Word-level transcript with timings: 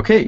אוקיי. 0.00 0.26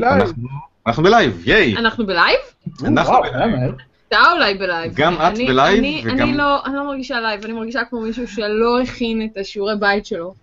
אנחנו- 0.86 1.02
ב 1.02 1.09
live, 1.09 1.42
ייי. 1.48 1.76
אנחנו 1.76 2.06
ב 2.06 2.11
live? 2.11 2.36
אנחנו 2.84 3.14
ב 3.22 3.31
live. 3.31 3.74
אתה 4.08 4.16
אולי 4.32 4.54
ב 4.54 4.60
live. 4.60 4.92
גם 4.96 5.14
את 5.14 5.38
ב 5.48 5.55
live 5.55 5.84
וגם- 6.04 6.18
אני 6.20 6.36
לא- 6.36 6.64
אני 6.66 6.76
לא 6.76 6.86
מרגישה 6.86 7.20
live, 7.20 7.44
אני 7.44 7.52
מרגישה 7.52 7.80
כמו 7.90 8.00
מישהו 8.00 8.28
שלא 8.28 8.80
הכין 8.82 9.28
את 9.32 9.36
השיעורי 9.36 9.74
בית 9.80 10.06
שלו. 10.06 10.34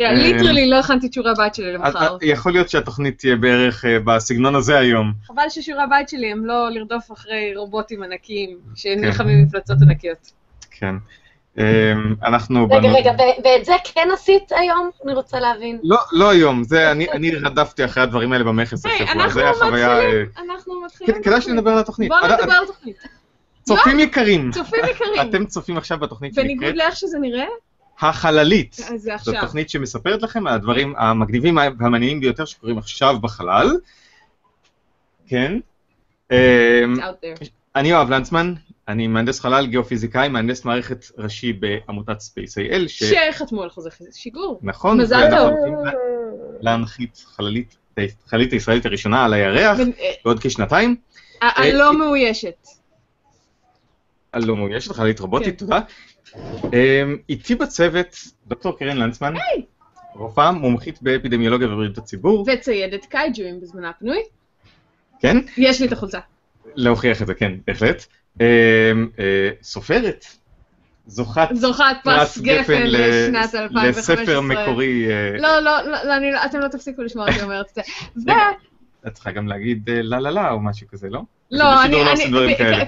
אה, 0.00 0.12
literally 0.12 0.70
לא 0.70 0.78
הכנתי 0.78 1.06
את 1.06 1.12
שיעורי 1.12 1.30
הבית 1.30 1.54
שלי 1.54 1.66
אז- 1.68 1.74
למחר. 1.74 1.98
אז 2.14 2.18
יכול 2.22 2.52
להיות 2.52 2.68
שהתוכנית 2.68 3.18
תהיה 3.18 3.36
בערך 3.36 3.84
אה, 3.84 3.98
בסגנון 4.00 4.54
הזה 4.54 4.78
היום. 4.78 5.12
חבל 5.26 5.42
ששיעורי 5.48 5.84
הבית 5.84 6.08
שלי 6.08 6.32
הם 6.32 6.46
לא 6.46 6.68
לרדוף 6.70 7.12
אחרי 7.12 7.52
רובוטים 7.56 8.02
ענקיים 8.02 8.48
כן. 8.50 8.76
שנלחמים 8.76 9.42
מפלצות 9.44 9.76
ענקיות. 9.82 10.30
כן. 10.70 10.94
אה, 11.58 11.92
אנחנו... 12.22 12.64
רגע, 12.64 12.80
בנו- 12.80 12.94
רגע, 12.94 13.12
ואת 13.44 13.64
זה 13.64 13.72
כן 13.84 14.08
עשית 14.14 14.52
היום? 14.52 14.90
אני 15.04 15.14
רוצה 15.14 15.40
להבין. 15.40 15.78
לא, 15.82 15.98
לא 16.12 16.30
היום, 16.30 16.64
זה, 16.64 16.90
אני, 16.90 17.10
אני 17.10 17.30
רדפתי 17.30 17.84
אחרי 17.84 18.02
הדברים 18.02 18.32
האלה 18.32 18.44
במכס 18.44 18.86
השבוע, 18.86 19.12
אנחנו 19.12 19.30
זה 19.30 19.50
החוויה... 19.50 20.00
אה, 20.00 20.22
מתחילים, 20.22 20.50
אנחנו 20.50 20.80
מתחילים. 20.84 21.22
כדאי 21.22 21.40
שנדבר 21.40 21.70
על 21.70 21.78
התוכנית. 21.78 22.08
בואו 22.08 22.24
אה, 22.24 22.36
נדבר 22.36 22.52
על 22.52 22.64
התוכנית. 22.64 22.96
צופים 23.62 23.98
יקרים, 23.98 24.50
צופים 24.50 24.80
יקרים. 24.90 25.28
אתם 25.28 25.46
צופים 25.46 25.76
עכשיו 25.76 25.98
בתוכנית 25.98 26.34
בניגוד 26.34 26.64
שנקראת 26.64 26.76
לאיך 26.76 26.96
שזה 26.96 27.18
נראה, 27.18 27.46
החללית. 28.00 28.76
זו 28.96 29.12
עכשיו. 29.12 29.34
תוכנית 29.40 29.70
שמספרת 29.70 30.22
לכם 30.22 30.46
על 30.46 30.54
הדברים 30.54 30.94
המגניבים 30.98 31.56
והמעניינים 31.56 32.20
ביותר 32.20 32.44
שקורים 32.44 32.78
עכשיו 32.78 33.18
בחלל. 33.20 33.76
כן. 35.26 35.58
אמ. 36.30 36.36
אני 37.76 37.88
יואב 37.90 38.10
לנצמן, 38.10 38.54
אני 38.88 39.06
מהנדס 39.06 39.40
חלל, 39.40 39.66
גיאופיזיקאי, 39.66 40.28
מהנדס 40.28 40.64
מערכת 40.64 41.04
ראשי 41.18 41.52
בעמותת 41.52 42.16
Space.il, 42.20 42.88
ש... 42.88 43.02
שחתמו 43.04 43.62
על 43.62 43.70
חוזה 43.70 43.90
שיגור. 44.12 44.58
נכון, 44.62 45.00
מזל 45.00 45.30
טוב. 45.30 45.52
להנחית 46.60 47.24
חללית, 47.36 47.76
חללית 48.26 48.52
הישראלית 48.52 48.86
הראשונה 48.86 49.24
על 49.24 49.34
הירח 49.34 49.80
אה, 49.80 49.84
בעוד 50.24 50.38
כשנתיים. 50.40 50.96
ה- 51.42 51.60
הלא 51.62 51.98
מאוישת. 51.98 52.66
הלא 54.32 54.56
מאוישת, 54.56 54.92
חללית 54.92 55.20
רובוטית, 55.20 55.58
תודה. 55.58 55.80
אמ, 56.36 57.16
איתי 57.28 57.54
בצוות 57.54 58.16
דוקטור 58.46 58.78
קרן 58.78 58.96
לנצמן, 58.96 59.34
רופאה 60.14 60.52
מומחית 60.52 61.02
באפידמיולוגיה 61.02 61.68
ובריאות 61.72 61.98
הציבור, 61.98 62.46
וציידת 62.52 63.04
קייג'ואים 63.06 63.60
בזמנה 63.60 63.90
הפנוי. 63.90 64.18
כן? 65.20 65.36
יש 65.56 65.80
לי 65.80 65.86
את 65.86 65.92
החולצה. 65.92 66.18
להוכיח 66.76 67.22
את 67.22 67.26
זה, 67.26 67.34
כן, 67.34 67.52
בהחלט. 67.66 68.04
אמ, 68.40 68.44
אה, 69.18 69.50
סופרת, 69.62 70.24
זוכת 71.06 71.48
זוכת 71.52 71.84
פרס 72.04 72.38
גפן 72.38 72.82
ל- 72.82 72.96
לשנת 72.96 73.54
2015. 73.54 74.14
לספר 74.16 74.40
מקורי, 74.40 75.06
אה, 75.10 75.38
לא, 75.38 75.58
לא, 75.60 75.82
לא, 75.82 76.04
לא, 76.04 76.16
אני 76.16 76.32
לא- 76.32 76.44
אתם 76.44 76.58
לא 76.60 76.68
תפסיקו 76.68 77.02
לשמוע 77.02 77.28
אותי 77.28 77.42
אומרת 77.42 77.66
את 77.70 77.74
זה. 77.74 77.82
את 79.06 79.12
צריכה 79.12 79.30
גם 79.30 79.48
להגיד 79.48 79.90
אה, 79.90 80.02
לה 80.02 80.20
לה 80.20 80.30
לה 80.30 80.50
או 80.50 80.60
משהו 80.60 80.86
כזה, 80.88 81.08
לא? 81.10 81.20
לא, 81.50 81.84
אני, 81.84 81.96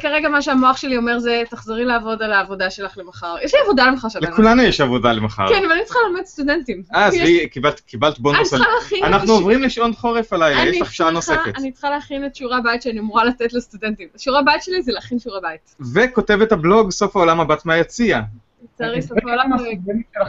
כרגע 0.01 0.29
מה 0.29 0.43
שהמוח 0.43 0.77
שלי 0.77 0.97
אומר 0.97 1.19
זה, 1.19 1.43
תחזרי 1.51 1.85
לעבוד 1.85 2.23
על 2.23 2.33
העבודה 2.33 2.71
שלך 2.71 2.99
למחר. 2.99 3.35
יש 3.45 3.55
לי 3.55 3.61
עבודה 3.65 3.87
למחר 3.87 4.09
שלנו. 4.09 4.27
לכולנו 4.33 4.63
יש 4.63 4.81
עבודה 4.81 5.13
למחר. 5.13 5.49
כן, 5.49 5.63
אבל 5.65 5.73
אני 5.73 5.85
צריכה 5.85 5.99
ללמד 6.09 6.25
סטודנטים. 6.25 6.83
אה, 6.95 7.07
עזבי, 7.07 7.49
קיבלת- 7.87 8.19
בונוס 8.19 8.55
אנחנו 9.05 9.33
עוברים 9.33 9.63
לשעון 9.63 9.93
חורף 9.93 10.33
הלילה, 10.33 10.63
אני 10.63 10.71
יש 10.71 10.81
לך 10.81 10.93
שעה 10.95 11.11
נוספת. 11.11 11.39
אני 11.59 11.73
צריכה 11.73 11.91
להכין 11.91 12.27
את 12.27 12.37
שיעורי 12.37 12.57
הבית 12.57 12.83
שאני 12.83 12.99
אמורה 12.99 13.25
לתת 13.25 13.53
לסטודנטים. 13.53 14.09
שיעורי 14.17 14.41
הבית 14.41 14.63
שלי 14.63 14.83
זה 14.83 14.93
להכין 14.93 15.19
שיעורי 15.19 15.41
בית. 15.41 15.77
וכותבת 15.95 16.53
הבלוג 16.53 16.91
סוף 16.91 17.17
העולם 17.17 17.41
הבת 17.41 17.67
מהיציע. 17.67 18.21
לצערי, 18.75 19.03
סוף 19.03 19.19
העולם 19.27 19.51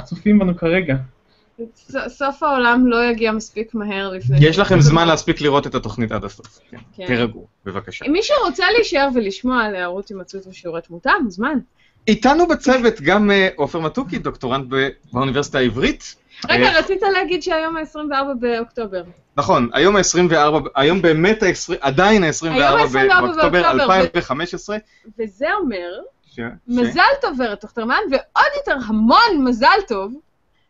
צופים 0.04 0.40
בנו 0.40 0.58
כרגע. 0.58 0.96
סוף 2.08 2.44
העולם 2.44 2.88
לא 2.88 3.06
יגיע 3.06 3.32
מספיק 3.32 3.74
מהר 3.74 4.10
לפני... 4.10 4.38
יש 4.42 4.60
לכם 4.60 4.82
זמן 4.82 5.08
להספיק 5.08 5.42
לראות 5.42 5.68
את 5.68 5.76
התוכנית 5.76 6.12
עד 6.12 6.26
הסוף. 6.26 6.60
כן. 6.72 6.78
כן. 6.96 7.06
תירגעו, 7.06 7.48
בבקשה. 7.66 8.06
מי 8.08 8.20
שרוצה 8.24 8.66
להישאר 8.72 9.10
ולשמוע 9.16 9.64
על 9.64 9.76
הערות 9.76 10.10
הימצאות 10.10 10.48
ושיעורי 10.48 10.82
תמותה, 10.82 11.12
מוזמן. 11.24 11.60
איתנו 12.08 12.48
בצוות 12.48 13.02
גם 13.02 13.32
אה, 13.32 13.50
עופר 13.56 13.80
מתוקי, 13.80 14.20
דוקטורנט 14.20 14.74
באוניברסיטה 15.14 15.58
העברית. 15.58 16.16
רגע, 16.50 16.64
אה, 16.64 16.80
רצית 16.80 17.02
להגיד 17.14 17.44
שהיום 17.44 17.78
ה-24 17.78 18.34
באוקטובר. 18.40 19.04
נכון, 19.38 19.70
היום 19.74 19.96
ה-24, 19.96 20.70
היום 20.76 21.02
באמת 21.02 21.44
ה-20, 21.44 21.74
עדיין 21.82 22.24
היום 22.24 22.58
ה-24 22.58 22.64
ה-24 22.64 22.94
באוקטובר 22.94 23.50
באוקטובר, 23.50 23.72
2015. 23.72 24.78
וזה 25.20 25.48
אומר, 25.62 26.00
מזל 26.68 27.02
טוב 27.22 27.40
ורד 27.40 27.56
טוכטרמן, 27.56 28.00
ועוד 28.12 28.52
יותר 28.58 28.78
המון 28.88 29.44
מזל 29.44 29.80
טוב, 29.88 30.14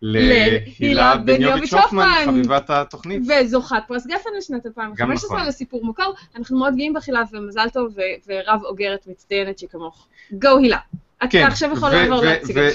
להילה 0.02 1.18
בניוביץ' 1.18 1.74
הופמן. 1.74 2.24
חביבת 2.26 2.70
התוכנית. 2.70 3.22
וזוכת 3.28 3.84
פרס 3.88 4.08
גפן 4.08 4.30
לשנת 4.38 4.64
גם 4.64 4.68
2015 4.68 5.38
נכון. 5.38 5.48
לסיפור 5.48 5.86
מוכר. 5.86 6.12
אנחנו 6.36 6.60
מאוד 6.60 6.76
גאים 6.76 6.94
בך 6.94 7.08
הילה, 7.08 7.24
ומזל 7.32 7.70
טוב, 7.74 7.96
ורב 8.28 8.64
אוגרת 8.64 9.08
מצטיינת 9.08 9.60
שכמוך. 9.60 10.08
גו 10.32 10.58
הילה. 10.58 10.78
אתה 11.18 11.28
כן, 11.28 11.46
עכשיו 11.46 11.72
יכול 11.74 11.90
לעבור 11.90 12.22
להציג 12.22 12.58
את. 12.58 12.74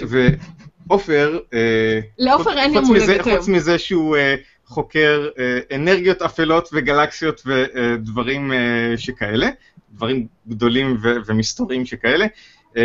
ועופר, 0.88 1.38
אה, 1.54 2.00
לעופר 2.18 2.58
אין 2.58 2.76
הולדת 2.76 3.26
היום. 3.26 3.38
חוץ 3.38 3.48
מזה 3.48 3.78
שהוא 3.78 4.16
אה, 4.16 4.34
חוקר 4.66 5.28
אה, 5.38 5.76
אנרגיות 5.76 6.22
אפלות 6.22 6.68
וגלקסיות 6.72 7.42
ודברים 7.46 8.52
שכאלה, 8.96 9.50
דברים 9.92 10.26
גדולים 10.48 10.96
ו- 11.02 11.16
ומסתוריים 11.26 11.86
שכאלה, 11.86 12.26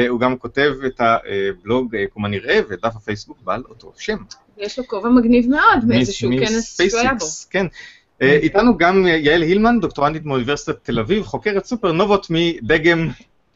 הוא 0.09 0.20
גם 0.20 0.38
כותב 0.38 0.74
את 0.86 1.02
הבלוג 1.02 1.96
אה, 1.96 2.06
כמו 2.14 2.28
נראה 2.28 2.59
ודף 2.70 2.96
הפייסבוק 2.96 3.38
בעל 3.44 3.64
אותו 3.70 3.94
שם. 3.98 4.18
יש 4.58 4.80
לו 4.80 4.88
כובע 4.88 5.09
מגניב 5.09 5.50
מאוד 5.50 5.86
מאיזשהו 5.88 6.31
כנס 6.40 6.81
שהוא 6.90 7.00
היה 7.00 7.14
בו. 7.14 7.25
כן. 7.50 7.66
אה, 8.22 8.38
איתנו 8.42 8.78
גם 8.78 9.08
אה, 9.08 9.12
יעל 9.12 9.42
הילמן, 9.42 9.80
דוקטורנטית 9.80 10.25
מאוניברסיטת 10.25 10.84
תל 10.84 11.00
אביב, 11.00 11.24
חוקרת 11.24 11.66
סופרנובות 11.66 12.28
מדגם 12.30 13.09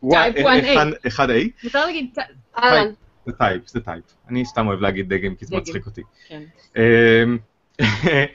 Type 0.09 0.35
1A. 0.37 1.07
1A. 1.07 1.63
מותר 1.63 1.85
להגיד, 1.85 2.15
אהלן. 2.57 2.91
זה 3.25 3.31
type, 3.33 3.67
זה 3.67 3.79
type. 3.79 4.03
אני 4.29 4.45
סתם 4.45 4.67
אוהב 4.67 4.79
להגיד 4.81 5.13
דגם 5.13 5.35
כי 5.35 5.45
זה. 5.45 5.55
מצחיק 5.55 5.85
אותי. 5.85 6.01
כן. 8.01 8.25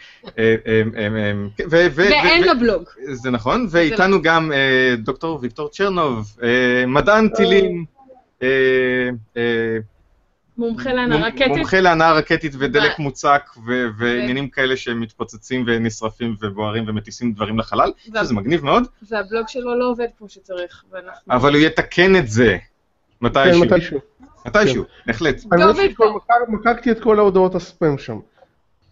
ואין 1.71 2.45
לו 2.45 2.59
בלוג. 2.61 2.83
זה 3.12 3.31
נכון, 3.31 3.67
ואיתנו 3.71 4.23
גם 4.23 4.53
אה, 4.53 4.95
דוקטור 4.99 5.39
ויקטור 5.43 5.69
צ'רנוב, 5.69 6.37
אה, 6.43 6.87
מדען 6.87 7.29
טילים, 7.29 7.84
אה, 8.43 8.49
אה, 9.37 9.77
מומחה 10.59 10.93
להנעה 10.93 11.19
מומ- 11.19 11.25
רקטית. 11.27 11.49
מומחה 11.49 11.81
להנעה 11.81 12.12
רקטית 12.12 12.53
ודלק 12.59 12.99
מוצק 12.99 13.43
ועניינים 13.99 14.49
כאלה 14.49 14.77
שמתפוצצים 14.77 15.65
ונשרפים 15.67 16.37
ובוערים 16.43 16.84
ומטיסים 16.89 17.33
דברים 17.33 17.59
לחלל, 17.59 17.93
שזה 18.23 18.34
מגניב 18.34 18.65
מאוד, 18.65 18.84
והבלוג 19.11 19.49
שלו 19.49 19.78
לא 19.78 19.89
עובד 19.91 20.07
כמו 20.19 20.28
שצריך. 20.28 20.84
אבל 21.31 21.55
הוא 21.55 21.61
יתקן 21.63 22.17
את 22.17 22.28
זה 22.28 22.57
כן, 23.21 23.27
מתישהו, 23.27 23.65
מתישהו. 23.65 23.99
מתישהו, 24.47 24.84
בהחלט. 25.07 25.37
אני 25.53 25.65
ויקטור. 25.65 26.21
שמחקתי 26.51 26.91
את 26.91 27.03
כל 27.03 27.19
ההודעות 27.19 27.55
הספאם 27.55 27.99
שם. 27.99 28.19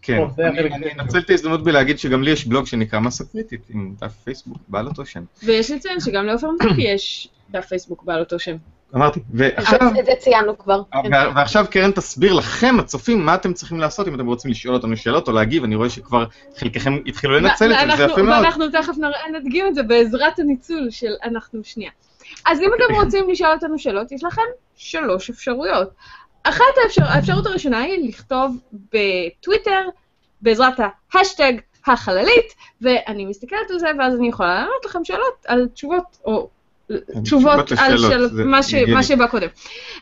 כן, 0.05 0.23
אני. 0.39 0.91
אנצל 0.99 1.19
את 1.19 1.29
ההזדמנות 1.29 1.63
בלהגיד 1.63 1.99
שגם 1.99 2.23
לי 2.23 2.31
יש 2.31 2.47
בלוג 2.47 2.65
שנקרא 2.65 2.99
מסה 2.99 3.23
קריטית 3.31 3.61
עם 3.69 3.93
דף 4.01 4.11
פייסבוק 4.23 4.57
בעל 4.67 4.87
אותו 4.87 5.05
שם. 5.05 5.23
ויש 5.43 5.71
לציין 5.71 5.99
שגם 5.99 6.25
לעופר 6.25 6.47
מתוקי 6.51 6.81
יש 6.93 7.27
דף 7.49 7.65
פייסבוק 7.65 8.03
בעל 8.03 8.19
אותו 8.19 8.39
שם. 8.39 8.55
אמרתי, 8.95 9.19
ועכשיו, 9.33 9.79
אז 9.81 9.99
את 9.99 10.05
זה 10.05 10.11
ציינו 10.19 10.57
כבר. 10.57 10.81
כן. 10.91 11.13
וה- 11.13 11.31
ועכשיו 11.35 11.65
קרן 11.69 11.91
תסביר 11.91 12.33
לכם, 12.33 12.75
הצופים, 12.79 13.25
מה 13.25 13.35
אתם 13.35 13.53
צריכים 13.53 13.79
לעשות 13.79 14.07
אם 14.07 14.15
אתם 14.15 14.25
רוצים 14.25 14.51
לשאול 14.51 14.75
אותנו 14.75 14.97
שאלות 14.97 15.27
או 15.27 15.33
להגיב, 15.33 15.63
אני 15.63 15.75
רואה 15.75 15.89
שכבר 15.89 16.25
חלקכם 16.57 16.97
התחילו 17.05 17.39
לנצל 17.39 17.73
את 17.73 17.77
זה, 17.89 17.95
זה 17.97 18.03
יפה 18.03 18.21
מאוד. 18.23 18.43
ואנחנו 18.43 18.69
תכף 18.69 18.93
נדגים 19.33 19.67
את 19.67 19.75
זה 19.75 19.83
בעזרת 19.83 20.39
הניצול 20.39 20.87
של 20.89 21.11
אנחנו 21.23 21.59
שנייה. 21.63 21.91
אז 22.45 22.59
אם 22.59 22.69
אתם 22.75 22.95
רוצים 22.95 23.29
לשאול 23.29 23.51
אותנו 23.51 23.79
שאלות, 23.79 24.11
יש 24.11 24.23
לכם 24.23 24.41
שלוש 24.75 25.29
אפשרויות. 25.29 25.89
אחת 26.49 26.63
האפשר... 26.83 27.03
האפשרות 27.03 27.45
הראשונה 27.45 27.81
היא 27.81 28.09
לכתוב 28.09 28.57
בטוויטר 28.73 29.89
בעזרת 30.41 30.73
ההאשטג 31.13 31.53
החללית, 31.87 32.53
ואני 32.81 33.25
מסתכלת 33.25 33.71
על 33.71 33.79
זה, 33.79 33.87
ואז 33.99 34.15
אני 34.15 34.27
יכולה 34.27 34.55
לענות 34.55 34.85
לכם 34.85 35.05
שאלות 35.05 35.45
על 35.47 35.67
תשובות, 35.73 36.17
או 36.25 36.49
תשובות 37.23 37.71
על 37.77 37.97
של 37.97 38.43
מה, 38.45 38.63
ש... 38.63 38.73
הגיוני. 38.73 38.93
מה 38.93 39.03
שבא 39.03 39.27
קודם. 39.27 39.47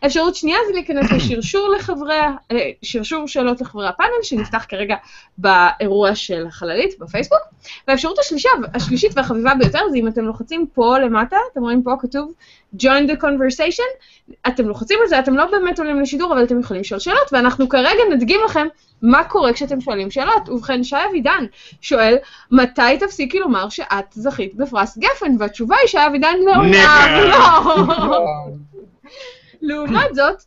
אפשרות 0.05 0.35
שנייה 0.35 0.57
זה 0.67 0.73
להיכנס 0.73 1.11
לשרשור 1.15 1.69
לחברי, 1.69 2.15
אה, 2.51 2.69
שרשור 2.81 3.27
שאלות 3.27 3.61
לחברי 3.61 3.87
הפאנל, 3.87 4.09
שנפתח 4.23 4.65
כרגע 4.69 4.95
באירוע 5.37 6.15
של 6.15 6.45
החללית 6.47 6.99
בפייסבוק. 6.99 7.39
והאפשרות 7.87 8.19
השלישה, 8.19 8.49
השלישית 8.73 9.11
והחביבה 9.15 9.53
ביותר 9.55 9.79
זה 9.91 9.97
אם 9.97 10.07
אתם 10.07 10.25
לוחצים 10.25 10.65
פה 10.73 10.99
למטה, 10.99 11.37
אתם 11.51 11.61
רואים 11.61 11.83
פה 11.83 11.91
כתוב 11.99 12.33
join 12.77 13.11
the 13.11 13.21
conversation, 13.21 14.05
אתם 14.47 14.67
לוחצים 14.67 14.99
על 15.01 15.07
זה, 15.07 15.19
אתם 15.19 15.37
לא 15.37 15.45
באמת 15.51 15.79
עולים 15.79 16.01
לשידור, 16.01 16.33
אבל 16.33 16.43
אתם 16.43 16.59
יכולים 16.59 16.81
לשאול 16.81 16.99
שאלות, 16.99 17.33
ואנחנו 17.33 17.69
כרגע 17.69 18.01
נדגים 18.11 18.39
לכם 18.45 18.67
מה 19.03 19.23
קורה 19.23 19.53
כשאתם 19.53 19.81
שואלים 19.81 20.11
שאלות. 20.11 20.49
ובכן, 20.49 20.83
שי 20.83 20.95
אבידן 21.09 21.45
שואל, 21.81 22.15
מתי 22.51 22.97
תפסיקי 22.99 23.39
לומר 23.39 23.69
שאת 23.69 24.05
זכית 24.11 24.55
בפרס 24.55 24.97
גפן? 24.97 25.35
והתשובה 25.39 25.75
היא 25.81 25.87
שי 25.87 25.97
אבידן 26.07 26.35
לעולם 26.45 26.71
Never. 26.71 27.27
לא. 27.27 28.47
לעומת 29.61 30.15
זאת, 30.15 30.43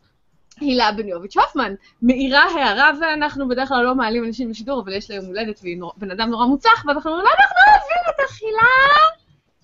הילה 0.59 0.91
בניוביץ' 0.91 1.37
הופמן 1.37 1.73
מעירה 2.01 2.43
הערה, 2.43 2.91
ואנחנו 3.01 3.47
בדרך 3.47 3.69
כלל 3.69 3.83
לא 3.83 3.95
מעלים 3.95 4.23
אנשים 4.25 4.49
לשידור, 4.49 4.81
אבל 4.81 4.93
יש 4.93 5.09
לה 5.09 5.15
יום 5.15 5.25
הולדת 5.25 5.59
והיא 5.63 5.77
נור- 5.77 5.93
בן 5.97 6.11
אדם 6.11 6.29
נורא 6.29 6.45
מוצלח, 6.45 6.85
ואנחנו 6.87 7.11
אומרים, 7.11 7.27
אנחנו 7.27 7.55
אוהבים 7.67 7.97
אותך, 8.07 8.37
הילה! 8.41 9.16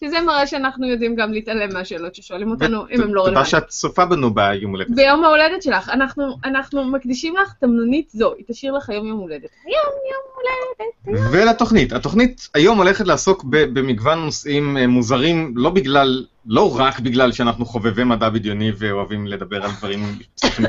שזה 0.04 0.22
מראה 0.22 0.48
שאנחנו 0.48 0.88
יודעים 0.88 1.16
גם 1.16 1.34
להתעלם 1.34 1.74
מהשאלות 1.74 2.16
ששואלים 2.16 2.52
אותנו, 2.52 2.82
אם 2.92 3.02
הם 3.02 3.16
לא 3.16 3.22
תודה 3.22 3.22
רלוונטיים. 3.22 3.46
שאת 3.46 3.68
צופה 3.68 4.06
בנו 4.06 4.34
ביום 4.34 4.72
הולדת. 4.72 4.90
ביום 4.90 5.24
ההולדת 5.24 5.64
שלך, 5.64 5.90
אנחנו, 5.90 6.38
אנחנו 6.46 6.84
מקדישים 6.84 7.36
לך 7.38 7.54
תמנונית 7.60 8.10
זו, 8.10 8.34
היא 8.38 8.46
תשאיר 8.48 8.74
לך 8.74 8.90
היום 8.90 9.08
יום 9.08 9.20
הולדת. 9.20 9.50
יום 9.66 9.94
יום 10.12 10.24
הולדת. 10.36 11.32
ולתוכנית. 11.32 11.94
התוכנית 11.94 12.50
היום 12.54 12.78
הולכת 12.78 13.08
לעסוק 13.08 13.44
במגוון 13.50 14.20
נושאים 14.20 14.78
אה, 14.78 14.88
מוזרים, 14.88 15.54
לא 15.56 15.70
בגלל, 15.70 16.26
לא 16.46 16.80
רק 16.80 17.00
בגלל 17.00 17.32
שאנחנו 17.32 17.66
חובבי 17.66 18.04
מדע 18.04 18.30
בדיוני 18.30 18.72
ואוהבים 18.78 19.28
לדבר 19.28 19.64
על 19.64 19.72
דברים 19.78 20.20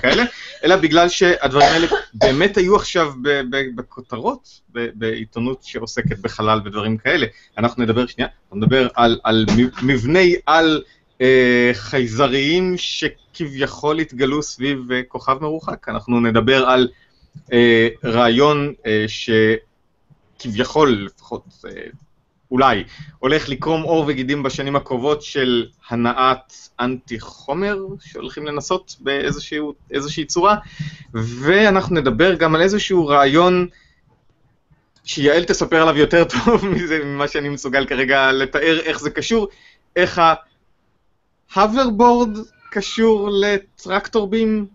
כאלה, 0.02 0.24
אלא 0.64 0.76
בגלל 0.76 1.08
שהדברים 1.08 1.66
האלה 1.66 1.86
באמת 2.14 2.56
היו 2.56 2.76
עכשיו 2.76 3.12
בכותרות, 3.74 4.60
בעיתונות 4.70 5.62
שעוסקת 5.62 6.18
בחלל 6.18 6.60
ודברים 6.64 6.96
כאלה. 6.96 7.26
אנחנו 7.58 7.82
נדבר, 7.82 8.06
שנייה, 8.06 8.28
אנחנו 8.42 8.56
נדבר 8.56 8.88
על, 8.94 9.20
על 9.24 9.46
מבני 9.82 10.34
על 10.46 10.82
אה, 11.20 11.70
חייזריים 11.72 12.74
שכביכול 12.76 13.98
התגלו 13.98 14.42
סביב 14.42 14.92
אה, 14.92 15.00
כוכב 15.08 15.38
מרוחק. 15.40 15.88
אנחנו 15.88 16.20
נדבר 16.20 16.64
על 16.64 16.88
אה, 17.52 17.88
רעיון 18.04 18.72
אה, 18.86 19.04
שכביכול, 20.38 21.06
לפחות 21.06 21.44
אה, 21.66 21.70
אולי, 22.54 22.84
הולך 23.18 23.48
לקרום 23.48 23.82
עור 23.82 24.04
וגידים 24.08 24.42
בשנים 24.42 24.76
הקרובות 24.76 25.22
של 25.22 25.66
הנעת 25.88 26.68
אנטי 26.80 27.20
חומר 27.20 27.78
שהולכים 28.00 28.46
לנסות 28.46 28.96
באיזשהו- 29.00 29.74
איזושהי 29.90 30.24
צורה, 30.24 30.56
ואנחנו 31.14 31.96
נדבר 31.96 32.34
גם 32.34 32.54
על 32.54 32.62
איזשהו 32.62 33.06
רעיון 33.06 33.66
שיעל 35.04 35.44
תספר 35.44 35.82
עליו 35.82 35.96
יותר 35.96 36.24
טוב 36.34 36.66
מזה, 36.66 37.04
ממה 37.04 37.28
שאני 37.28 37.48
מסוגל 37.48 37.86
כרגע 37.86 38.32
לתאר 38.32 38.80
איך 38.80 39.00
זה 39.00 39.10
קשור, 39.10 39.48
איך 39.96 40.22
ה 41.54 41.62
hoverboard 41.62 42.38
קשור 42.70 43.30
ל 43.32 43.44
tractor 43.44 44.26
beam, 44.26 44.66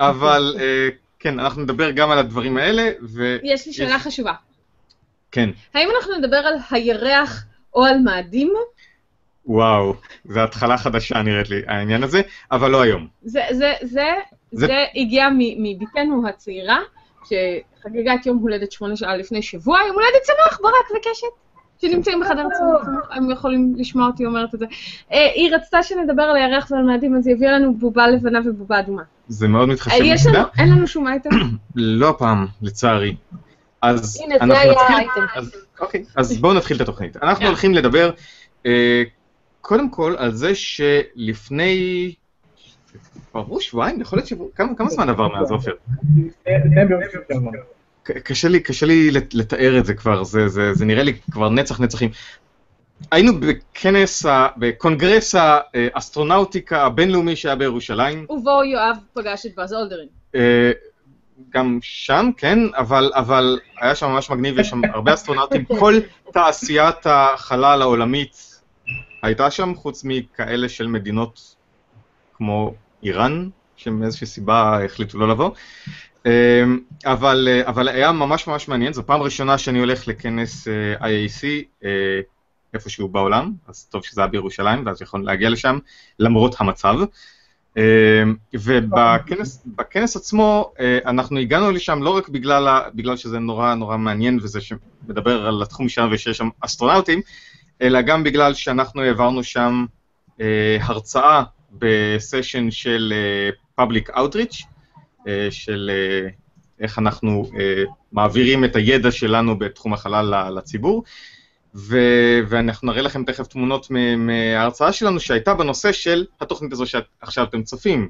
אבל 0.00 0.56
אה, 0.60 0.88
כן, 1.18 1.40
אנחנו 1.40 1.62
נדבר 1.62 1.90
גם 1.90 2.10
על 2.10 2.18
הדברים 2.18 2.56
האלה, 2.56 2.90
ו... 3.02 3.36
יש 3.42 3.66
לי 3.66 3.72
שאלה 3.72 3.98
חשובה. 3.98 4.32
כן, 5.32 5.50
האם 5.74 5.88
אנחנו 5.96 6.16
נדבר 6.18 6.36
על 6.36 6.54
הירח 6.70 7.44
או 7.74 7.84
על 7.84 7.98
מאדים? 7.98 8.52
וואו, 9.46 9.94
זו 10.24 10.40
התחלה 10.40 10.78
חדשה 10.78 11.22
נראית 11.22 11.50
לי, 11.50 11.62
העניין 11.66 12.02
הזה, 12.02 12.20
אבל 12.52 12.70
לא 12.70 12.82
היום. 12.82 13.06
זה, 13.22 13.40
זה, 13.50 13.72
זה, 13.82 14.06
זה- 14.52 14.66
זה 14.66 14.84
הגיע 14.96 15.28
מבתנו 15.58 16.28
הצעירה, 16.28 16.78
שחגגה 17.24 18.14
את 18.14 18.26
יום 18.26 18.36
הולדת 18.38 18.72
שמונה 18.72 18.96
שעה 18.96 19.16
לפני 19.16 19.42
שבוע, 19.42 19.78
יום 19.86 19.94
הולדת 19.94 20.24
שמח, 20.26 20.60
ברק 20.62 20.90
וקשת, 20.98 21.26
שנמצאים 21.80 22.20
בחדר 22.20 22.42
צמח, 22.58 22.88
הם 23.10 23.30
יכולים 23.30 23.74
לשמוע 23.76 24.06
אותי 24.06 24.26
אומרת 24.26 24.54
את 24.54 24.58
זה. 24.58 24.66
אה, 25.12 25.30
היא 25.34 25.54
רצתה 25.54 25.82
שנדבר 25.82 26.22
על 26.22 26.36
הירח 26.36 26.70
ועל 26.70 26.82
מאדים, 26.82 27.16
אז 27.16 27.26
היא 27.26 27.34
הביאה 27.36 27.52
לנו 27.52 27.74
בובה 27.74 28.08
לבנה 28.08 28.38
ובובה 28.44 28.78
אדומה. 28.80 29.02
זה 29.28 29.48
מאוד 29.48 29.68
מתחשב. 29.68 30.00
אה, 30.00 30.06
יש. 30.06 30.26
לנו, 30.26 30.38
אין 30.58 30.70
לנו 30.70 30.86
שום 30.86 31.08
אייטם. 31.08 31.30
לא 31.76 32.08
הפעם, 32.08 32.46
לצערי. 32.62 33.14
אז 33.82 34.20
הנה, 34.24 34.34
זה 34.38 34.44
אנחנו 34.44 34.54
היה 34.54 34.72
נתחיל- 34.72 34.94
האייטם. 34.96 35.20
אז- 35.34 35.52
אוקיי, 35.80 36.04
אז 36.16 36.38
בואו 36.38 36.54
נתחיל 36.54 36.76
את 36.76 36.80
התוכנית. 36.80 37.16
אנחנו 37.16 37.30
יאללה. 37.32 37.48
הולכים 37.48 37.74
לדבר 37.74 38.10
אה, 38.66 39.02
קודם 39.60 39.90
כל 39.90 40.14
על 40.18 40.32
זה 40.34 40.54
שלפני... 40.54 42.14
עברו 43.34 43.60
שבועיים, 43.60 44.00
יכול 44.00 44.18
להיות 44.18 44.28
שבוע... 44.28 44.48
כמה 44.54 44.74
כמה 44.76 44.90
זמן 44.90 45.08
עבר 45.08 45.28
מאז 45.28 45.50
עופר? 45.50 45.72
קשה 48.24 48.48
לי, 48.48 48.60
קשה 48.60 48.86
לי 48.86 49.10
לת- 49.10 49.34
לתאר 49.34 49.78
את 49.78 49.86
זה 49.86 49.94
כבר, 49.94 50.24
זה, 50.24 50.48
זה, 50.48 50.74
זה 50.74 50.84
נראה 50.84 51.02
לי 51.02 51.12
כבר 51.30 51.48
נצח 51.48 51.80
נצחים. 51.80 52.10
היינו 53.10 53.32
בכנס, 53.40 54.26
בקונגרס 54.56 55.34
האסטרונאוטיקה 55.38 56.82
הבינלאומי 56.82 57.36
שהיה 57.36 57.54
בירושלים. 57.56 58.26
ובו 58.30 58.64
יואב 58.64 58.96
פגש 59.14 59.46
את 59.46 59.54
באז 59.56 59.72
אולדרין. 59.72 60.08
גם 61.50 61.78
שם, 61.82 62.30
כן, 62.36 62.58
אבל, 62.74 63.10
אבל 63.14 63.60
היה 63.80 63.94
שם 63.94 64.06
ממש 64.06 64.30
מגניב, 64.30 64.58
יש 64.58 64.68
שם 64.68 64.80
הרבה 64.84 65.14
אסטרונאוטים, 65.14 65.64
כל 65.80 65.94
תעשיית 66.32 67.06
החלל 67.06 67.82
העולמית 67.82 68.60
הייתה 69.22 69.50
שם, 69.50 69.74
חוץ 69.74 70.04
מכאלה 70.04 70.68
של 70.68 70.86
מדינות 70.86 71.54
כמו 72.34 72.74
איראן, 73.02 73.48
שמאיזושהי 73.76 74.26
סיבה 74.26 74.84
החליטו 74.84 75.18
לא 75.18 75.28
לבוא. 75.28 75.50
אה, 76.26 76.64
אבל, 77.04 77.48
אבל 77.66 77.88
היה 77.88 78.12
ממש 78.12 78.46
ממש 78.46 78.68
מעניין, 78.68 78.92
זו 78.92 79.06
פעם 79.06 79.22
ראשונה 79.22 79.58
שאני 79.58 79.78
הולך 79.78 80.08
לכנס 80.08 80.68
אה, 80.68 80.94
IAC 80.96 81.44
אה, 81.84 82.20
איפשהו 82.74 83.08
בעולם, 83.08 83.52
אז 83.68 83.84
טוב 83.90 84.04
שזה 84.04 84.20
היה 84.20 84.28
בירושלים, 84.28 84.86
ואז 84.86 85.02
יכול 85.02 85.24
להגיע 85.24 85.50
לשם, 85.50 85.78
למרות 86.18 86.54
המצב. 86.58 86.94
אה, 87.76 88.22
ובכנס 88.54 89.62
בכנס 89.66 90.16
עצמו, 90.16 90.72
אה, 90.80 90.98
אנחנו 91.06 91.38
הגענו 91.38 91.70
לשם 91.70 92.02
לא 92.02 92.16
רק 92.16 92.28
בגלל, 92.28 92.68
ה, 92.68 92.80
בגלל 92.94 93.16
שזה 93.16 93.38
נורא 93.38 93.74
נורא 93.74 93.96
מעניין 93.96 94.38
וזה 94.42 94.60
שמדבר 94.60 95.46
על 95.46 95.62
התחום 95.62 95.88
שלנו 95.88 96.12
ושיש 96.12 96.38
שם 96.38 96.48
אסטרונאוטים, 96.60 97.20
אלא 97.82 98.00
גם 98.02 98.24
בגלל 98.24 98.54
שאנחנו 98.54 99.02
העברנו 99.02 99.44
שם 99.44 99.86
אה, 100.40 100.78
הרצאה 100.80 101.42
בסשן 101.72 102.70
של 102.70 103.12
אה, 103.16 103.84
Public 103.84 104.16
Outreach, 104.16 104.64
אה, 105.28 105.48
של 105.50 105.90
אה, 105.94 106.28
איך 106.80 106.98
אנחנו 106.98 107.50
אה, 107.58 107.84
מעבירים 108.12 108.64
את 108.64 108.76
הידע 108.76 109.10
שלנו 109.10 109.58
בתחום 109.58 109.92
החלל 109.92 110.50
לציבור. 110.50 111.04
ו- 111.74 112.40
ואנחנו 112.48 112.92
נראה 112.92 113.02
לכם 113.02 113.24
תכף 113.24 113.46
תמונות 113.46 113.86
מההרצאה 114.16 114.92
שלנו 114.92 115.20
שהייתה 115.20 115.54
בנושא 115.54 115.92
של 115.92 116.26
התוכנית 116.40 116.72
הזו 116.72 116.84
שעכשיו 116.86 117.44
אתם 117.44 117.62
צופים, 117.62 118.08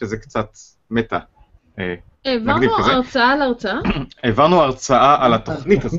שזה 0.00 0.16
קצת 0.16 0.48
מטה. 0.90 1.18
אה, 1.78 1.94
העברנו. 2.24 2.74
הרצאה 2.74 3.32
על 3.32 3.42
הרצאה. 3.42 3.78
העברנו 4.24 4.62
הרצאה 4.62 5.24
על 5.24 5.34
התוכנית 5.34 5.84
הזו. 5.84 5.98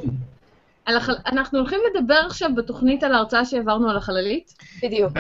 אנחנו 1.28 1.60
הולכים 1.60 1.80
לדבר 1.90 2.22
עכשיו 2.26 2.50
בתוכנית 2.56 3.04
על 3.04 3.14
ההרצאה 3.14 3.46
שהעברנו 3.46 3.90
על 3.90 3.98
החללית. 3.98 4.54
בדיוק. 4.84 5.12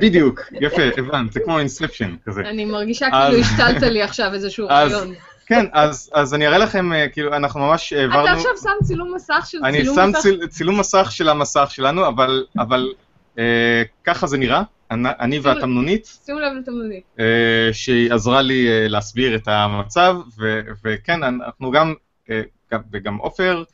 בדיוק, 0.00 0.40
יפה, 0.60 0.82
הבנת, 0.96 1.32
זה 1.32 1.40
כמו 1.44 1.58
אינספשן 1.58 2.16
כזה. 2.24 2.40
אני 2.40 2.64
מרגישה 2.64 3.06
כאילו 3.10 3.42
השתלת 3.42 3.82
לי 3.82 4.02
עכשיו 4.02 4.34
איזשהו 4.34 4.66
רעיון. 4.66 5.14
כן, 5.46 5.66
אז, 5.72 6.10
אז 6.14 6.34
אני 6.34 6.46
אראה 6.46 6.58
לכם, 6.58 6.92
אה, 6.92 7.08
כאילו, 7.08 7.36
אנחנו 7.36 7.60
ממש 7.60 7.92
העברנו... 7.92 8.24
אתה 8.24 8.32
עכשיו 8.32 8.50
שם 8.62 8.84
צילום 8.84 9.14
מסך 9.14 9.46
של 9.46 9.58
אני 9.64 9.78
צילום 9.78 9.96
שם 9.96 10.08
מסך. 10.08 10.18
ציל, 10.18 10.46
צילום 10.46 10.80
מסך 10.80 11.08
של 11.12 11.28
המסך 11.28 11.70
שלנו, 11.70 12.08
אבל, 12.08 12.46
אבל 12.58 12.92
אה, 13.38 13.82
ככה 14.04 14.26
זה 14.26 14.38
נראה, 14.38 14.62
אני, 14.90 15.08
אני 15.20 15.38
והתמנונית, 15.38 16.18
שימו 16.26 16.40
לב 16.40 16.52
לתמנונית. 16.60 17.02
אה, 17.20 17.68
שהיא 17.72 18.12
עזרה 18.12 18.42
לי 18.42 18.68
אה, 18.68 18.88
להסביר 18.88 19.36
את 19.36 19.48
המצב, 19.48 20.16
ו, 20.38 20.60
וכן, 20.84 21.22
אנחנו 21.22 21.70
גם, 21.70 21.94
אה, 22.30 22.42
גם 22.72 22.80
וגם 22.92 23.16
עופר 23.16 23.64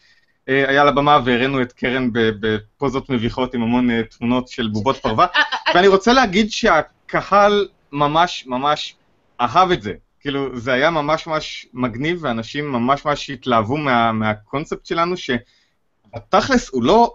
אה, 0.48 0.64
היה 0.68 0.82
על 0.82 0.88
הבמה 0.88 1.18
והראינו 1.24 1.62
את 1.62 1.72
קרן 1.72 2.08
בפוזות 2.12 3.10
מביכות 3.10 3.54
עם 3.54 3.62
המון 3.62 3.90
אה, 3.90 4.02
תמונות 4.02 4.48
של 4.48 4.68
בובות 4.68 4.96
פרווה, 4.96 5.26
ואני 5.74 5.88
רוצה 5.88 6.12
להגיד 6.12 6.50
שהקהל 6.50 7.68
ממש 7.92 8.44
ממש 8.46 8.96
אהב 9.40 9.70
את 9.70 9.82
זה. 9.82 9.92
כאילו, 10.20 10.58
זה 10.58 10.72
היה 10.72 10.90
ממש 10.90 11.26
ממש 11.26 11.66
מגניב, 11.72 12.18
ואנשים 12.22 12.72
ממש 12.72 13.04
ממש 13.04 13.30
התלהבו 13.30 13.76
מה, 13.76 14.12
מהקונספט 14.12 14.86
שלנו, 14.86 15.14
שבתכלס 15.16 16.70
הוא 16.72 16.82
לא 16.84 17.14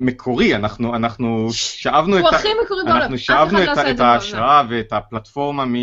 מקורי, 0.00 0.54
אנחנו, 0.54 0.94
אנחנו 0.94 1.48
שאבנו 1.52 2.18
את 2.18 2.24
ה... 2.24 2.36
אנחנו 2.88 3.18
שאבנו 3.18 3.64
אחד 3.64 3.76
לא 3.76 3.82
את, 3.82 3.86
את 3.90 3.94
את. 3.94 4.00
ההשראה 4.00 4.62
ואת 4.70 4.92
הפלטפורמה 4.92 5.64
מ, 5.64 5.74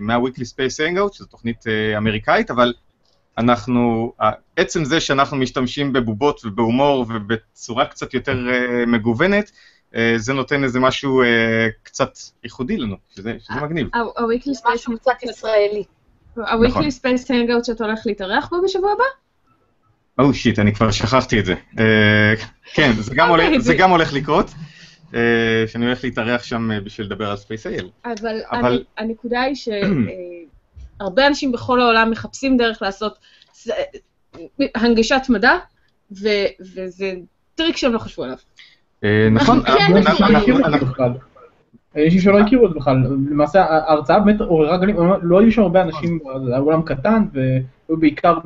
מה-Weekly 0.00 0.44
Space 0.54 0.78
Hangout, 0.78 1.12
שזו 1.12 1.26
תוכנית 1.26 1.66
אה, 1.66 1.98
אמריקאית, 1.98 2.50
אבל 2.50 2.72
אנחנו, 3.38 4.12
עצם 4.56 4.84
זה 4.84 5.00
שאנחנו 5.00 5.36
משתמשים 5.36 5.92
בבובות 5.92 6.40
ובהומור 6.44 7.06
ובצורה 7.08 7.86
קצת 7.86 8.14
יותר 8.14 8.48
אה, 8.50 8.86
מגוונת, 8.86 9.50
זה 10.16 10.32
נותן 10.32 10.64
איזה 10.64 10.80
משהו 10.80 11.22
אה, 11.22 11.26
קצת 11.82 12.10
ייחודי 12.44 12.76
לנו, 12.76 12.96
שזה, 13.16 13.34
שזה 13.40 13.60
מגניב. 13.60 13.88
ה-Weekly 13.94 14.52
זה 14.52 14.60
משהו 14.74 14.92
Space 14.94 14.98
קצת 14.98 15.12
ישראלי. 15.22 15.84
ה-Weekly 16.36 16.90
Space 17.00 17.24
Hangout 17.28 17.64
שאתה 17.64 17.84
הולך 17.84 18.00
להתארח 18.06 18.48
בו 18.50 18.56
בשבוע 18.64 18.92
הבא? 18.92 19.04
או 20.24 20.34
שיט, 20.34 20.58
אני 20.58 20.74
כבר 20.74 20.90
שכחתי 20.90 21.40
את 21.40 21.44
זה. 21.44 21.54
אה, 21.78 22.34
כן, 22.74 22.92
זה 23.00 23.14
גם, 23.14 23.30
אוקיי, 23.30 23.46
הולך, 23.46 23.62
זה- 23.62 23.74
גם 23.74 23.90
הולך 23.90 24.12
לקרות, 24.12 24.50
אה, 25.14 25.20
שאני 25.66 25.86
הולך 25.86 26.04
להתארח 26.04 26.42
שם 26.42 26.70
אה, 26.70 26.80
בשביל 26.80 27.06
לדבר 27.06 27.30
על 27.30 27.36
Space 27.36 27.80
AL. 27.80 27.84
אבל 28.04 28.40
אבל- 28.50 28.72
אני- 28.98 29.08
הנקודה 29.08 29.40
היא 29.40 29.54
שהרבה 30.98 31.26
אנשים 31.26 31.52
בכל 31.52 31.80
העולם 31.80 32.10
מחפשים 32.10 32.56
דרך 32.56 32.82
לעשות 32.82 33.18
הנגשת 34.74 35.22
מדע, 35.28 35.52
ו- 36.12 36.46
וזה 36.74 37.12
טריק 37.54 37.76
שהם 37.76 37.92
לא 37.92 37.98
חשבו 37.98 38.24
עליו. 38.24 38.36
אה, 39.04 39.28
נכון, 39.32 39.60
כן, 39.62 39.72
אנחנו- 39.72 39.96
אנחנו- 39.96 40.26
אנחנו- 40.26 40.38
מכיר 40.40 40.56
אנחנו- 40.56 40.72
אותי 40.74 40.84
בכלל. 40.84 41.12
אנשים 42.04 42.20
שלא 42.20 42.38
הכירו 42.40 42.66
את 42.66 42.72
זה 42.72 42.78
בכלל, 42.78 42.96
למעשה 43.30 43.64
ההרצאה 43.64 44.20
באמת 44.20 44.40
עוררה 44.40 44.76
גלים, 44.76 44.96
לא 45.22 45.40
היו 45.40 45.52
שם 45.52 45.62
הרבה 45.62 45.82
אנשים, 45.82 46.18
זה 46.44 46.50
היה 46.50 46.58
אולם 46.60 46.82
קטן, 46.82 47.24
והיו 47.32 48.00
בעיקר 48.00 48.38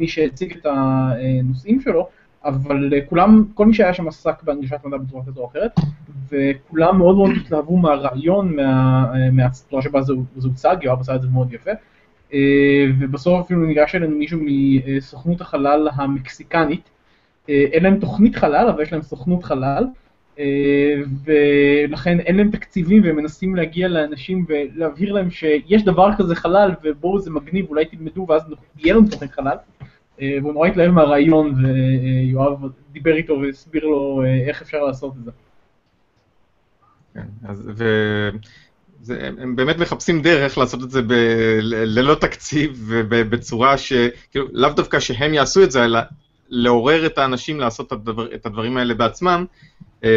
מי 0.00 0.08
שהציג 0.08 0.52
את 0.56 0.66
הנושאים 0.70 1.80
שלו, 1.80 2.08
אבל 2.44 2.92
כולם, 3.08 3.44
כל 3.54 3.66
מי 3.66 3.74
שהיה 3.74 3.94
שם 3.94 4.08
עסק 4.08 4.42
בהנגשת 4.42 4.84
מדע 4.84 4.96
בצורה 4.96 5.22
כזו 5.26 5.40
או 5.40 5.46
אחרת, 5.46 5.70
וכולם 6.32 6.98
מאוד 6.98 7.16
מאוד 7.16 7.30
התלהבו 7.44 7.76
מהרעיון, 7.76 8.56
מה- 8.56 9.12
מהצורה 9.32 9.82
שבה 9.82 10.02
זה 10.02 10.12
זה 10.36 10.48
הוצג, 10.48 10.76
יואב 10.82 11.00
עשה 11.00 11.14
את 11.14 11.22
זה 11.22 11.28
מאוד 11.28 11.52
יפה, 11.52 11.70
אה, 12.34 12.38
ובסוף 12.98 13.40
אפילו 13.46 13.60
ניגש 13.66 13.94
אלינו 13.94 14.16
מישהו 14.16 14.40
מסוכנות 14.44 15.40
החלל 15.40 15.88
המקסיקנית, 15.94 16.80
אה, 16.80 16.90
אין 17.48 17.82
להם 17.82 18.00
תוכנית 18.00 18.36
חלל, 18.36 18.68
אבל 18.68 18.82
יש 18.82 18.92
להם 18.92 19.02
סוכנות 19.02 19.44
חלל, 19.44 19.84
אה, 20.38 20.94
ולכן 21.24 22.20
אין 22.20 22.36
להם 22.36 22.50
תקציבים 22.50 23.02
והם 23.04 23.16
מנסים 23.16 23.56
להגיע 23.56 23.88
לאנשים 23.88 24.46
ולהבהיר 24.48 25.12
להם 25.12 25.30
שיש 25.30 25.84
דבר 25.84 26.10
כזה 26.18 26.34
חלל 26.34 26.70
ובואו 26.84 27.18
זה 27.18 27.30
מגניב, 27.30 27.66
אולי 27.68 27.84
תלמדו 27.84 28.26
ואז 28.28 28.42
יהיה 28.78 28.94
לנו 28.94 29.08
תוכנית 29.10 29.32
חלל. 29.32 29.56
אה, 30.20 30.38
והוא 30.42 30.52
נורא 30.52 30.68
התלהב 30.68 30.90
מהרעיון 30.90 31.64
ויואב 31.64 32.58
דיבר 32.92 33.16
איתו 33.16 33.40
והסביר 33.40 33.84
לו 33.84 34.22
אה, 34.24 34.48
איך 34.48 34.62
אפשר 34.62 34.78
לעשות 34.78 35.14
את 35.18 35.24
זה. 35.24 35.30
כן, 37.14 37.26
אז, 37.48 37.70
ו... 37.74 37.84
זה, 39.02 39.30
הם, 39.38 39.56
באמת 39.56 39.78
מחפשים 39.78 40.22
דרך 40.22 40.58
לעשות 40.58 40.82
את 40.82 40.90
זה 40.90 41.02
ב, 41.02 41.12
ללא 41.62 42.14
תקציב 42.14 42.84
ובצורה 42.88 43.78
ש... 43.78 43.92
כאילו, 44.30 44.46
לאו 44.52 44.70
דווקא 44.70 45.00
שהם 45.00 45.34
יעשו 45.34 45.62
את 45.62 45.70
זה, 45.70 45.84
אלא 45.84 45.98
לעורר 46.48 47.06
את 47.06 47.18
האנשים 47.18 47.60
לעשות 47.60 47.92
הדבר, 47.92 48.34
את 48.34 48.46
הדברים 48.46 48.76
האלה 48.76 48.94
בעצמם. 48.94 49.44
אמ, 50.04 50.08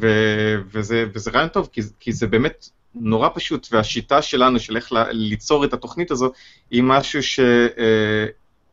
ו, 0.00 0.08
וזה, 0.72 1.04
וזה 1.14 1.30
רעיון 1.30 1.48
טוב, 1.48 1.68
כי, 1.72 1.80
כי 2.00 2.12
זה 2.12 2.26
באמת 2.26 2.68
נורא 2.94 3.28
פשוט, 3.34 3.68
והשיטה 3.72 4.22
שלנו 4.22 4.58
של 4.58 4.76
איך 4.76 4.92
ליצור 5.10 5.64
את 5.64 5.72
התוכנית 5.72 6.10
הזו, 6.10 6.32
היא 6.70 6.82
משהו 6.82 7.20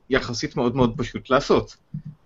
שיחסית 0.10 0.56
מאוד 0.56 0.76
מאוד 0.76 0.94
פשוט 0.98 1.30
לעשות. 1.30 1.76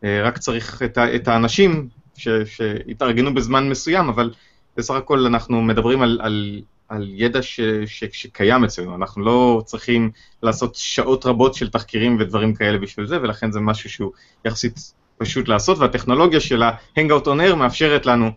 אה, 0.04 0.22
רק 0.24 0.38
צריך 0.38 0.84
את, 0.84 0.98
את 0.98 1.28
האנשים 1.28 1.90
שהתארגנו 2.16 3.34
בזמן 3.34 3.70
מסוים, 3.70 4.10
אבל 4.10 4.34
בסך 4.78 4.94
הכל 4.94 5.26
אנחנו 5.26 5.62
מדברים 5.62 6.02
על, 6.02 6.20
על, 6.24 6.62
על 6.90 7.08
ידע 7.10 7.42
ש, 7.42 7.60
ש, 7.86 8.04
שקיים 8.12 8.64
אצלנו, 8.64 8.96
אנחנו 8.96 9.26
לא 9.26 9.62
צריכים 9.66 10.12
לעשות 10.44 10.76
שעות 10.76 11.26
רבות 11.26 11.54
של 11.54 11.70
תחקירים 11.70 12.18
ודברים 12.20 12.54
כאלה 12.54 12.78
בשביל 12.78 13.08
זה, 13.08 13.22
ולכן 13.22 13.52
זה 13.52 13.60
משהו 13.60 13.90
שהוא 13.90 14.12
יחסית 14.46 14.94
פשוט 15.18 15.48
לעשות, 15.48 15.78
והטכנולוגיה 15.78 16.40
של 16.40 16.64
ה-Hangout 16.64 17.26
on 17.26 17.52
Air 17.52 17.56
מאפשרת 17.56 18.06
לנו 18.06 18.30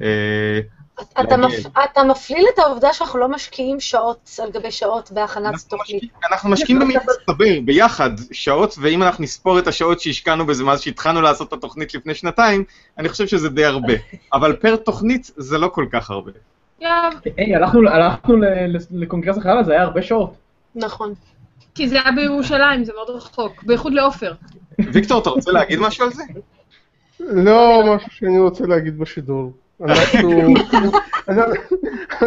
אה, 0.00 0.60
אתה, 1.20 1.36
להגיע. 1.36 1.58
מפ... 1.58 1.66
אתה 1.92 2.04
מפליל 2.04 2.46
את 2.54 2.58
העובדה 2.58 2.92
שאנחנו 2.92 3.18
לא 3.18 3.28
משקיעים 3.28 3.80
שעות 3.80 4.30
על 4.42 4.50
גבי 4.50 4.70
שעות 4.70 5.12
בהכנת 5.12 5.54
תוכנית. 5.68 6.02
אנחנו 6.30 6.50
משקיעים 6.50 6.80
במצטבר, 6.80 7.60
ביחד, 7.64 8.10
שעות, 8.32 8.74
ואם 8.80 9.02
אנחנו 9.02 9.24
נספור 9.24 9.58
את 9.58 9.66
השעות 9.66 10.00
שהשקענו 10.00 10.46
בזה 10.46 10.64
מאז 10.64 10.80
שהתחלנו 10.80 11.20
לעשות 11.22 11.48
את 11.48 11.52
התוכנית 11.52 11.94
לפני 11.94 12.14
שנתיים, 12.14 12.64
אני 12.98 13.08
חושב 13.08 13.26
שזה 13.26 13.48
די 13.48 13.64
הרבה. 13.64 13.92
אבל 14.32 14.56
פר 14.56 14.76
תוכנית 14.76 15.30
זה 15.36 15.58
לא 15.58 15.68
כל 15.68 15.86
כך 15.92 16.10
הרבה. 16.10 16.30
היי, 16.80 17.54
הלכנו 17.54 17.80
לקונגרס 18.90 19.38
החלל, 19.38 19.64
זה 19.64 19.72
היה 19.72 19.82
הרבה 19.82 20.02
שעות. 20.02 20.34
נכון. 20.74 21.12
כי 21.74 21.88
זה 21.88 22.02
היה 22.02 22.12
בירושלים, 22.12 22.84
זה 22.84 22.92
מאוד 22.92 23.10
רחוק, 23.10 23.62
בייחוד 23.62 23.92
לעופר. 23.92 24.32
ויקטור, 24.78 25.22
אתה 25.22 25.30
רוצה 25.30 25.52
להגיד 25.52 25.78
משהו 25.78 26.04
על 26.04 26.12
זה? 26.12 26.22
לא 27.20 27.82
משהו 27.96 28.10
שאני 28.10 28.38
רוצה 28.38 28.66
להגיד 28.66 28.98
בשידור. 28.98 29.52
אנחנו 29.80 30.30
אנחנו- 31.28 31.76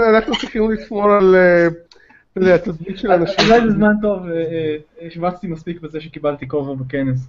אנחנו 0.10 0.34
צריכים 0.39 0.72
לשמור 0.72 1.12
על 1.12 1.36
אה, 1.36 2.56
התדמית 2.56 2.98
של 2.98 3.12
אנשים. 3.12 3.46
אולי 3.48 3.62
זה 3.62 3.72
זמן 3.72 3.94
טוב, 4.01 4.25
אה, 4.25 4.32
אה, 4.32 4.75
השבצתי 5.08 5.48
מספיק 5.48 5.82
בזה 5.82 6.01
שקיבלתי 6.01 6.48
כובע 6.48 6.74
בכנס. 6.74 7.27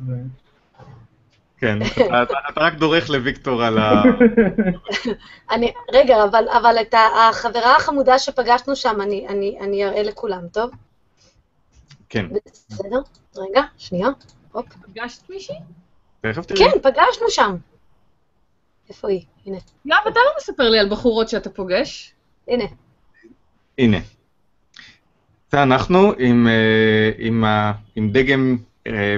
כן, 1.61 1.79
אתה- 2.23 2.35
רק 2.57 2.75
דורך 2.75 3.11
לוויקטור 3.11 3.63
על 3.63 3.79
ה... 3.79 4.03
אני, 5.53 5.73
רגע, 5.93 6.25
אבל, 6.25 6.45
אבל 6.49 6.75
את 6.81 6.95
החברה 7.29 7.77
החמודה 7.77 8.19
שפגשנו 8.19 8.77
שם, 8.77 9.01
אני, 9.01 9.29
אני, 9.29 9.59
אני 9.61 9.85
אראה 9.85 10.03
לכולם, 10.03 10.49
טוב? 10.49 10.71
כן, 12.09 12.27
בסדר? 12.71 13.01
רגע, 13.37 13.63
שנייה. 13.79 14.09
הופ. 14.53 14.67
פגשת 14.87 15.31
מישהי? 15.31 15.55
תכף 16.21 16.45
תראי. 16.47 16.59
כן, 16.71 16.79
פגשנו 16.83 17.31
שם. 17.31 17.57
איפה 18.89 19.09
היא? 19.09 19.25
הנה, 19.47 19.59
יואב, 19.85 20.01
אתה 20.03 20.21
לא 20.27 20.31
מספר 20.39 20.69
לי 20.69 20.79
על 20.79 20.89
בחורות 20.91 21.29
שאתה 21.29 21.51
פוגש. 21.51 22.13
הנה. 22.49 22.65
הנה. 23.79 23.99
זה 25.53 25.63
אנחנו 25.63 26.13
עם, 26.19 26.47
אה, 26.49 27.11
עם, 27.19 27.45
עם 27.97 28.11
דגם 28.11 28.57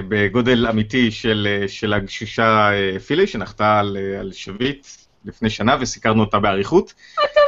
בגודל 0.07 0.67
אמיתי 0.67 1.11
של, 1.11 1.47
אה, 1.49 1.67
של 1.67 1.93
הגשושה 1.93 2.71
אה, 2.73 2.99
פילי, 2.99 3.27
שנחתה 3.27 3.79
על, 3.79 3.97
אה, 3.99 4.19
על 4.19 4.31
שביט 4.31 4.87
לפני 5.25 5.49
שנה 5.49 5.75
וסיקרנו 5.79 6.21
אותה 6.21 6.39
באריכות. 6.39 6.93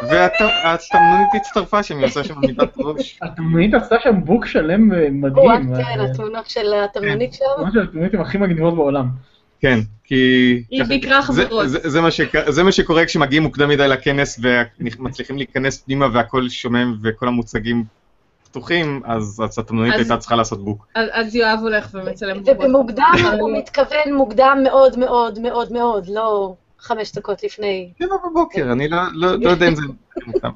והתמנונית 0.09 1.29
הצטרפה 1.35 1.83
שם, 1.83 1.97
היא 1.97 2.05
עושה 2.05 2.23
שם 2.23 2.33
עמידת 2.37 2.73
ראש. 2.77 3.17
התמנונית 3.21 3.73
עשתה 3.73 3.95
שם 4.03 4.25
בוק 4.25 4.45
שלם 4.45 4.89
מדהים. 5.21 5.75
כן, 5.75 5.99
אה, 5.99 6.05
התמונות 6.11 6.49
של 6.49 6.73
התמנונית 6.73 7.33
שם. 7.33 7.45
ממש 7.57 7.75
התמנונית 7.75 8.13
הכי 8.13 8.37
מגניבות 8.37 8.75
בעולם. 8.75 9.07
כן, 9.61 9.79
כי... 10.03 10.63
היא 10.69 10.83
ביקרה 10.83 11.21
חברות. 11.23 11.65
זה 12.47 12.63
מה 12.63 12.71
שקורה 12.71 13.05
כשמגיעים 13.05 13.43
מוקדם 13.43 13.69
מדי 13.69 13.87
לכנס 13.87 14.39
ומצליחים 14.99 15.37
להיכנס 15.37 15.81
פנימה 15.81 16.07
והכל 16.13 16.49
שומם 16.49 16.95
וכל 17.03 17.27
המוצגים 17.27 17.83
פתוחים, 18.55 19.01
אז, 19.05 19.41
אז- 19.43 19.59
הייתה 19.81 20.17
צריכה 20.17 20.35
לעשות 20.35 20.63
בוק. 20.63 20.87
אז- 20.95 21.09
אז 21.11 21.35
יואב 21.35 21.59
הולך 21.61 21.89
ומצלם 21.93 22.43
בחורות. 22.43 22.59
ובמוקדם 22.59 23.13
הוא 23.39 23.57
מתכוון 23.57 24.13
מוקדם 24.13 24.59
מאוד 24.63 24.99
מאוד 24.99 25.39
מאוד 25.39 25.71
מאוד, 25.71 26.07
לא 26.07 26.55
חמש 26.79 27.11
דקות 27.11 27.43
לפני. 27.43 27.91
שבע 27.99 28.15
בבוקר, 28.29 28.71
אני 28.71 28.87
לא, 28.87 28.97
לא, 29.13 29.35
לא 29.39 29.49
יודע 29.49 29.67
אם 29.67 29.75
זה 29.75 29.81
מוקדם. 30.27 30.51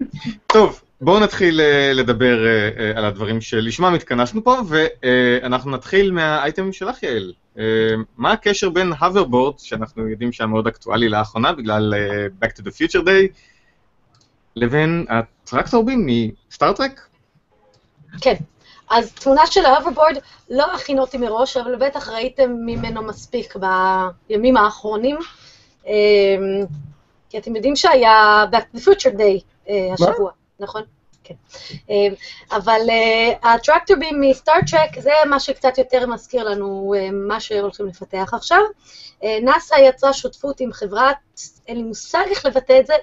טוב, 0.54 0.82
בואו 1.00 1.20
נתחיל 1.20 1.60
אה, 1.60 1.92
לדבר 1.94 2.46
אה, 2.46 2.70
אה, 2.78 2.98
על 2.98 3.04
הדברים 3.04 3.40
שלשמם 3.40 3.94
התכנסנו 3.94 4.44
פה, 4.44 4.56
ואנחנו 4.68 5.70
נתחיל 5.70 6.12
מהאייטמים 6.12 6.72
שלך, 6.72 7.02
יעל. 7.02 7.32
מה 8.16 8.32
הקשר 8.32 8.70
בין 8.70 8.92
hoverboard, 8.92 9.58
שאנחנו 9.58 10.08
יודעים 10.08 10.32
שהיה 10.32 10.46
מאוד 10.48 10.66
אקטואלי 10.66 11.08
לאחרונה 11.08 11.52
בגלל 11.52 11.94
Back 12.42 12.48
to 12.48 12.62
the 12.62 12.70
Future 12.70 13.04
Day, 13.04 13.34
לבין 14.56 15.06
הטרקטורבים 15.08 16.06
מסטארט-טרק? 16.50 17.09
כן. 18.20 18.34
אז 18.90 19.12
תמונה 19.12 19.46
של 19.46 19.64
ה 19.64 19.68
hoverboard, 19.68 20.16
לא 20.50 20.74
הכנתי 20.74 21.18
מראש, 21.18 21.56
אבל 21.56 21.76
בטח 21.76 22.08
ראיתם 22.08 22.50
ממנו 22.66 23.02
מספיק 23.02 23.54
בימים 24.28 24.56
האחרונים. 24.56 25.18
אמ, 25.86 25.92
כי 27.30 27.38
אתם 27.38 27.56
יודעים 27.56 27.76
שהיה 27.76 28.44
Back 28.52 28.76
to 28.76 28.78
the 28.78 28.84
Future 28.84 29.16
Day 29.16 29.42
אה, 29.68 29.94
השבוע, 29.94 30.30
נכון? 30.60 30.82
כן. 31.24 31.34
אמ, 31.88 32.14
אבל 32.52 32.80
אה, 32.90 33.54
ה 33.54 33.59
tractor 33.59 33.96
beam 33.96 34.20
מ 34.20 34.29
Star 34.29 34.64
Trek 34.64 35.00
זה 35.00 35.10
מה 35.26 35.40
שקצת 35.40 35.78
יותר 35.78 36.06
מזכיר 36.06 36.44
לנו 36.44 36.94
אה, 36.96 37.08
מה 37.10 37.40
שהולכים 37.40 37.86
לפתח 37.86 38.30
עכשיו. 38.32 38.60
נאס"א 39.42 39.74
יצרה 39.74 40.12
שותפות 40.12 40.60
עם 40.60 40.72
חברת, 40.72 41.16
אין 41.68 41.76
לי 41.76 41.82
מושג 41.82 42.24
איך 42.30 42.46
לבטא 42.46 42.80
את 42.80 42.86
זה, 42.86 42.94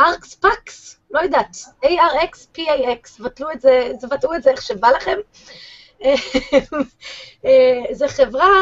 Arx 0.00 0.34
Pax, 0.34 1.00
לא 1.10 1.20
יודעת, 1.20 1.56
ARX, 1.84 2.58
PAX, 2.58 3.22
בטלו 3.22 3.50
את 3.50 3.60
זה, 3.60 3.90
תבטאו 4.00 4.34
את 4.34 4.42
זה 4.42 4.50
איך 4.50 4.62
שבא 4.62 4.88
לכם. 4.88 5.16
אה, 7.44 7.82
זו 7.92 8.06
חברה 8.08 8.52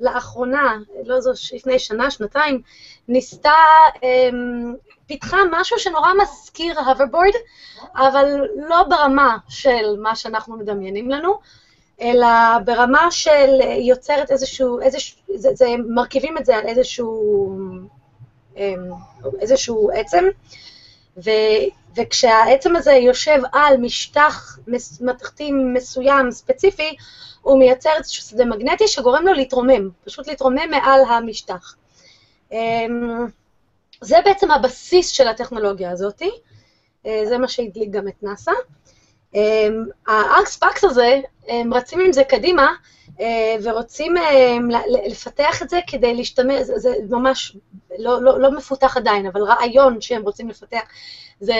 שלאחרונה, 0.00 0.76
לא 1.04 1.20
זו, 1.20 1.30
לפני 1.56 1.78
שנה, 1.78 2.10
שנתיים, 2.10 2.62
ניסתה, 3.08 3.54
אמ, 4.02 4.74
פיתחה 5.06 5.36
משהו 5.52 5.78
שנורא 5.78 6.12
מזכיר 6.22 6.80
הוברבורד, 6.80 7.34
אבל 7.96 8.40
לא 8.68 8.82
ברמה 8.82 9.36
של 9.48 9.96
מה 10.02 10.16
שאנחנו 10.16 10.56
מדמיינים 10.56 11.10
לנו, 11.10 11.38
אלא 12.00 12.58
ברמה 12.64 13.10
של 13.10 13.60
יוצרת 13.78 14.30
איזשהו, 14.30 14.80
איזשהו 14.80 15.18
זה, 15.34 15.48
זה, 15.54 15.66
מרכיבים 15.88 16.38
את 16.38 16.44
זה 16.44 16.56
על 16.56 16.66
איזשהו, 16.66 17.48
איזשהו 19.40 19.90
עצם, 19.94 20.24
ו, 21.24 21.30
וכשהעצם 21.96 22.76
הזה 22.76 22.92
יושב 22.92 23.40
על 23.52 23.76
משטח 23.76 24.58
מס- 24.66 25.00
מתכתי 25.00 25.52
מסוים, 25.52 26.30
ספציפי, 26.30 26.96
הוא 27.42 27.58
מייצר 27.58 27.90
איזשהו 27.98 28.22
שדה 28.22 28.44
מגנטי 28.44 28.88
שגורם 28.88 29.26
לו 29.26 29.32
להתרומם, 29.32 29.90
פשוט 30.04 30.26
להתרומם 30.26 30.70
מעל 30.70 31.00
המשטח. 31.08 31.74
אמ, 32.52 33.26
זה 34.00 34.16
בעצם 34.24 34.50
הבסיס 34.50 35.08
של 35.08 35.28
הטכנולוגיה 35.28 35.90
הזאת, 35.90 36.22
אה, 37.06 37.22
זה 37.24 37.38
מה 37.38 37.48
שהדליק 37.48 37.90
גם 37.90 38.08
את 38.08 38.22
נאס"א. 38.22 38.52
אמ, 39.34 39.84
הארקס 40.06 40.56
פאקס 40.56 40.84
הזה, 40.84 41.20
הם 41.48 41.74
רצים 41.74 42.00
עם 42.00 42.12
זה 42.12 42.24
קדימה, 42.24 42.74
ורוצים 43.62 44.16
אה, 44.16 44.56
ל- 44.70 44.92
ל- 44.96 45.10
לפתח 45.10 45.62
את 45.62 45.70
זה 45.70 45.80
כדי 45.86 46.14
להשתמש, 46.14 46.60
זה, 46.62 46.94
ממש 47.10 47.56
לא, 47.98 48.22
לא, 48.22 48.40
לא 48.40 48.50
מפותח 48.50 48.96
עדיין, 48.96 49.26
אבל 49.26 49.42
רעיון 49.42 50.00
שהם 50.00 50.22
רוצים 50.22 50.48
לפתח 50.48 50.82
זה 51.40 51.54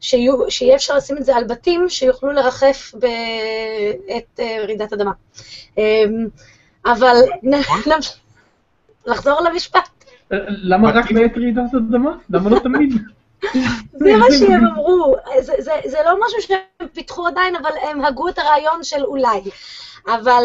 שיהיו, 0.00 0.50
שיהיה 0.50 0.74
אפשר 0.76 0.96
לשים 0.96 1.16
את 1.18 1.24
זה 1.24 1.36
על 1.36 1.44
בתים 1.44 1.88
שיוכלו 1.88 2.32
לרחף 2.32 2.92
בעת 2.94 4.40
אה, 4.40 4.56
רעידת 4.64 4.92
אדמה. 4.92 5.12
אבל 6.86 7.16
נ- 7.42 7.54
נמש- 7.86 8.16
לחזור 9.06 9.40
למשפט. 9.40 9.88
למה 10.48 10.90
רק 10.90 11.12
בעת 11.12 11.36
רעידת 11.36 11.74
אדמה? 11.74 12.10
למה 12.30 12.50
לא 12.50 12.58
תמיד? 12.58 12.92
זה 14.00 14.16
מה 14.16 14.26
שהם 14.38 14.66
אמרו, 14.66 15.16
זה, 15.40 15.52
זה, 15.58 15.72
זה 15.84 15.98
לא 16.06 16.16
משהו 16.26 16.42
שהם 16.42 16.88
פיתחו 16.94 17.26
עדיין, 17.26 17.56
אבל 17.56 17.70
הם 17.82 18.04
הגו 18.04 18.28
את 18.28 18.38
הרעיון 18.38 18.82
של 18.84 19.04
אולי. 19.04 19.40
אבל 20.08 20.44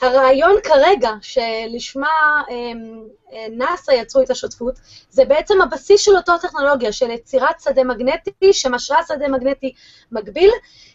הרעיון 0.00 0.54
כרגע, 0.64 1.10
שלשמה 1.22 2.42
אמ, 2.50 3.02
אה, 3.32 3.46
נאס"א 3.50 3.92
יצרו 3.92 4.22
את 4.22 4.30
השותפות, 4.30 4.74
זה 5.10 5.24
בעצם 5.24 5.62
הבסיס 5.62 6.00
של 6.00 6.16
אותו 6.16 6.38
טכנולוגיה, 6.38 6.92
של 6.92 7.10
יצירת 7.10 7.60
שדה 7.60 7.84
מגנטי 7.84 8.52
שמשרה 8.52 8.98
שדה 9.08 9.28
מגנטי 9.28 9.72
מקביל. 10.12 10.50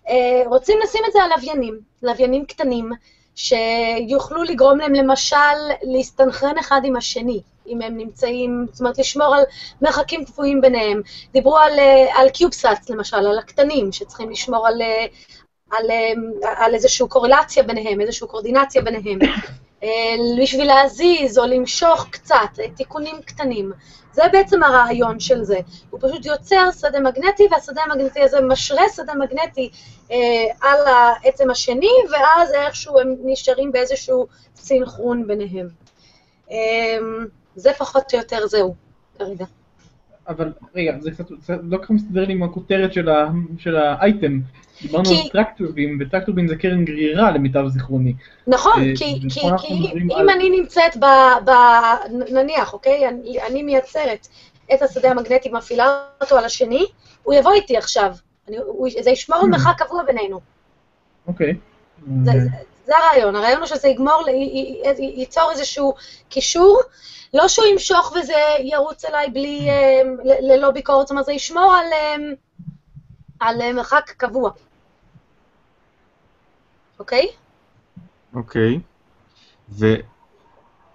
אה, 0.09 0.41
רוצים 0.45 0.79
לשים 0.83 1.01
את 1.07 1.13
זה 1.13 1.23
על 1.23 1.29
לוויינים, 1.35 1.79
לוויינים 2.03 2.45
קטנים, 2.45 2.91
שיוכלו 3.35 4.43
לגרום 4.43 4.77
להם 4.77 4.93
למשל 4.93 5.35
להסתנכרן 5.81 6.57
אחד 6.57 6.81
עם 6.83 6.95
השני, 6.95 7.41
אם 7.67 7.81
הם 7.81 7.97
נמצאים, 7.97 8.65
זאת 8.71 8.79
אומרת 8.79 8.97
לשמור 8.97 9.35
על 9.35 9.43
מרחקים 9.81 10.25
קבועים 10.25 10.61
ביניהם. 10.61 11.01
דיברו 11.31 11.57
על, 11.57 11.79
אה, 11.79 12.05
על 12.15 12.29
קיובסאטס 12.29 12.89
למשל, 12.89 13.17
על 13.17 13.39
הקטנים, 13.39 13.91
שצריכים 13.91 14.29
לשמור 14.29 14.67
על, 14.67 14.81
על, 15.77 15.91
אה, 15.91 16.13
על 16.65 16.73
איזושהי 16.73 17.07
קורלציה 17.07 17.63
ביניהם, 17.63 18.01
איזושהי 18.01 18.27
קורדינציה 18.27 18.81
ביניהם. 18.81 19.19
אה, 19.83 20.15
בשביל 20.41 20.67
להזיז 20.67 21.37
או 21.39 21.45
למשוך 21.45 22.07
קצת, 22.09 22.59
אה, 22.59 22.69
תיקונים 22.69 23.21
קטנים. 23.25 23.71
זה 24.13 24.23
בעצם 24.31 24.63
הרעיון 24.63 25.19
של 25.19 25.43
זה. 25.43 25.59
הוא 25.89 25.99
פשוט 26.03 26.25
יוצר 26.25 26.69
שדה 26.79 26.99
מגנטי, 26.99 27.47
והשדה 27.51 27.81
המגנטי 27.83 28.21
הזה 28.21 28.41
משרה 28.41 28.83
שדה 28.95 29.13
מגנטי 29.13 29.69
אה, 30.11 30.45
על 30.61 30.87
העצם 30.87 31.49
השני, 31.49 31.91
ואז 32.11 32.53
איכשהו 32.53 32.99
הם 32.99 33.15
נשארים 33.23 33.71
באיזשהו 33.71 34.27
סינכרון 34.55 35.27
ביניהם. 35.27 35.67
אה, 36.51 36.97
זה 37.55 37.71
פחות 37.77 38.13
או 38.13 38.19
יותר 38.19 38.47
זהו, 38.47 38.75
כרגע. 39.17 39.45
אבל 40.27 40.51
רגע, 40.75 40.95
זה 40.99 41.11
קצת 41.11 41.25
זה 41.41 41.55
לא 41.63 41.77
כל 41.77 41.83
כך 41.83 41.89
מסתדר 41.91 42.25
לי 42.25 42.33
עם 42.33 42.43
הכותרת 42.43 42.93
של 42.93 43.09
ה- 43.09 43.29
של 43.57 43.75
האייטם. 43.75 44.39
דיברנו 44.81 45.05
כי- 45.05 45.21
על 45.21 45.29
טרקטורבין, 45.29 45.97
וטרקטורבין 46.01 46.47
זה 46.47 46.55
קרן 46.55 46.85
גרירה 46.85 47.31
למיטב 47.31 47.67
זיכרוני. 47.67 48.13
נכון, 48.47 48.81
אה, 48.81 48.91
כי, 48.97 49.19
כי, 49.29 49.39
כי 49.59 49.77
אם 50.01 50.11
על- 50.11 50.29
אני 50.29 50.49
נמצאת 50.49 50.97
ב... 50.97 51.05
ב 51.45 51.51
נניח, 52.33 52.73
אוקיי? 52.73 53.07
אני, 53.07 53.41
אני 53.49 53.63
מייצרת 53.63 54.27
את 54.73 54.81
השדה 54.81 55.11
המגנטי, 55.11 55.49
מפעילה 55.49 55.85
אותו 56.21 56.37
על 56.37 56.45
השני, 56.45 56.85
הוא 57.23 57.33
יבוא 57.33 57.53
איתי 57.53 57.77
עכשיו. 57.77 58.13
אני, 58.47 58.57
הוא, 58.57 58.89
זה 59.01 59.09
ישמור 59.09 59.39
על 59.43 59.49
מרחק 59.49 59.81
קבוע 59.83 60.03
בינינו. 60.03 60.39
אוקיי. 61.27 61.53
זה, 62.23 62.31
אה, 62.31 62.39
זה, 62.39 62.49
זה 62.85 62.93
הרעיון, 62.97 63.35
הרעיון 63.35 63.59
הוא 63.59 63.67
שזה 63.67 63.87
יגמור, 63.87 64.25
ייצור 64.99 65.51
איזשהו 65.51 65.93
קישור, 66.29 66.81
לא 67.33 67.47
שהוא 67.47 67.65
ימשוך 67.65 68.13
וזה 68.15 68.33
ירוץ 68.59 69.05
אליי 69.05 69.29
בלי, 69.29 69.69
אה, 69.69 70.01
ללא 70.41 70.71
ביקורת, 70.71 71.07
זאת 71.07 71.11
אומרת, 71.11 71.25
זה 71.25 71.33
ישמור 71.33 71.73
על, 71.73 71.93
אה, 71.93 72.15
על 73.39 73.61
אה, 73.61 73.73
מרחק 73.73 74.13
קבוע. 74.17 74.51
אוקיי? 76.99 77.27
אוקיי. 78.33 78.79
ו... 79.69 79.85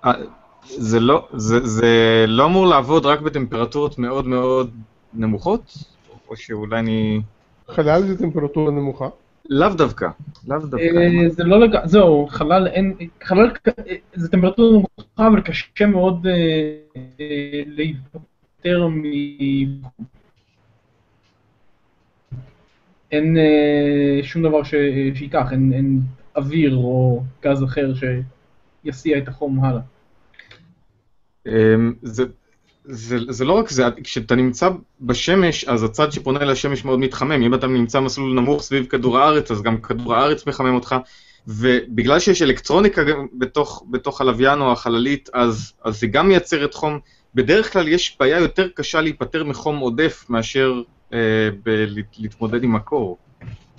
אה, 0.05 0.13
זה 0.65 1.01
לא, 1.01 1.29
זה, 1.33 1.67
זה 1.67 2.25
לא 2.29 2.45
אמור 2.45 2.67
לעבוד 2.67 3.07
רק 3.07 3.21
בטמפרטורות 3.21 3.99
מאוד 3.99 4.27
מאוד 4.27 4.71
נמוכות? 5.15 5.77
או 6.29 6.37
שאולי 6.37 6.79
אני... 6.79 7.21
חלל 7.69 8.03
זה 8.07 8.19
טמפרטורה 8.19 8.71
נמוכה. 8.71 9.09
לאו 9.49 9.69
דווקא, 9.69 10.09
לאו 10.49 10.59
דווקא. 10.59 10.77
אה, 10.77 11.29
זה 11.29 11.45
לא 11.45 11.61
לגמרי, 11.61 11.89
זהו, 11.89 12.27
חלל 12.31 12.67
אין, 12.67 12.95
חלל, 13.23 13.51
אה, 13.69 13.95
זה 14.15 14.29
טמפרטורה 14.29 14.71
נמוכה, 14.71 15.27
אבל 15.27 15.41
קשה 15.41 15.87
מאוד 15.87 16.27
אה, 16.27 16.75
להיפטר 17.67 18.89
מ... 18.89 19.03
אין 23.13 23.37
שום 24.23 24.43
דבר 24.43 24.63
שייקח, 24.63 25.53
אין 25.53 25.73
אין 25.73 26.01
אוויר 26.37 26.77
או 26.77 27.23
גז 27.43 27.65
אחר 27.65 27.93
שיסיע 27.95 29.19
את 29.19 29.29
החום 29.29 29.65
הלאה. 29.65 29.81
אמ, 31.47 31.95
זה, 32.03 32.25
זה, 32.91 33.17
זה 33.29 33.45
לא 33.45 33.53
רק 33.53 33.71
זה, 33.71 33.85
כשאתה 34.05 34.35
נמצא 34.35 34.69
בשמש, 35.01 35.65
אז 35.65 35.83
הצד 35.83 36.13
שפונה 36.13 36.45
לשמש 36.45 36.85
מאוד 36.85 36.99
מתחמם. 36.99 37.43
אם 37.43 37.55
אתה 37.55 37.67
נמצא 37.67 38.01
מסלול 38.01 38.35
נמוך 38.35 38.63
סביב 38.63 38.87
כדור 38.87 39.19
הארץ, 39.19 39.51
אז 39.51 39.63
גם 39.63 39.81
כדור 39.81 40.15
הארץ 40.15 40.47
מחמם 40.47 40.75
אותך. 40.75 40.97
ובגלל 41.47 42.19
שיש 42.19 42.43
אלקטרוניקה 42.43 43.03
בתוך, 43.39 43.85
בתוך 43.91 44.21
הלוויין 44.21 44.61
או 44.61 44.73
החללית, 44.73 45.29
אז, 45.33 45.73
אז 45.85 46.01
זה 46.01 46.07
גם 46.07 46.29
מייצרת 46.29 46.75
חום. 46.75 46.99
בדרך 47.35 47.73
כלל 47.73 47.89
יש 47.89 48.17
בעיה 48.21 48.39
יותר 48.39 48.69
קשה 48.75 49.01
להיפטר 49.01 49.45
מחום 49.45 49.79
עודף 49.79 50.27
מאשר 50.29 50.83
אה, 51.13 51.19
להתמודד 52.19 52.65
עם 52.65 52.77
הקור. 52.77 53.19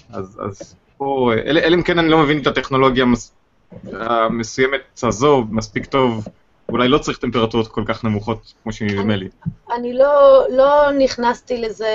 אז, 0.10 0.40
אז 0.46 0.76
פה, 0.98 1.32
אה, 1.34 1.42
אלא 1.42 1.76
אם 1.76 1.82
כן 1.82 2.00
אני 2.00 2.10
לא 2.10 2.18
מבין 2.18 2.42
את 2.42 2.48
הטכנולוגיה 2.48 3.04
המס, 3.04 3.34
המסוימת 3.94 5.04
הזו 5.04 5.46
מספיק 5.50 5.86
טוב, 5.86 6.28
אולי 6.72 6.88
לא 6.88 6.98
צריך 6.98 7.18
טמפרטורות 7.18 7.68
כל 7.68 7.84
כך 7.88 8.04
נמוכות 8.04 8.54
כמו 8.64 8.72
שנדמה 8.72 9.16
לי. 9.16 9.30
אני 9.76 9.94
לא, 9.94 10.44
לא 10.50 10.92
נכנסתי 10.92 11.62
לזה 11.62 11.88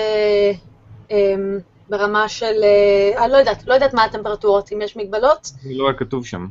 אמ, 1.10 1.58
ברמה 1.88 2.28
של, 2.28 2.54
אה, 2.62 3.24
אני 3.24 3.32
לא 3.32 3.36
יודעת, 3.36 3.66
לא 3.66 3.74
יודעת 3.74 3.94
מה 3.94 4.04
הטמפרטורות, 4.04 4.72
אם 4.72 4.82
יש 4.82 4.96
מגבלות. 4.96 5.44
זה 5.44 5.70
לא 5.72 5.88
היה 5.88 5.98
כתוב 5.98 6.26
שם. 6.26 6.46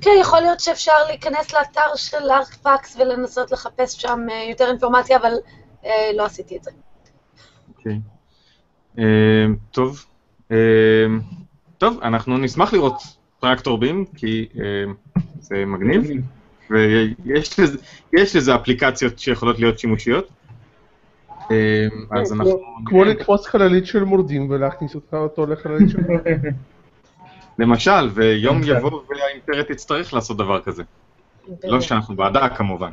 כן, 0.00 0.10
יכול 0.20 0.40
להיות 0.40 0.60
שאפשר 0.60 0.92
להיכנס 1.06 1.54
לאתר 1.54 1.96
של 1.96 2.30
ארקפקס 2.30 2.96
ולנסות 2.96 3.52
לחפש 3.52 4.02
שם 4.02 4.20
אה, 4.30 4.44
יותר 4.50 4.68
אינפורמציה, 4.68 5.16
אבל 5.16 5.32
אה, 5.84 6.10
לא 6.14 6.24
עשיתי 6.24 6.56
את 6.56 6.64
זה. 6.64 6.70
אוקיי. 7.68 8.00
אה, 8.98 9.46
טוב. 9.70 10.04
אה, 10.52 10.56
טוב, 11.78 12.00
אנחנו 12.02 12.38
נשמח 12.38 12.72
לראות 12.72 13.02
טרקטור 13.40 13.78
בים, 13.78 14.04
כי 14.16 14.48
אה, 14.58 14.92
זה 15.40 15.64
מגניב, 15.66 16.02
ויש 16.70 17.60
לזה, 17.60 17.78
יש 18.12 18.36
לזה 18.36 18.54
אפליקציות 18.54 19.18
שיכולות 19.18 19.58
להיות 19.58 19.78
שימושיות. 19.78 20.28
אה, 21.50 21.86
אז 22.10 22.32
כמו- 22.32 22.42
אנחנו... 22.42 22.60
כמו 22.86 23.04
לתפוס 23.04 23.46
חללית 23.46 23.86
של 23.86 24.04
מורדים 24.04 24.50
ולהכניס 24.50 24.94
אותך 24.94 25.14
אותו 25.14 25.46
לחללית 25.46 25.90
של... 25.90 25.98
למשל, 27.58 28.08
ויום. 28.14 28.60
יבוא 28.64 29.02
והאימפריה 29.08 29.64
תצטרך 29.64 30.14
לעשות 30.14 30.36
דבר 30.36 30.60
כזה. 30.60 30.82
לא 31.64 31.80
שאנחנו 31.80 32.16
בעדה 32.16 32.48
כמובן. 32.48 32.92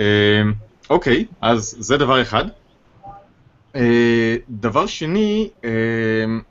אה, 0.00 0.42
אוקיי, 0.90 1.26
אז 1.40 1.76
זה 1.78 1.96
דבר 1.96 2.22
אחד. 2.22 2.44
אה, 3.76 4.36
דבר 4.50 4.86
שני, 4.86 5.50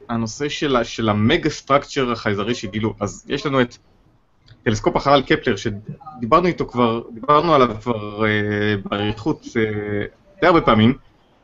הנושא 0.09 0.49
של 0.83 1.09
המגה 1.09 1.49
סטרקצ'ר 1.49 2.11
החייזרי 2.11 2.55
שגילו. 2.55 2.93
אז 2.99 3.25
יש 3.29 3.45
לנו 3.45 3.61
את 3.61 3.77
טלסקופ 4.63 4.95
החלל 4.95 5.21
קפלר, 5.21 5.55
שדיברנו 5.55 6.47
איתו 6.47 6.67
כבר, 6.67 7.01
דיברנו 7.13 7.55
עליו 7.55 7.75
כבר 7.81 8.25
אה, 8.25 8.75
באריכות 8.85 9.45
אה, 9.55 10.05
די 10.41 10.47
הרבה 10.47 10.61
פעמים. 10.61 10.93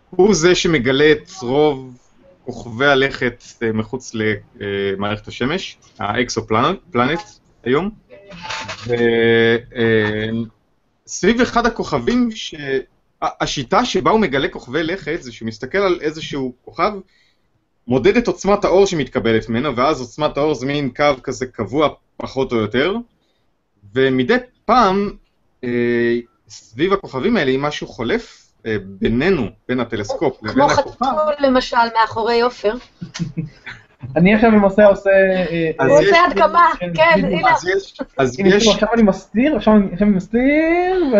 הוא 0.10 0.34
זה 0.34 0.56
שמגלה 0.56 1.12
את 1.12 1.32
רוב 1.42 1.98
כוכבי 2.46 2.86
הלכת 2.86 3.44
אה, 3.64 3.72
מחוץ 3.72 4.16
למערכת 4.56 5.28
השמש, 5.28 5.78
האקסופלנט 6.00 6.80
היום. 7.64 7.90
וסביב 11.06 11.42
אחד 11.42 11.66
הכוכבים, 11.66 12.32
ש... 12.32 12.56
השיטה 13.22 13.86
שבה 13.86 14.12
הוא 14.12 14.20
מגלה 14.20 14.48
כוכבי 14.48 14.84
לכת 14.84 15.18
זה 15.22 15.32
שהוא 15.32 15.48
מסתכל 15.48 15.78
על 15.78 16.00
איזשהו 16.02 16.54
כוכב, 16.66 16.92
מודד 17.90 18.18
את 18.18 18.28
עוצמת 18.28 18.66
האור 18.66 18.86
שמתקבלת 18.86 19.50
ממנו, 19.50 19.76
ואז 19.76 20.02
עוצמת 20.02 20.38
האור 20.38 20.56
זה 20.56 20.66
מין 20.66 20.90
קו 20.96 21.04
כזה 21.24 21.46
קבוע 21.46 21.90
פחות 22.18 22.52
או 22.52 22.58
יותר, 22.58 22.96
ומדי 23.96 24.36
פעם 24.66 25.10
אה, 25.64 25.70
סביב 26.50 26.94
הכוכבים 26.94 27.38
האלה, 27.38 27.52
אם 27.52 27.62
משהו 27.62 27.88
חולף 27.88 28.46
אה, 28.66 28.76
בינינו, 28.84 29.48
בין 29.68 29.80
הטלסקופ 29.80 30.44
לבין 30.44 30.54
כמו 30.54 30.72
הכוכב, 30.72 31.06
חתול 31.06 31.34
למשל 31.40 31.78
מאחורי 32.02 32.42
עופר. 32.42 32.74
אני 34.16 34.36
עכשיו 34.36 34.52
למעשה 34.52 34.86
עושה... 34.86 35.10
אה, 35.10 35.86
הוא 35.86 36.00
עושה 36.00 36.26
הדגמה, 36.28 36.72
כן, 36.80 36.92
כן. 36.94 37.26
הנה. 37.26 37.52
אז 38.18 38.40
יש, 38.40 38.68
עכשיו 38.68 38.90
אני 38.94 39.04
מסתיר, 39.04 39.56
עכשיו 39.56 39.74
אני 40.02 40.10
מסתיר, 40.10 41.04
ו- 41.14 41.20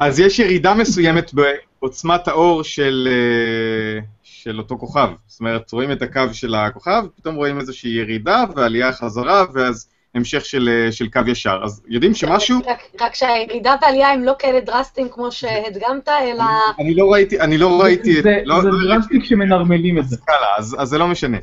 אז 0.00 0.20
יש 0.20 0.38
ירידה 0.38 0.74
מסוימת 0.74 1.30
בעוצמת 1.34 2.28
האור 2.28 2.62
של, 2.64 3.08
אה, 3.10 4.00
של 4.46 4.58
אותו 4.58 4.78
כוכב. 4.78 5.08
זאת 5.26 5.40
אומרת, 5.40 5.72
רואים 5.72 5.92
את 5.92 6.02
הקו 6.02 6.22
של 6.32 6.54
הכוכב, 6.54 7.04
פתאום 7.16 7.34
רואים 7.34 7.60
איזושהי 7.60 7.90
ירידה 7.90 8.44
ועלייה 8.56 8.92
חזרה, 8.92 9.44
ואז 9.54 9.88
המשך 10.14 10.44
של, 10.44 10.68
אה, 10.68 10.92
של 10.92 11.08
קו 11.08 11.20
ישר. 11.26 11.60
אז 11.64 11.82
יודעים 11.88 12.14
שמשהו... 12.14 12.58
רק, 12.66 12.78
רק 13.00 13.14
שהירידה 13.14 13.74
והעלייה 13.82 14.08
הם 14.08 14.24
לא 14.24 14.32
כאלה 14.38 14.60
דרסטיים 14.60 15.08
כמו 15.08 15.32
שהדגמת, 15.32 16.08
אלא... 16.08 16.44
אני 16.78 16.94
לא 16.94 17.12
ראיתי, 17.12 17.40
אני 17.40 17.58
לא 17.58 17.80
ראיתי... 17.80 18.22
זה 18.22 18.36
לא, 18.44 18.62
זה 18.62 18.68
לא 18.68 18.94
דרסטי 18.94 19.20
כשמנרמלים 19.20 19.98
את 19.98 20.08
זה. 20.08 20.16
סקאלה, 20.16 20.46
אז, 20.58 20.76
אז 20.78 20.88
זה 20.88 20.98
לא 20.98 21.08
משנה. 21.08 21.38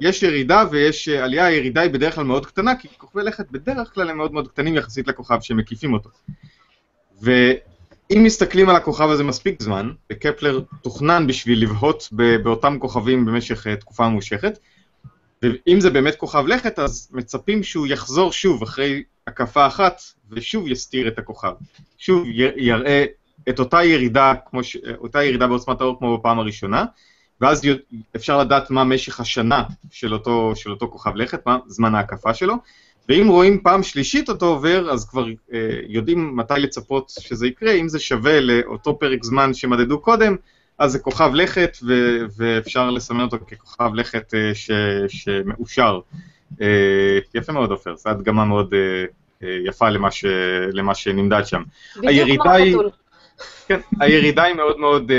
יש 0.00 0.22
ירידה 0.22 0.64
ויש 0.70 1.08
אה, 1.08 1.24
עלייה, 1.24 1.46
הירידה 1.46 1.80
היא 1.80 1.90
בדרך 1.90 2.14
כלל 2.14 2.24
מאוד 2.24 2.46
קטנה, 2.46 2.76
כי 2.76 2.88
כוכבי 2.98 3.22
לכת 3.22 3.50
בדרך 3.50 3.94
כלל 3.94 4.10
הם 4.10 4.16
מאוד 4.16 4.32
מאוד 4.32 4.48
קטנים 4.48 4.74
יחסית 4.74 5.08
לכוכב 5.08 5.40
שמקיפים 5.40 5.92
אותו. 5.92 6.10
ואם 8.12 8.24
מסתכלים 8.24 8.68
על 8.68 8.76
הכוכב 8.76 9.10
הזה 9.10 9.24
מספיק 9.24 9.62
זמן, 9.62 9.90
וקפלר 10.12 10.60
תוכנן 10.82 11.26
בשביל 11.26 11.62
לבהות 11.62 12.08
באותם 12.42 12.78
כוכבים 12.78 13.24
במשך 13.24 13.66
אה, 13.66 13.76
תקופה 13.76 14.08
ממושכת, 14.08 14.58
ואם 15.42 15.80
זה 15.80 15.90
באמת 15.90 16.16
כוכב 16.16 16.46
לכת, 16.46 16.78
אז 16.78 17.08
מצפים 17.12 17.62
שהוא 17.62 17.86
יחזור 17.86 18.32
שוב 18.32 18.62
אחרי 18.62 19.02
הקפה 19.26 19.66
אחת, 19.66 20.02
ושוב 20.30 20.68
יסתיר 20.68 21.08
את 21.08 21.18
הכוכב. 21.18 21.52
שוב 21.98 22.24
יראה 22.56 23.04
את 23.48 23.58
אותה 23.58 23.84
ירידה, 23.84 24.32
כמו 24.50 24.64
ש... 24.64 24.76
אותה 24.98 25.24
ירידה 25.24 25.46
בעוצמת 25.46 25.80
האור 25.80 25.98
כמו 25.98 26.18
בפעם 26.18 26.38
הראשונה, 26.38 26.84
ואז 27.40 27.62
אפשר 28.16 28.38
לדעת 28.38 28.70
מה 28.70 28.84
משך 28.84 29.20
השנה 29.20 29.62
של 29.90 30.12
אותו, 30.12 30.52
של 30.56 30.70
אותו 30.70 30.88
כוכב 30.90 31.16
לכת, 31.16 31.46
מה 31.46 31.58
זמן 31.66 31.94
ההקפה 31.94 32.34
שלו, 32.34 32.54
ואם 33.08 33.28
רואים 33.28 33.60
פעם 33.62 33.82
שלישית 33.82 34.28
אותו 34.28 34.46
עובר, 34.46 34.90
אז 34.90 35.08
כבר 35.10 35.24
אה, 35.52 35.58
יודעים 35.88 36.36
מתי 36.36 36.54
לצפות 36.58 37.12
שזה 37.20 37.46
יקרה, 37.46 37.72
אם 37.72 37.88
זה 37.88 37.98
שווה 37.98 38.40
לאותו 38.40 38.98
פרק 38.98 39.24
זמן 39.24 39.54
שמדדו 39.54 39.98
קודם, 40.00 40.36
אז 40.78 40.92
זה 40.92 40.98
כוכב 40.98 41.30
לכת, 41.34 41.76
ו- 41.86 42.18
ואפשר 42.36 42.90
לסמן 42.90 43.20
אותו 43.20 43.36
ככוכב 43.50 43.90
לכת 43.94 44.34
אה, 44.34 44.54
ש- 44.54 44.70
שמאושר. 45.08 46.00
אה, 46.60 46.66
יפה 47.34 47.52
מאוד, 47.52 47.70
עופר, 47.70 47.96
זו 47.96 48.10
הדגמה 48.10 48.44
מאוד 48.44 48.74
אה, 48.74 49.04
אה, 49.48 49.56
יפה 49.64 49.88
למה, 49.90 50.10
ש- 50.10 50.24
למה 50.72 50.94
שנמדד 50.94 51.42
שם. 51.46 51.62
בדיוק 51.96 52.08
כמו 52.42 52.50
הירידה 52.50 52.52
היא-. 52.52 52.76
כן, 53.68 53.80
הירידה 54.00 54.42
היא 54.42 54.54
מאוד 54.54 54.78
מאוד 54.78 55.10
אה, 55.10 55.16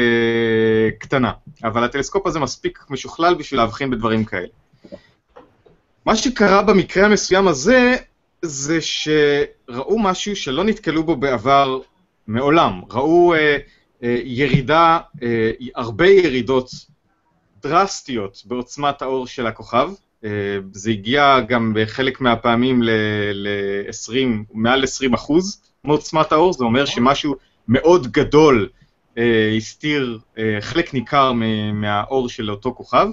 קטנה, 1.00 1.32
אבל 1.64 1.84
הטלסקופ 1.84 2.28
הזה 2.28 2.40
מספיק 2.40 2.80
משוכלל 2.90 3.34
בשביל 3.36 3.60
להבחין 3.60 3.90
בדברים 3.90 4.26
כאלה. 4.26 4.48
מה 6.06 6.16
שקרה 6.16 6.62
במקרה 6.62 7.06
המסוים 7.06 7.48
הזה, 7.48 7.96
זה 8.42 8.80
שראו 8.82 10.00
משהו 10.00 10.36
שלא 10.36 10.64
נתקלו 10.64 11.04
בו 11.04 11.16
בעבר 11.16 11.80
מעולם. 12.28 12.82
ראו 12.92 13.34
אה, 13.34 13.58
אה, 14.04 14.18
ירידה, 14.24 15.00
אה, 15.24 15.52
הרבה 15.76 16.08
ירידות 16.08 16.70
דרסטיות 17.64 18.42
בעוצמת 18.46 19.02
האור 19.02 19.28
של 19.28 19.48
הכוכב. 19.48 19.90
אה, 20.26 20.30
זה 20.72 20.92
הגיע 20.92 21.40
גם 21.48 21.74
בחלק 21.76 22.22
מהפעמים 22.22 22.84
ל-20, 22.84 24.16
מעל 24.54 24.84
20 24.84 25.14
אחוז 25.14 25.62
מעוצמת 25.84 26.32
האור, 26.32 26.54
זה 26.54 26.64
אומר 26.64 26.86
שמשהו 26.86 27.36
מאוד 27.68 28.12
גדול 28.12 28.70
אה, 29.18 29.54
הסתיר 29.58 30.20
אה, 30.38 30.58
חלק 30.62 30.94
ניכר 30.94 31.32
מ- 31.36 31.82
מהאור 31.82 32.30
של 32.30 32.52
אותו 32.52 32.74
כוכב, 32.74 33.08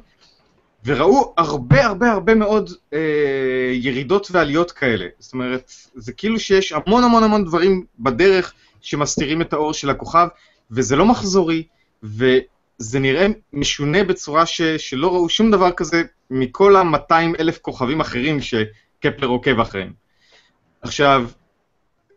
וראו 0.85 1.35
הרבה 1.37 1.87
הרבה 1.87 2.13
הרבה 2.13 2.35
מאוד 2.35 2.71
אה, 2.93 3.71
ירידות 3.73 4.29
ועליות 4.31 4.71
כאלה. 4.73 5.07
זאת 5.19 5.33
אומרת, 5.33 5.73
זה 5.95 6.13
כאילו 6.13 6.39
שיש 6.39 6.73
המון 6.73 7.05
המון 7.05 7.23
המון 7.23 7.45
דברים 7.45 7.85
בדרך 7.99 8.53
שמסתירים 8.81 9.43
את 9.43 9.53
האור 9.53 9.73
של 9.73 9.91
הכוכב, 9.91 10.29
וזה 10.71 10.97
לא 10.97 11.07
מחזורי, 11.07 11.63
וזה 12.03 12.99
נראה 13.01 13.27
משונה 13.53 14.05
בצורה 14.05 14.47
ש, 14.47 14.63
שלא 14.63 15.15
ראו 15.15 15.29
שום 15.29 15.51
דבר 15.51 15.73
כזה 15.73 16.03
מכל 16.31 16.77
ה-200 16.77 17.41
אלף 17.41 17.59
כוכבים 17.59 18.01
אחרים 18.01 18.39
שקפלר 18.41 19.29
עוקב 19.29 19.61
אחריהם. 19.61 19.93
עכשיו, 20.83 21.31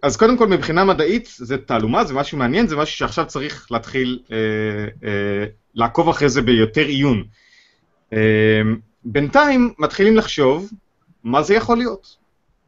אז 0.03 0.17
קודם 0.17 0.37
כל 0.37 0.47
מבחינה 0.47 0.83
מדעית 0.83 1.29
זה 1.37 1.57
תעלומה, 1.57 2.03
זה 2.03 2.13
משהו 2.13 2.37
מעניין, 2.37 2.67
זה 2.67 2.75
משהו 2.75 2.97
שעכשיו 2.97 3.25
צריך 3.27 3.67
להתחיל 3.71 4.19
אה, 4.31 4.37
אה, 5.07 5.45
לעקוב 5.75 6.09
אחרי 6.09 6.29
זה 6.29 6.41
ביותר 6.41 6.85
עיון. 6.85 7.23
אה, 8.13 8.61
בינתיים 9.05 9.73
מתחילים 9.79 10.17
לחשוב 10.17 10.71
מה 11.23 11.43
זה 11.43 11.55
יכול 11.55 11.77
להיות. 11.77 12.17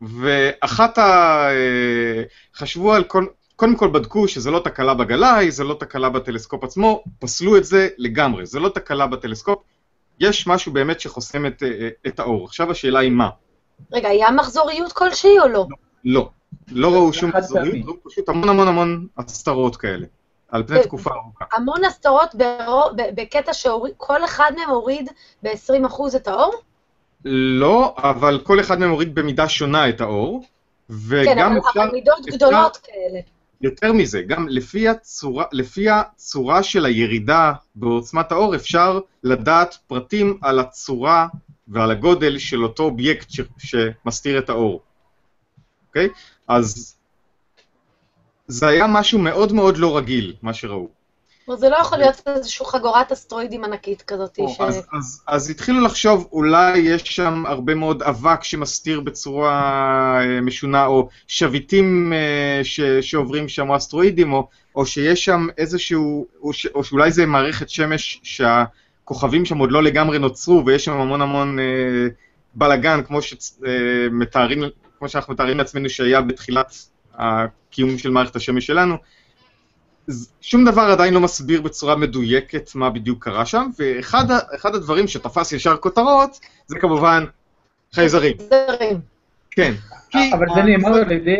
ואחת 0.01 0.97
ה... 0.97 1.03
אה, 1.49 2.23
חשבו 2.55 2.93
על 2.93 3.03
כל... 3.03 3.25
קודם 3.55 3.75
כל 3.75 3.87
בדקו 3.87 4.27
שזה 4.27 4.51
לא 4.51 4.59
תקלה 4.59 4.93
בגלאי, 4.93 5.51
זה 5.51 5.63
לא 5.63 5.73
תקלה 5.79 6.09
בטלסקופ 6.09 6.63
עצמו, 6.63 7.03
פסלו 7.19 7.57
את 7.57 7.65
זה 7.65 7.87
לגמרי, 7.97 8.45
זה 8.45 8.59
לא 8.59 8.69
תקלה 8.69 9.07
בטלסקופ, 9.07 9.59
יש 10.19 10.47
משהו 10.47 10.73
באמת 10.73 10.99
שחוסם 10.99 11.45
את, 11.45 11.63
אה, 11.63 11.89
את 12.07 12.19
האור. 12.19 12.45
עכשיו 12.45 12.71
השאלה 12.71 12.99
היא 12.99 13.11
מה? 13.11 13.29
רגע, 13.91 14.09
היה 14.09 14.31
מחזוריות 14.31 14.91
כלשהי 14.91 15.39
או 15.39 15.47
לא? 15.47 15.67
לא. 16.05 16.29
לא 16.71 16.93
ראו 16.93 17.13
שום 17.13 17.31
מחזוריות. 17.35 17.87
ראו 17.87 17.95
פשוט 18.03 18.29
המון 18.29 18.49
המון 18.49 18.67
המון 18.67 19.07
הסתרות 19.17 19.75
כאלה, 19.75 20.05
על 20.55 20.63
פני 20.67 20.83
תקופה 20.83 21.09
ארוכה. 21.13 21.45
המון 21.53 21.85
הסתרות 21.85 22.35
בקטע 23.15 23.53
שכל 23.53 24.25
אחד 24.25 24.51
מהם 24.57 24.69
הוריד 24.69 25.09
ב-20% 25.43 26.01
את 26.15 26.27
האור? 26.27 26.53
לא, 27.25 27.95
אבל 27.97 28.39
כל 28.43 28.59
אחד 28.59 28.79
מהם 28.79 28.89
הוריד 28.89 29.15
במידה 29.15 29.49
שונה 29.49 29.89
את 29.89 30.01
האור, 30.01 30.41
כן, 30.41 30.93
וגם 31.09 31.51
אבל 31.51 31.59
אפשר, 31.59 31.79
אבל 31.83 31.91
מידות 31.91 32.19
אפשר- 32.19 32.31
גדולות 32.37 32.77
כאלה. 32.77 33.19
יותר 33.61 33.93
מזה, 33.93 34.21
גם 34.21 34.47
לפי 34.49 34.87
הצורה, 34.89 35.43
לפי 35.51 35.89
הצורה 35.89 36.63
של 36.63 36.85
הירידה 36.85 37.53
בעוצמת 37.75 38.31
האור, 38.31 38.55
אפשר 38.55 38.99
לדעת 39.23 39.77
פרטים 39.87 40.37
על 40.41 40.59
הצורה 40.59 41.27
ועל 41.67 41.91
הגודל 41.91 42.37
של 42.37 42.63
אותו 42.63 42.83
אובייקט 42.83 43.29
ש, 43.29 43.41
שמסתיר 43.57 44.37
את 44.37 44.49
האור. 44.49 44.81
אוקיי? 45.87 46.09
אז 46.47 46.94
זה 48.47 48.67
היה 48.67 48.87
משהו 48.87 49.19
מאוד 49.19 49.53
מאוד 49.53 49.77
לא 49.77 49.97
רגיל, 49.97 50.33
מה 50.41 50.53
שראו. 50.53 50.87
זה 51.53 51.69
לא 51.69 51.75
יכול 51.75 51.97
להיות 51.97 52.21
איזושהי 52.27 52.65
חגורת 52.65 53.11
אסטרואידים 53.11 53.63
ענקית 53.63 54.01
כזאת. 54.01 54.35
ש... 54.35 54.61
אז, 54.61 54.85
אז, 54.93 55.23
אז 55.27 55.49
התחילו 55.49 55.81
לחשוב, 55.81 56.27
אולי 56.31 56.77
יש 56.77 57.01
שם 57.01 57.43
הרבה 57.47 57.75
מאוד 57.75 58.03
אבק 58.03 58.43
שמסתיר 58.43 58.99
בצורה 58.99 59.51
אה, 60.21 60.41
משונה, 60.41 60.85
או 60.85 61.09
שביטים 61.27 62.13
אה, 62.13 62.63
ש, 62.63 62.81
שעוברים 62.81 63.49
שם, 63.49 63.69
או 63.69 63.77
אסטרואידים, 63.77 64.33
או, 64.33 64.47
או 64.75 64.85
שיש 64.85 65.25
שם 65.25 65.47
איזשהו, 65.57 66.27
או, 66.41 66.53
ש, 66.53 66.65
או 66.65 66.83
שאולי 66.83 67.11
זה 67.11 67.25
מערכת 67.25 67.69
שמש 67.69 68.19
שהכוכבים 68.23 69.45
שם 69.45 69.57
עוד 69.57 69.71
לא 69.71 69.83
לגמרי 69.83 70.19
נוצרו, 70.19 70.63
ויש 70.65 70.85
שם 70.85 70.93
המון 70.93 71.21
המון 71.21 71.59
אה, 71.59 72.07
בלאגן, 72.53 73.03
כמו, 73.03 73.19
שמתארים, 73.21 74.63
כמו 74.99 75.09
שאנחנו 75.09 75.33
מתארים 75.33 75.57
לעצמנו 75.57 75.89
שהיה 75.89 76.21
בתחילת 76.21 76.73
הקיום 77.17 77.97
של 77.97 78.09
מערכת 78.11 78.35
השמש 78.35 78.65
שלנו. 78.65 78.95
שום 80.41 80.65
דבר 80.65 80.81
עדיין 80.81 81.13
לא 81.13 81.21
מסביר 81.21 81.61
בצורה 81.61 81.95
מדויקת 81.95 82.69
מה 82.75 82.89
בדיוק 82.89 83.23
קרה 83.23 83.45
שם, 83.45 83.67
ואחד 83.79 84.75
הדברים 84.75 85.07
שתפס 85.07 85.51
ישר 85.51 85.77
כותרות, 85.77 86.39
זה 86.67 86.79
כמובן 86.79 87.25
חייזרים. 87.93 88.35
זרים. 88.49 88.99
כן. 89.51 89.73
אבל 90.33 90.45
זה 90.55 90.61
נאמר 90.61 90.93
על 90.95 91.11
ידי 91.11 91.37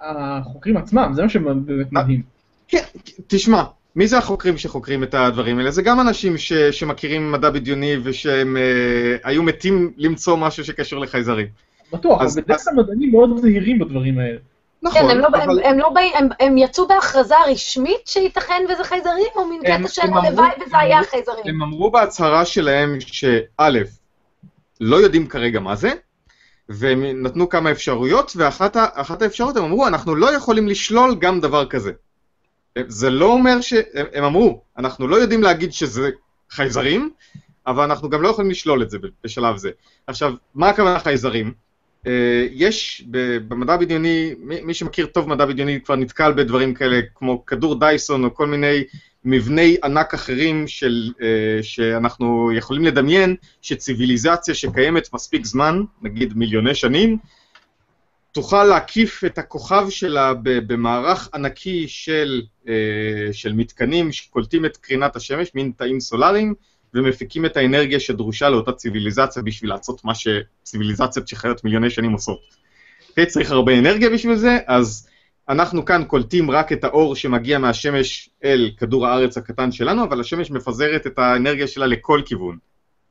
החוקרים 0.00 0.76
עצמם, 0.76 1.12
זה 1.14 1.22
מה 1.22 1.28
שבאמת 1.28 1.92
מדהים. 1.92 2.22
כן, 2.68 2.82
תשמע, 3.26 3.62
מי 3.96 4.06
זה 4.06 4.18
החוקרים 4.18 4.58
שחוקרים 4.58 5.02
את 5.02 5.14
הדברים 5.14 5.58
האלה? 5.58 5.70
זה 5.70 5.82
גם 5.82 6.00
אנשים 6.00 6.38
ש, 6.38 6.52
שמכירים 6.52 7.32
מדע 7.32 7.50
בדיוני 7.50 7.96
ושהם 8.02 8.56
אה, 8.56 9.16
היו 9.24 9.42
מתים 9.42 9.92
למצוא 9.96 10.36
משהו 10.36 10.64
שקשור 10.64 11.00
לחייזרים. 11.00 11.46
בטוח, 11.92 12.22
אז- 12.22 12.38
אבל 12.38 12.44
בדרך 12.44 12.60
כלל 12.64 12.74
מדענים 12.84 13.10
מאוד 13.10 13.40
זהירים 13.40 13.78
בדברים 13.78 14.18
האלה. 14.18 14.38
נכון, 14.82 15.02
כן, 15.02 15.10
הם 15.10 15.18
לא, 15.18 15.28
אבל... 15.28 15.40
הם, 15.40 15.58
הם, 15.64 15.78
לא 15.78 15.88
באים, 15.88 16.12
הם, 16.14 16.28
הם 16.40 16.58
יצאו 16.58 16.88
בהכרזה 16.88 17.34
רשמית 17.48 18.06
שייתכן 18.06 18.62
וזה 18.68 18.84
חייזרים, 18.84 19.26
או 19.36 19.46
מין 19.46 19.60
קטע 19.62 19.88
של 19.88 20.02
הלוואי 20.02 20.48
וזה 20.66 20.78
היה 20.78 21.02
חייזרים? 21.02 21.42
הם 21.46 21.62
אמרו 21.62 21.90
בהצהרה 21.90 22.44
שלהם 22.44 23.00
שא', 23.00 23.68
לא 24.80 24.96
יודעים 24.96 25.26
כרגע 25.26 25.60
מה 25.60 25.76
זה, 25.76 25.90
והם 26.68 27.22
נתנו 27.26 27.48
כמה 27.48 27.70
אפשרויות, 27.70 28.32
ואחת 28.36 29.22
האפשרויות 29.22 29.56
הם 29.56 29.64
אמרו, 29.64 29.86
אנחנו 29.86 30.14
לא 30.14 30.34
יכולים 30.34 30.68
לשלול 30.68 31.14
גם 31.14 31.40
דבר 31.40 31.66
כזה. 31.66 31.92
זה 32.88 33.10
לא 33.10 33.26
אומר 33.26 33.60
ש... 33.60 33.72
הם 33.94 34.06
הם 34.14 34.24
אמרו, 34.24 34.62
אנחנו 34.78 35.08
לא 35.08 35.16
יודעים 35.16 35.42
להגיד 35.42 35.72
שזה 35.72 36.10
חייזרים, 36.50 37.10
אבל 37.66 37.84
אנחנו 37.84 38.10
גם 38.10 38.22
לא 38.22 38.28
יכולים 38.28 38.50
לשלול 38.50 38.82
את 38.82 38.90
זה 38.90 38.98
בשלב 39.24 39.56
זה. 39.56 39.70
עכשיו, 40.06 40.32
מה 40.54 40.68
הכוונה 40.68 40.98
חייזרים? 40.98 41.52
אה, 42.06 42.46
יש 42.50 43.04
במדע 43.48 43.76
בדיוני, 43.76 44.34
מי 44.38 44.74
שמכיר 44.74 45.06
טוב 45.06 45.28
מדע 45.28 45.46
בדיוני 45.46 45.80
כבר 45.80 45.96
נתקל 45.96 46.32
בדברים 46.32 46.74
כאלה, 46.74 47.00
כמו 47.14 47.46
כדור 47.46 47.80
דייסון 47.80 48.24
או 48.24 48.34
כל 48.34 48.46
מיני 48.46 48.84
מבני 49.24 49.76
ענק 49.84 50.14
אחרים 50.14 50.68
של, 50.68 51.12
אה, 51.22 51.62
שאנחנו 51.62 52.52
יכולים 52.52 52.84
לדמיין 52.84 53.36
שציוויליזציה 53.62 54.54
שקיימת 54.54 55.14
מספיק 55.14 55.44
זמן, 55.44 55.82
נגיד 56.02 56.32
מיליוני 56.36 56.74
שנים, 56.74 57.18
תוכל 58.32 58.64
להקיף 58.64 59.24
את 59.24 59.38
הכוכב 59.38 59.86
שלה 59.90 60.32
במערך 60.42 61.28
ענקי 61.34 61.88
של, 61.88 62.42
אה, 62.68 62.74
של 63.32 63.52
מתקנים 63.52 64.12
שקולטים 64.12 64.64
את 64.64 64.76
קרינת 64.76 65.16
השמש, 65.16 65.50
מין 65.54 65.72
תאים 65.76 66.00
סולאריים, 66.00 66.54
ומפיקים 66.94 67.46
את 67.46 67.56
האנרגיה 67.56 68.00
שדרושה 68.00 68.48
לאותה 68.48 68.72
ציוויליזציה 68.72 69.42
בשביל 69.42 69.70
לעשות 69.70 70.04
מה 70.04 70.12
שציוויליזציות 70.14 71.28
שחיות 71.28 71.64
מיליוני 71.64 71.90
שנים 71.90 72.12
עושות. 72.12 72.40
אוקיי? 73.08 73.26
צריך 73.26 73.50
הרבה 73.50 73.78
אנרגיה 73.78 74.10
בשביל 74.10 74.36
זה, 74.36 74.58
אז 74.66 75.08
אנחנו 75.48 75.84
כאן 75.84 76.04
קולטים 76.04 76.50
רק 76.50 76.72
את 76.72 76.84
האור 76.84 77.16
שמגיע 77.16 77.58
מהשמש 77.58 78.30
אל 78.44 78.70
כדור 78.76 79.06
הארץ 79.06 79.38
הקטן 79.38 79.72
שלנו, 79.72 80.04
אבל 80.04 80.20
השמש 80.20 80.50
מפזרת 80.50 81.06
את 81.06 81.18
האנרגיה 81.18 81.66
שלה 81.66 81.86
לכל 81.86 82.22
כיוון. 82.24 82.58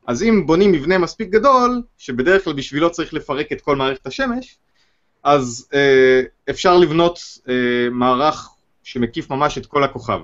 אז 0.07 0.23
אם 0.23 0.45
בונים 0.45 0.71
מבנה 0.71 0.97
מספיק 0.97 1.29
גדול, 1.29 1.81
שבדרך 1.97 2.43
כלל 2.43 2.53
בשבילו 2.53 2.91
צריך 2.91 3.13
לפרק 3.13 3.51
את 3.51 3.61
כל 3.61 3.75
מערכת 3.75 4.07
השמש, 4.07 4.57
אז 5.23 5.67
אה, 5.73 6.21
אפשר 6.49 6.77
לבנות 6.77 7.19
אה, 7.49 7.89
מערך 7.91 8.49
שמקיף 8.83 9.29
ממש 9.29 9.57
את 9.57 9.65
כל 9.65 9.83
הכוכב. 9.83 10.19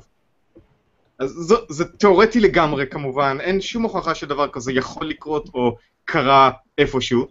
אז 1.20 1.30
זו, 1.30 1.56
זה 1.70 1.86
תיאורטי 1.86 2.40
לגמרי 2.40 2.88
כמובן, 2.88 3.38
אין 3.40 3.62
שום 3.62 3.84
הוכחה 3.84 4.16
שדבר 4.16 4.48
כזה 4.48 4.74
יכול 4.74 5.08
לקרות 5.10 5.50
או 5.54 5.76
קרה 6.06 6.52
איפשהו. 6.78 7.28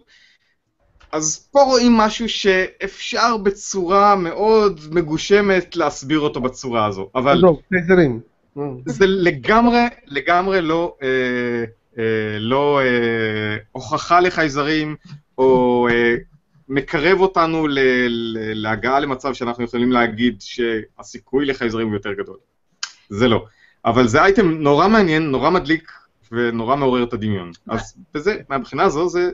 אז 1.11 1.47
פה 1.51 1.61
רואים 1.61 1.97
משהו 1.97 2.29
שאפשר 2.29 3.37
בצורה 3.37 4.15
מאוד 4.15 4.79
מגושמת 4.91 5.75
להסביר 5.75 6.19
אותו 6.19 6.41
בצורה 6.41 6.85
הזו, 6.85 7.09
אבל 7.15 7.37
עזוב, 7.37 7.61
פייזרים. 7.69 8.19
זה 8.85 9.05
לגמרי, 9.05 9.79
לגמרי 10.05 10.61
לא, 10.61 10.95
אה, 11.03 11.63
אה, 11.97 12.39
לא 12.39 12.79
אה, 12.81 13.57
הוכחה 13.71 14.19
לחייזרים, 14.19 14.95
או 15.37 15.87
אה, 15.91 16.15
מקרב 16.69 17.19
אותנו 17.19 17.67
ל, 17.67 17.79
ל, 18.07 18.37
להגעה 18.53 18.99
למצב 18.99 19.33
שאנחנו 19.33 19.63
יכולים 19.63 19.91
להגיד 19.91 20.41
שהסיכוי 20.41 21.45
לחייזרים 21.45 21.87
הוא 21.87 21.95
יותר 21.95 22.13
גדול. 22.13 22.37
זה 23.09 23.27
לא. 23.27 23.45
אבל 23.85 24.07
זה 24.07 24.21
אייטם 24.21 24.51
נורא 24.51 24.87
מעניין, 24.87 25.31
נורא 25.31 25.49
מדליק, 25.49 25.91
ונורא 26.31 26.75
מעורר 26.75 27.03
את 27.03 27.13
הדמיון. 27.13 27.51
אז 27.69 27.95
בזה, 28.13 28.37
מהבחינה 28.49 28.83
הזו, 28.83 29.09
זה... 29.09 29.31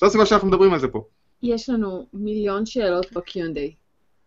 זו 0.00 0.06
הסיבה 0.06 0.26
שאנחנו 0.26 0.48
מדברים 0.48 0.72
על 0.72 0.78
זה 0.78 0.88
פה. 0.88 1.04
יש 1.42 1.68
לנו 1.68 2.06
מיליון 2.12 2.66
שאלות 2.66 3.12
ב-Q&A. 3.12 3.72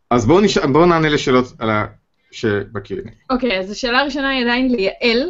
אז 0.10 0.26
בואו 0.26 0.42
נש... 0.42 0.58
בוא 0.58 0.86
נענה 0.86 1.10
לשאלות 1.10 1.46
על 1.60 1.70
ה... 1.70 1.86
שב-Q&A. 2.32 3.10
אוקיי, 3.30 3.60
אז 3.60 3.72
השאלה 3.72 4.00
הראשונה 4.00 4.30
היא 4.30 4.42
עדיין 4.42 4.72
ליעל. 4.72 5.30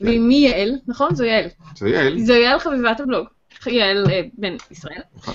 והיא 0.00 0.20
מי 0.20 0.34
יעל? 0.34 0.70
נכון? 0.86 1.14
זו 1.14 1.24
יעל. 1.24 1.46
זה 1.76 1.88
יעל. 1.88 2.18
זו 2.18 2.32
יעל 2.32 2.58
חביבת 2.58 3.00
הבלוג. 3.00 3.26
יעל 3.70 4.06
אה, 4.10 4.20
בן 4.38 4.56
ישראל. 4.70 5.00
נכון. 5.16 5.34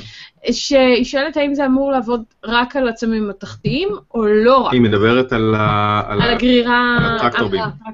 שהיא 0.52 1.06
שואלת 1.06 1.38
האם 1.38 1.54
זה 1.54 1.66
אמור 1.66 1.92
לעבוד 1.92 2.24
רק 2.44 2.76
על 2.76 2.90
עצמים 2.90 3.28
מתכתיים, 3.28 3.90
או 4.14 4.26
לא 4.26 4.58
רק. 4.58 4.74
היא 4.74 4.82
מדברת 4.82 5.34
על. 5.34 5.56
הגרירה... 5.56 6.98
על. 7.22 7.94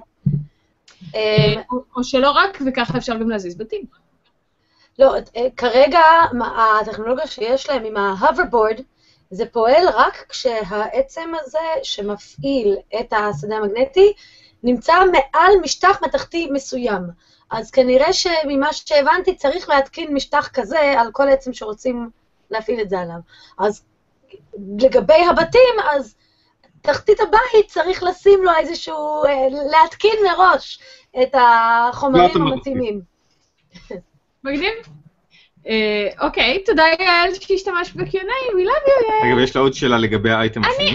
אה, 1.15 1.62
או- 1.95 2.04
שלא 2.04 2.32
רק, 2.32 2.58
וככה 2.65 2.97
אפשר 2.97 3.17
גם 3.17 3.30
להזיז 3.30 3.58
בתים. 3.58 3.82
לא, 5.00 5.15
אה, 5.36 5.47
כרגע 5.58 6.00
הטכנולוגיה 6.82 7.28
שיש 7.28 7.69
להם 7.69 7.84
עם 7.86 7.97
ה-hoverboard, 7.97 8.82
זה 9.32 9.45
פועל 9.45 9.88
רק 9.95 10.26
כשהעצם 10.30 11.32
הזה 11.41 11.60
שמפעיל 11.84 12.76
את 13.00 13.13
השדה 13.13 13.56
המגנטי 13.58 14.13
נמצא 14.63 14.93
מעל 15.12 15.52
משטח 15.62 16.00
מתכתי 16.04 16.50
מסוים. 16.52 17.02
אז 17.52 17.72
כנראה 17.72 18.14
שממה 18.14 18.74
שהבנתי 18.74 19.36
צריך 19.36 19.70
להתקין 19.70 20.14
משטח 20.14 20.48
כזה 20.54 20.80
על 20.80 21.12
כל 21.12 21.30
עצם 21.30 21.54
שרוצים 21.54 22.10
להפעיל 22.52 22.82
את 22.82 22.90
זה 22.90 23.00
עליו. 23.00 23.20
אז 23.60 23.84
לגבי 24.80 25.26
הבתים, 25.30 25.76
אז 25.96 26.16
תחתית 26.82 27.20
הבית 27.20 27.68
צריך 27.68 28.04
לשים 28.04 28.44
לו 28.44 28.52
איזשהו, 28.60 29.26
אה, 29.26 29.48
להתקין 29.72 30.20
מראש 30.24 30.80
את 31.22 31.36
החומרים 31.36 32.24
לא 32.24 32.28
אוטומטית. 32.28 32.54
המתאימים. 32.54 33.02
מגניב. 34.44 34.74
אה, 35.68 36.10
אוקיי, 36.22 36.64
תודה 36.66 36.84
יעל 37.00 37.34
שהשתמשת 37.34 37.96
ב-Q&A, 37.96 38.54
we 38.54 38.64
love 38.66 38.88
you 38.88 39.08
יעל. 39.08 39.26
רגע, 39.26 39.36
ויש 39.36 39.56
לה 39.56 39.62
עוד 39.62 39.74
שאלה 39.74 39.98
לגבי 39.98 40.32
האייטם 40.32 40.62
השני. 40.64 40.94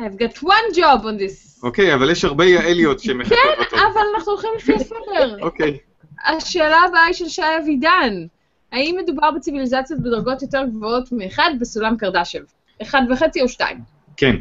I've 0.00 0.16
got 0.16 0.42
one 0.42 0.74
job 0.74 1.04
on 1.04 1.18
this. 1.18 1.62
אוקיי, 1.62 1.94
אבל 1.94 2.10
יש 2.10 2.24
הרבה 2.24 2.44
יעליות 2.44 3.00
שמחכות 3.00 3.38
כן, 3.38 3.64
אותו. 3.64 3.76
אבל 3.76 4.00
אנחנו 4.14 4.32
הולכים 4.32 4.50
לפי 4.56 4.74
הסדר. 4.74 5.36
אוקיי. 5.42 5.78
השאלה 6.26 6.76
הבאה 6.88 7.04
היא 7.04 7.14
של 7.14 7.28
שי 7.28 7.42
אבידן. 7.62 8.26
האם 8.72 8.96
מדובר 9.02 9.30
בציוויליזציות 9.30 10.00
בדרגות 10.00 10.42
יותר 10.42 10.64
גבוהות 10.64 11.12
מאחד 11.12 11.50
בסולם 11.60 11.96
קרדשוב? 11.96 12.40
אחד 12.82 13.02
וחצי 13.10 13.42
או 13.42 13.48
שתיים? 13.48 13.78
כן. 14.16 14.36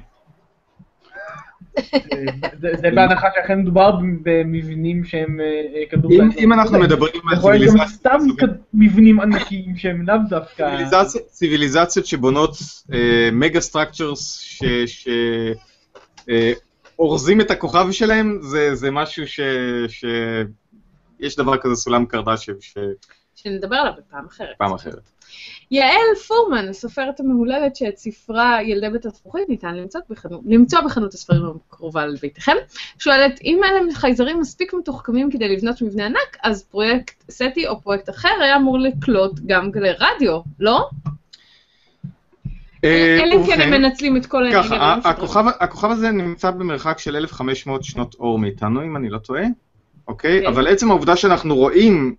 זה 2.60 2.90
בהנחה 2.96 3.28
שאכן 3.36 3.60
מדובר 3.60 3.92
במבנים 4.24 5.06
שהם 5.06 5.40
אה, 5.40 5.46
אה, 5.46 5.84
כדור... 5.90 6.12
אם- 6.38 6.54
אנחנו 6.54 6.80
מדברים 6.80 7.22
על 7.32 7.38
יכול 7.38 7.54
להיות 7.56 7.76
גם 7.76 7.80
ציוויליזציות 7.80 7.88
סתם 7.88 8.18
מבנים 8.74 9.20
ענקיים 9.20 9.78
שהם 9.78 10.08
לאו 10.08 10.16
דווקא... 10.30 10.70
ציוויליזציות, 10.70 11.28
ציוויליזציות 11.28 12.06
שבונות 12.06 12.58
mega 13.32 13.62
structures 13.62 14.40
שאורזים 16.96 17.42
את 17.42 17.52
הכוכב 17.52 17.88
שלהם, 17.92 18.40
זה, 18.42 18.76
זה 18.76 18.92
משהו 18.92 19.28
ש... 19.28 19.40
ש... 19.88 20.06
יש 21.20 21.36
דבר 21.36 21.58
כזה 21.58 21.76
סולם 21.76 22.06
קרדשב 22.06 22.54
שפעם 22.60 22.84
שנדבר 23.36 23.76
עליו 23.76 23.94
בפעם 23.98 24.26
אחרת. 24.26 24.56
אחרת. 24.76 25.10
יעל 25.72 26.16
פורמן, 26.28 26.68
הסופרת 26.70 27.20
המהוללת 27.20 27.76
שאת 27.76 27.98
ספרה 27.98 28.64
ילדי 28.64 28.90
בית 28.90 29.06
הזכוכית 29.06 29.50
ניתן 29.50 29.76
למצוא 29.76 30.02
בחנות, 30.10 30.42
למצוא 30.46 30.82
בחנות 30.82 31.14
הספרים 31.14 31.42
הקרובה 31.70 32.06
לביתכם, 32.06 32.56
שואלת, 33.00 33.40
אם 33.44 33.62
אלה 33.64 33.94
חייזרים 33.94 34.40
מספיק 34.40 34.74
מתוחכמים 34.74 35.32
כדי 35.32 35.56
לבנות 35.56 35.82
מבנה 35.82 36.06
ענק, 36.06 36.38
אז 36.44 36.64
פרויקט 36.64 37.24
סטי 37.32 37.68
או 37.68 37.82
פרויקט 37.82 38.10
אחר 38.10 38.30
היה 38.42 38.56
אמור 38.56 38.80
לקלוט 38.80 39.40
גם 39.46 39.72
גלי 39.72 39.92
רדיו, 39.92 40.40
לא? 40.60 40.90
אה, 42.84 43.20
אלא 43.24 43.36
אם 43.36 43.46
כן 43.46 43.62
הם 43.62 43.70
מנצלים 43.70 44.18
את 44.18 44.26
כל 44.26 44.44
האנרגיה. 44.46 44.64
ככה. 44.64 45.10
הכוכב, 45.60 45.92
הזה 45.92 46.12
נמצא 46.12 46.52
במרחק 46.52 47.00
של 47.00 47.16
1500 47.16 47.84
שנות 47.84 48.16
אור 48.20 48.40
מאיתנו, 48.40 48.84
אם 48.84 48.96
אני 48.96 49.10
לא 49.10 49.18
טועה, 49.18 49.44
אוקיי? 50.08 50.38
אוקיי. 50.38 50.48
אבל 50.48 50.68
עצם 50.68 50.90
העובדה 50.90 51.16
שאנחנו 51.16 51.56
רואים 51.56 52.16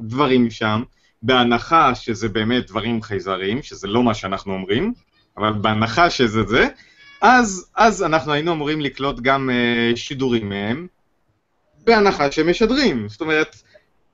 דברים 0.00 0.50
שם, 0.50 0.82
בהנחה 1.22 1.94
שזה 1.94 2.28
באמת 2.28 2.66
דברים 2.66 3.02
חייזריים, 3.02 3.62
שזה 3.62 3.88
לא 3.88 4.02
מה 4.02 4.14
שאנחנו 4.14 4.52
אומרים, 4.52 4.92
אבל 5.36 5.52
בהנחה 5.52 6.10
שזה 6.10 6.42
זה, 6.42 6.68
אז, 7.20 7.70
אז 7.76 8.02
אנחנו 8.02 8.32
היינו 8.32 8.52
אמורים 8.52 8.80
לקלוט 8.80 9.20
גם 9.20 9.50
uh, 9.50 9.96
שידורים 9.96 10.48
מהם, 10.48 10.86
בהנחה 11.84 12.32
שהם 12.32 12.50
משדרים. 12.50 13.08
זאת 13.08 13.20
אומרת, 13.20 13.56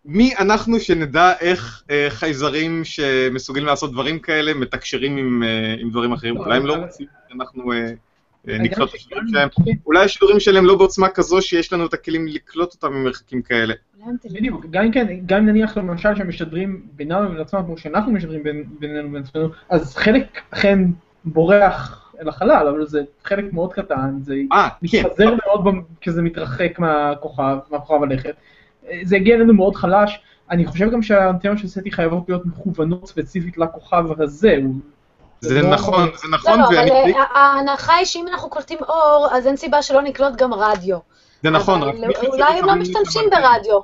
מי 0.05 0.37
אנחנו 0.37 0.81
שנדע 0.81 1.33
איך 1.41 1.83
uh, 1.87 1.91
חייזרים 2.09 2.85
שמסוגלים 2.85 3.67
לעשות 3.67 3.93
דברים 3.93 4.19
כאלה 4.19 4.55
מתקשרים 4.55 5.17
עם, 5.17 5.43
uh, 5.43 5.81
עם 5.81 5.91
דברים 5.91 6.13
אחרים? 6.13 6.37
אולי 6.37 6.57
הם 6.57 6.67
לא 6.67 6.75
רוצים 6.75 7.07
שאנחנו 7.29 7.73
uh, 7.73 7.77
uh, 7.77 8.51
נקלוט 8.53 8.91
את 8.91 8.95
השידורים 8.95 9.29
שלהם. 9.29 9.49
אולי 9.87 10.05
השידורים 10.05 10.41
שלהם 10.41 10.65
לא 10.65 10.75
בעוצמה 10.75 11.09
כזו 11.09 11.43
שיש 11.43 11.73
לנו 11.73 11.87
את 11.87 11.95
הכלים 11.95 12.27
לקלוט 12.27 12.75
אותם 12.75 12.93
ממרחקים 12.93 13.43
כאלה. 13.43 13.75
בדיוק, 14.33 14.67
גם 14.71 14.85
אם 14.85 14.93
כן, 14.93 15.07
גם 15.27 15.47
נניח 15.47 15.77
למשל 15.77 16.15
שהם 16.15 16.29
משדרים 16.29 16.83
בינם 16.97 17.25
לבין 17.25 17.41
עצמם, 17.41 17.63
כמו 17.67 17.79
שאנחנו 17.79 18.13
משדרים 18.13 18.43
בינינו 18.79 19.09
לבין 19.09 19.23
עצמנו, 19.23 19.49
אז 19.69 19.97
חלק 19.97 20.41
אכן 20.51 20.79
בורח 21.25 22.13
אל 22.21 22.29
החלל, 22.29 22.69
אבל 22.69 22.87
זה 22.87 23.03
חלק 23.25 23.53
מאוד 23.53 23.73
קטן, 23.73 24.19
זה 24.23 24.35
אה, 24.53 24.69
כן. 24.91 24.99
מתפזר 24.99 25.35
מאוד 25.47 25.75
כשזה 26.01 26.23
מתרחק 26.23 26.79
מהכוכב, 26.79 27.57
מהכוכב 27.71 28.03
הלכת. 28.03 28.35
זה 29.03 29.17
הגיע 29.17 29.37
אלינו 29.37 29.55
מאוד 29.55 29.77
חלש. 29.77 30.21
אני 30.51 30.67
חושב 30.67 30.91
גם 30.91 31.03
שהאנטנות 31.03 31.59
של 31.59 31.69
סטי 31.69 31.91
חייבות 31.91 32.29
להיות 32.29 32.47
מכוונות 32.47 33.07
ספציפית 33.07 33.59
לכוכב 33.59 34.05
הזה. 34.19 34.57
זה 35.41 35.63
לא- 35.63 35.71
נכון, 35.71 36.09
זה 36.23 36.29
לא, 36.29 36.37
נכון, 36.39 36.59
לא, 36.59 36.67
אבל 36.67 36.75
ואני... 36.77 37.15
אה, 37.15 37.23
ההנחה 37.35 37.93
היא 37.95 38.07
שאם 38.07 38.25
אנחנו 38.29 38.51
קולטים 38.51 38.79
אור, 38.89 39.29
אז 39.33 39.47
אין 39.47 39.57
סיבה 39.57 39.83
שלא 39.83 40.03
נקלוט 40.03 40.37
גם 40.37 40.55
רדיו. 40.55 40.99
זה 41.43 41.51
נכון, 41.51 41.83
רק... 41.83 41.95
אבל 41.95 42.07
מישהו 42.07 42.27
אולי 42.27 42.59
הם 42.59 42.67
לא 42.67 42.75
משתמשים. 42.75 43.23
ברדיו. 43.31 43.81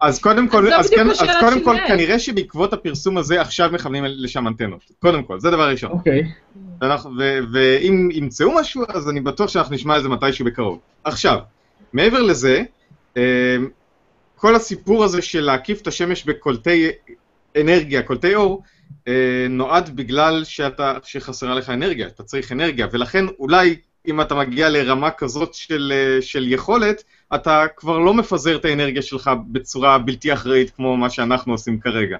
אז 0.00 0.18
קודם 0.18 0.48
כל, 0.48 0.72
אז 0.72 0.90
כן, 0.90 1.10
אז 1.10 1.28
קודם 1.40 1.64
כל. 1.64 1.76
כנראה 1.88 2.18
שבעקבות 2.18 2.72
הפרסום 2.72 3.18
הזה 3.18 3.40
עכשיו 3.40 3.70
מכוונים 3.72 4.04
לשם 4.06 4.48
אנטנות. 4.48 4.80
קודם 4.98 5.22
כל, 5.22 5.40
זה 5.40 5.50
דבר 5.50 5.68
ראשון. 5.68 5.90
אוקיי. 5.90 6.22
ואם 7.52 8.08
ימצאו 8.12 8.54
משהו, 8.54 8.84
אז 8.88 9.10
אני 9.10 9.20
בטוח 9.20 9.50
שאנחנו 9.50 9.74
נשמע 9.74 9.94
על 9.94 10.02
זה 10.02 10.08
מתישהו 10.08 10.44
בקרוב. 10.44 10.78
עכשיו, 11.04 11.38
מעבר 11.92 12.22
לזה, 12.22 12.62
אה, 13.16 13.56
כל 14.36 14.54
הסיפור 14.54 15.04
הזה 15.04 15.22
של 15.22 15.40
להקיף 15.40 15.82
את 15.82 15.86
השמש 15.86 16.24
בקולטי 16.24 16.88
אנרגיה, 17.60 18.02
קולטי 18.02 18.34
אור, 18.34 18.62
אה, 19.08 19.46
נועד 19.50 19.96
בגלל 19.96 20.44
שאתה, 20.44 20.94
שחסרה 21.04 21.54
לך 21.54 21.70
אנרגיה, 21.70 22.06
אתה 22.06 22.22
צריך 22.22 22.52
אנרגיה, 22.52 22.86
ולכן 22.92 23.24
אולי 23.38 23.76
אם 24.06 24.20
אתה 24.20 24.34
מגיע 24.34 24.68
לרמה 24.68 25.10
כזאת 25.10 25.54
של, 25.54 25.92
אה, 25.94 26.22
של 26.22 26.52
יכולת, 26.52 27.02
אתה 27.34 27.64
כבר 27.76 27.98
לא 27.98 28.14
מפזר 28.14 28.56
את 28.56 28.64
האנרגיה 28.64 29.02
שלך 29.02 29.30
בצורה 29.46 29.98
בלתי 29.98 30.32
אחראית 30.32 30.70
כמו 30.70 30.96
מה 30.96 31.10
שאנחנו 31.10 31.52
עושים 31.52 31.80
כרגע. 31.80 32.16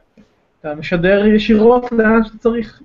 אתה 0.60 0.74
משדר 0.74 1.26
ישירות 1.26 1.92
לאן 1.92 2.24
שאתה 2.24 2.38
צריך. 2.38 2.80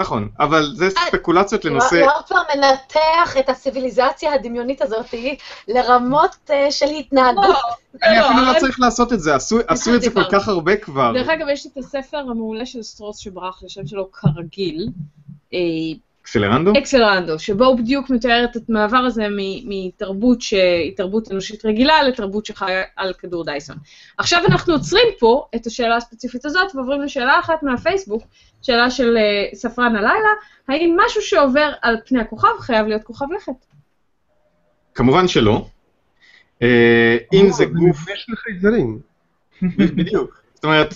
נכון, 0.00 0.28
אבל 0.40 0.70
זה 0.74 0.90
ספקולציות 0.90 1.64
לנושא... 1.64 1.94
יואב 1.94 2.22
כבר 2.26 2.40
מנתח 2.54 3.36
את 3.38 3.48
הסיביליזציה 3.48 4.34
הדמיונית 4.34 4.82
הזאת 4.82 5.14
לרמות 5.68 6.36
אה, 6.50 6.70
של 6.70 6.86
התנהגות. 6.86 7.56
אני 8.02 8.16
לא, 8.18 8.26
אפילו 8.26 8.52
לא 8.52 8.58
צריך 8.58 8.80
לעשות 8.80 9.12
את 9.12 9.20
זה, 9.20 9.34
עשו 9.68 9.94
את 9.94 10.02
זה 10.02 10.10
כל 10.10 10.24
כך 10.32 10.48
הרבה 10.48 10.76
כבר. 10.76 11.12
דרך 11.12 11.28
אגב, 11.28 11.46
יש 11.52 11.66
את 11.66 11.76
הספר 11.76 12.18
המעולה 12.18 12.66
של 12.66 12.82
סטרוס 12.82 13.18
שברח 13.18 13.62
לי 13.62 13.70
השם 13.70 13.86
שלו 13.86 14.12
כרגיל, 14.12 14.88
אה, 15.54 15.58
Accelerando? 16.28 16.72
Accelerando, 16.78 17.38
שבו 17.38 17.64
הוא 17.64 17.78
בדיוק 17.78 18.10
מתאר 18.10 18.44
את 18.44 18.68
המעבר 18.68 18.96
הזה 18.96 19.26
מ- 19.30 19.68
מתרבות 19.68 20.42
שהיא 20.42 20.96
תרבות 20.96 21.32
אנושית 21.32 21.64
רגילה 21.64 22.02
לתרבות 22.02 22.46
שחיה 22.46 22.82
על 22.96 23.12
כדור 23.18 23.44
דייסון. 23.44 23.76
עכשיו 24.18 24.42
אנחנו 24.48 24.72
עוצרים 24.72 25.06
פה 25.18 25.46
את 25.54 25.66
השאלה 25.66 25.96
הספציפית 25.96 26.44
הזאת 26.44 26.74
ועוברים 26.74 27.02
לשאלה 27.02 27.40
אחת 27.40 27.62
מהפייסבוק, 27.62 28.22
שאלה 28.62 28.90
של 28.90 29.16
אה, 29.16 29.54
ספרן 29.54 29.96
הלילה, 29.96 30.30
האם 30.68 30.96
משהו 31.06 31.22
שעובר 31.22 31.72
על 31.82 31.96
פני 32.06 32.20
הכוכב 32.20 32.58
חייב 32.60 32.86
להיות 32.86 33.04
כוכב 33.04 33.26
לכת? 33.36 33.66
כמובן 34.94 35.28
שלא. 35.28 35.66
אה, 36.62 37.16
אם 37.32 37.50
זה 37.50 37.64
גוף... 37.64 38.08
יש 38.08 38.26
לחייזרים. 38.28 38.98
בדיוק. 39.96 40.42
זאת 40.54 40.64
אומרת, 40.64 40.94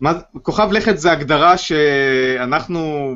מה, 0.00 0.12
כוכב 0.42 0.72
לכת 0.72 0.98
זה 0.98 1.12
הגדרה 1.12 1.58
שאנחנו, 1.58 3.14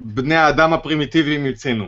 בני 0.00 0.34
האדם 0.34 0.72
הפרימיטיביים, 0.72 1.44
המצאנו, 1.44 1.84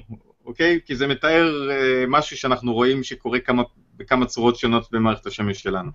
אוקיי? 0.46 0.80
כי 0.86 0.96
זה 0.96 1.06
מתאר 1.06 1.70
אה, 1.70 2.04
משהו 2.08 2.36
שאנחנו 2.36 2.72
רואים 2.72 3.02
שקורה 3.02 3.38
כמה, 3.38 3.62
בכמה 3.96 4.26
צורות 4.26 4.56
שונות 4.56 4.88
במערכת 4.92 5.26
השמש 5.26 5.62
שלנו. 5.62 5.90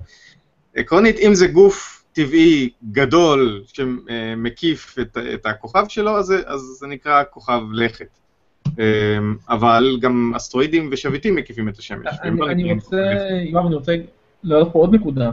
עקרונית, 0.75 1.15
אם 1.19 1.35
זה 1.35 1.47
גוף 1.47 2.03
טבעי 2.13 2.69
גדול 2.91 3.63
שמקיף 3.67 4.95
את, 4.99 5.17
את 5.33 5.45
הכוכב 5.45 5.85
שלו, 5.89 6.17
אז, 6.17 6.33
אז 6.45 6.61
זה 6.79 6.87
נקרא 6.87 7.23
כוכב 7.29 7.61
לכת. 7.73 8.07
אה, 8.79 9.17
אבל 9.49 9.97
גם 10.01 10.33
אסטרואידים 10.35 10.89
ושביטים 10.91 11.35
מקיפים 11.35 11.69
את 11.69 11.77
השמש. 11.77 12.15
והם 12.23 12.33
אני 12.33 12.39
לא 12.39 12.51
אני 12.51 12.73
רוצה. 12.73 13.03
יואב, 13.49 13.65
אני 13.65 13.75
רוצה 13.75 13.95
להעלות 14.43 14.73
פה 14.73 14.79
עוד 14.79 14.95
נקודה. 14.95 15.31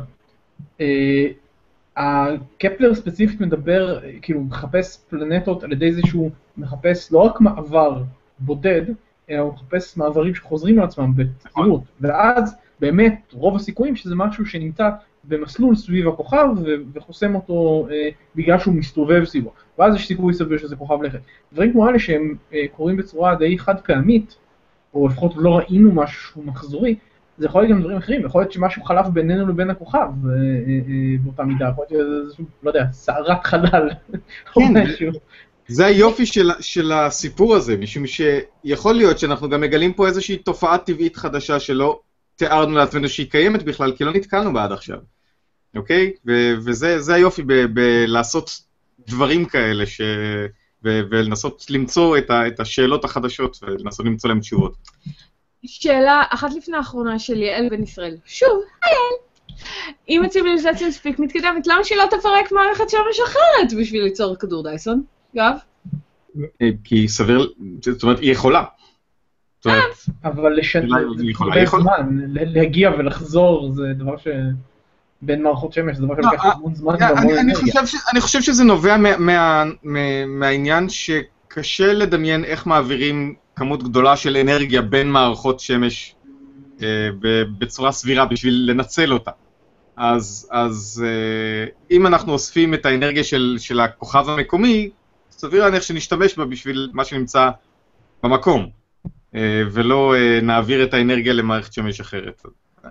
הקפלר 1.96 2.94
ספציפית 2.94 3.40
מדבר, 3.40 4.00
כאילו, 4.22 4.40
מחפש 4.40 4.98
פלנטות 5.08 5.64
על 5.64 5.72
ידי 5.72 5.92
זה 5.92 6.00
שהוא 6.06 6.30
מחפש 6.56 7.12
לא 7.12 7.18
רק 7.18 7.40
מעבר 7.40 8.02
בודד, 8.38 8.82
אלא 9.30 9.40
הוא 9.40 9.52
מחפש 9.52 9.96
מעברים 9.96 10.34
שחוזרים 10.34 10.78
על 10.78 10.84
עצמם 10.84 11.12
בתדירות. 11.16 11.82
ואז 12.00 12.54
באמת 12.80 13.20
רוב 13.32 13.56
הסיכויים 13.56 13.96
שזה 13.96 14.14
משהו 14.14 14.46
שנמצא 14.46 14.90
במסלול 15.24 15.74
סביב 15.76 16.08
הכוכב 16.08 16.46
ו- 16.64 16.74
וחוסם 16.92 17.34
אותו 17.34 17.88
אה, 17.90 18.08
בגלל 18.36 18.58
שהוא 18.58 18.74
מסתובב 18.74 19.24
סביבו. 19.24 19.52
ואז 19.78 19.94
יש 19.94 20.06
סיכוי 20.06 20.34
סביר 20.34 20.58
שזה 20.58 20.76
כוכב 20.76 21.02
לכת. 21.02 21.20
דברים 21.52 21.72
כמו 21.72 21.88
אלה 21.88 21.98
שהם 21.98 22.34
אה, 22.54 22.64
קורים 22.76 22.96
בצורה 22.96 23.34
די 23.34 23.58
חד 23.58 23.80
פעמית, 23.80 24.36
או 24.94 25.08
לפחות 25.08 25.32
לא 25.36 25.56
ראינו 25.58 25.92
משהו 25.92 26.42
מחזורי, 26.42 26.96
זה 27.38 27.46
יכול 27.46 27.62
להיות 27.62 27.70
גם 27.70 27.80
דברים 27.80 27.98
אחרים, 27.98 28.26
יכול 28.26 28.40
להיות 28.42 28.52
שמשהו 28.52 28.84
חלף 28.84 29.06
בינינו 29.06 29.48
לבין 29.48 29.70
הכוכב 29.70 29.98
אה, 29.98 30.02
אה, 30.02 30.38
אה, 30.88 31.18
באותה 31.24 31.42
מידה, 31.42 31.68
יכול 31.72 31.84
להיות 31.90 32.24
איזשהו, 32.24 32.44
לא 32.62 32.70
יודע, 32.70 32.84
סערת 32.92 33.44
חלל. 33.44 33.90
או 34.56 34.62
כן, 34.62 34.82
משהו. 34.84 35.12
זה 35.68 35.86
היופי 35.86 36.26
של, 36.26 36.50
של 36.60 36.92
הסיפור 36.92 37.56
הזה, 37.56 37.76
משום 37.76 38.04
שיכול 38.06 38.94
להיות 38.94 39.18
שאנחנו 39.18 39.48
גם 39.48 39.60
מגלים 39.60 39.92
פה 39.92 40.06
איזושהי 40.06 40.36
תופעה 40.36 40.78
טבעית 40.78 41.16
חדשה 41.16 41.60
שלא 41.60 42.00
תיארנו 42.36 42.76
לעצמנו 42.76 43.08
שהיא 43.08 43.30
קיימת 43.30 43.62
בכלל, 43.62 43.92
כי 43.96 44.04
לא 44.04 44.12
נתקלנו 44.12 44.52
בה 44.52 44.64
עד 44.64 44.72
עכשיו, 44.72 44.98
אוקיי? 45.76 46.12
ו- 46.26 46.54
וזה 46.64 47.00
זה 47.00 47.14
היופי 47.14 47.42
בלעשות 47.72 48.60
דברים 49.06 49.44
כאלה, 49.44 49.86
ש... 49.86 50.00
ו- 50.84 51.00
ולנסות 51.10 51.66
למצוא 51.70 52.18
את, 52.18 52.30
ה- 52.30 52.46
את 52.46 52.60
השאלות 52.60 53.04
החדשות 53.04 53.58
ולנסות 53.62 54.06
למצוא 54.06 54.28
להם 54.30 54.40
תשובות. 54.40 54.74
שאלה 55.66 56.22
אחת 56.30 56.54
לפני 56.54 56.76
האחרונה 56.76 57.18
של 57.18 57.42
יעל 57.42 57.68
בן 57.68 57.82
ישראל. 57.82 58.16
שוב, 58.26 58.62
היי 58.84 58.92
יעל. 58.92 59.32
אם 60.08 60.24
הציביליזציה 60.24 60.88
מספיק 60.88 61.18
מתקדמת, 61.18 61.66
למה 61.66 61.84
שהיא 61.84 61.98
לא 61.98 62.04
תפרק 62.10 62.52
מערכת 62.52 62.90
שמש 62.90 63.20
אחרת 63.26 63.80
בשביל 63.80 64.02
ליצור 64.02 64.36
כדור 64.36 64.62
דייסון? 64.62 65.02
יואב? 65.34 65.56
אה, 66.62 66.68
כי 66.84 67.08
סביר, 67.08 67.52
זאת 67.80 68.02
אומרת, 68.02 68.18
היא 68.18 68.32
יכולה. 68.32 68.64
אומרת, 69.66 69.82
אבל 70.24 70.52
לשן... 70.52 70.86
אולי 70.88 71.04
זה 71.16 71.22
היא 71.22 71.30
יכולה, 71.30 71.48
הרבה 71.48 71.60
היא 71.60 71.66
יכולה. 71.66 71.82
זמן, 71.82 72.18
ל- 72.28 72.58
להגיע 72.58 72.90
ולחזור 72.98 73.72
זה 73.72 73.82
דבר 73.98 74.16
ש... 74.16 74.28
בין 75.22 75.42
מערכות 75.42 75.72
שמש, 75.72 75.96
זה 75.96 76.06
דבר 76.06 76.14
שלוקח 76.14 76.44
אה, 76.44 76.52
המון 76.52 76.74
זמן 76.74 76.94
אני. 77.02 77.54
חושב 77.54 77.86
ש, 77.86 77.94
אני 78.12 78.20
חושב 78.20 78.40
שזה 78.40 78.64
נובע 78.64 78.96
מה, 78.96 79.16
מה, 79.16 79.64
מה, 79.82 80.26
מהעניין 80.26 80.88
שקשה 80.88 81.92
לדמיין 81.92 82.44
איך 82.44 82.66
מעבירים 82.66 83.34
כמות 83.56 83.82
גדולה 83.82 84.16
של 84.16 84.36
אנרגיה 84.36 84.82
בין 84.82 85.10
מערכות 85.10 85.60
שמש 85.60 86.14
אה, 86.82 87.08
בצורה 87.58 87.92
סבירה 87.92 88.26
בשביל 88.26 88.64
לנצל 88.70 89.12
אותה. 89.12 89.30
אז, 89.96 90.48
אז 90.50 91.04
אה, 91.06 91.66
אם 91.90 92.06
אנחנו 92.06 92.32
אוספים 92.32 92.74
את 92.74 92.86
האנרגיה 92.86 93.24
של, 93.24 93.56
של 93.58 93.80
הכוכב 93.80 94.28
המקומי, 94.28 94.90
סביר 95.30 95.64
להניח 95.64 95.82
שנשתמש 95.82 96.38
בה 96.38 96.44
בשביל 96.44 96.90
מה 96.92 97.04
שנמצא 97.04 97.50
במקום, 98.22 98.70
אה, 99.34 99.62
ולא 99.72 100.14
אה, 100.14 100.40
נעביר 100.42 100.84
את 100.84 100.94
האנרגיה 100.94 101.32
למערכת 101.32 101.72
שמש 101.72 102.00
אחרת. 102.00 102.42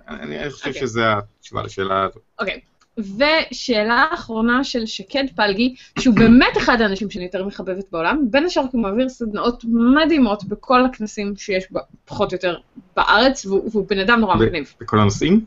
אני, 0.08 0.38
אני 0.38 0.50
חושב 0.50 0.66
אוקיי. 0.66 0.80
שזו 0.80 1.02
התשובה 1.02 1.62
לשאלה 1.62 2.02
הזאת. 2.02 2.22
אוקיי. 2.40 2.60
ושאלה 2.98 4.06
אחרונה 4.14 4.64
של 4.64 4.86
שקד 4.86 5.24
פלגי, 5.36 5.74
שהוא 5.98 6.14
באמת 6.14 6.56
אחד 6.58 6.80
האנשים 6.80 7.10
שאני 7.10 7.24
יותר 7.24 7.44
מחבבת 7.44 7.84
בעולם, 7.92 8.30
בין 8.30 8.44
השאר 8.44 8.62
כי 8.62 8.68
הוא 8.72 8.82
מעביר 8.82 9.08
סדנאות 9.08 9.64
מדהימות 9.64 10.44
בכל 10.44 10.84
הכנסים 10.84 11.36
שיש 11.36 11.72
בה, 11.72 11.80
פחות 12.04 12.32
או 12.32 12.36
יותר 12.36 12.56
בארץ, 12.96 13.46
והוא, 13.46 13.70
והוא 13.72 13.86
בן 13.88 13.98
אדם 13.98 14.20
נורא 14.20 14.36
מגניב. 14.36 14.74
בכל 14.80 15.00
הנושאים? 15.00 15.44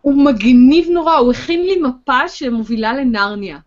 הוא 0.00 0.24
מגניב 0.24 0.88
נורא, 0.90 1.16
הוא 1.16 1.32
הכין 1.32 1.62
לי 1.62 1.76
מפה 1.76 2.28
שמובילה 2.28 2.92
לנרניה. 2.92 3.58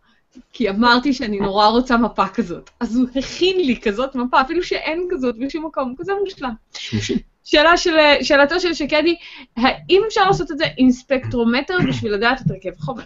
כי 0.54 0.70
אמרתי 0.70 1.14
שאני 1.14 1.40
נורא 1.40 1.68
רוצה 1.68 1.98
מפה 1.98 2.28
כזאת. 2.28 2.70
אז 2.80 2.96
הוא 2.96 3.06
הכין 3.16 3.58
לי 3.58 3.82
כזאת 3.82 4.16
מפה, 4.16 4.42
אפילו 4.42 4.64
שאין 4.64 5.08
כזאת 5.12 5.36
בשום 5.40 5.66
מקום, 5.66 5.90
הוא 5.90 5.98
כזה 6.00 6.12
מושלם. 6.24 6.54
שימושי. 6.74 7.20
שאלה 7.46 7.78
של, 7.78 7.96
שאלתו 8.22 8.60
של 8.60 8.74
שקדי, 8.74 9.16
האם 9.58 10.02
אפשר 10.08 10.28
לעשות 10.28 10.52
את 10.52 10.58
זה 10.58 10.66
עם 10.78 10.92
ספקטרומטר 10.92 11.78
בשביל 11.88 12.14
לדעת 12.14 12.42
את 12.42 12.52
הרכב 12.52 12.70
החומר? 12.80 13.04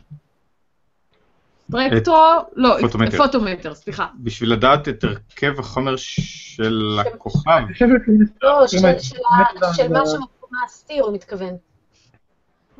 ספקטרו, 1.71 2.15
לא, 2.55 2.75
פוטומטר. 2.81 3.17
פוטומטר, 3.17 3.75
סליחה. 3.75 4.07
בשביל 4.19 4.51
לדעת 4.53 4.87
את 4.87 5.03
הרכב 5.03 5.59
החומר 5.59 5.95
של 5.95 6.99
הכוכב. 6.99 7.61
שהוא 7.73 7.89
לא, 8.41 8.67
של- 8.67 8.81
מה 9.89 10.05
שמקום 10.05 10.49
הסתיר, 10.65 11.03
הוא 11.03 11.13
מתכוון. 11.13 11.53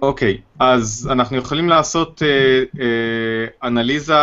אוקיי, 0.02 0.42
אז 0.60 1.10
אנחנו 1.12 1.38
יכולים 1.38 1.70
לעשות 1.70 2.22
אה, 2.24 2.64
אה, 2.82 3.68
אנליזה 3.68 4.14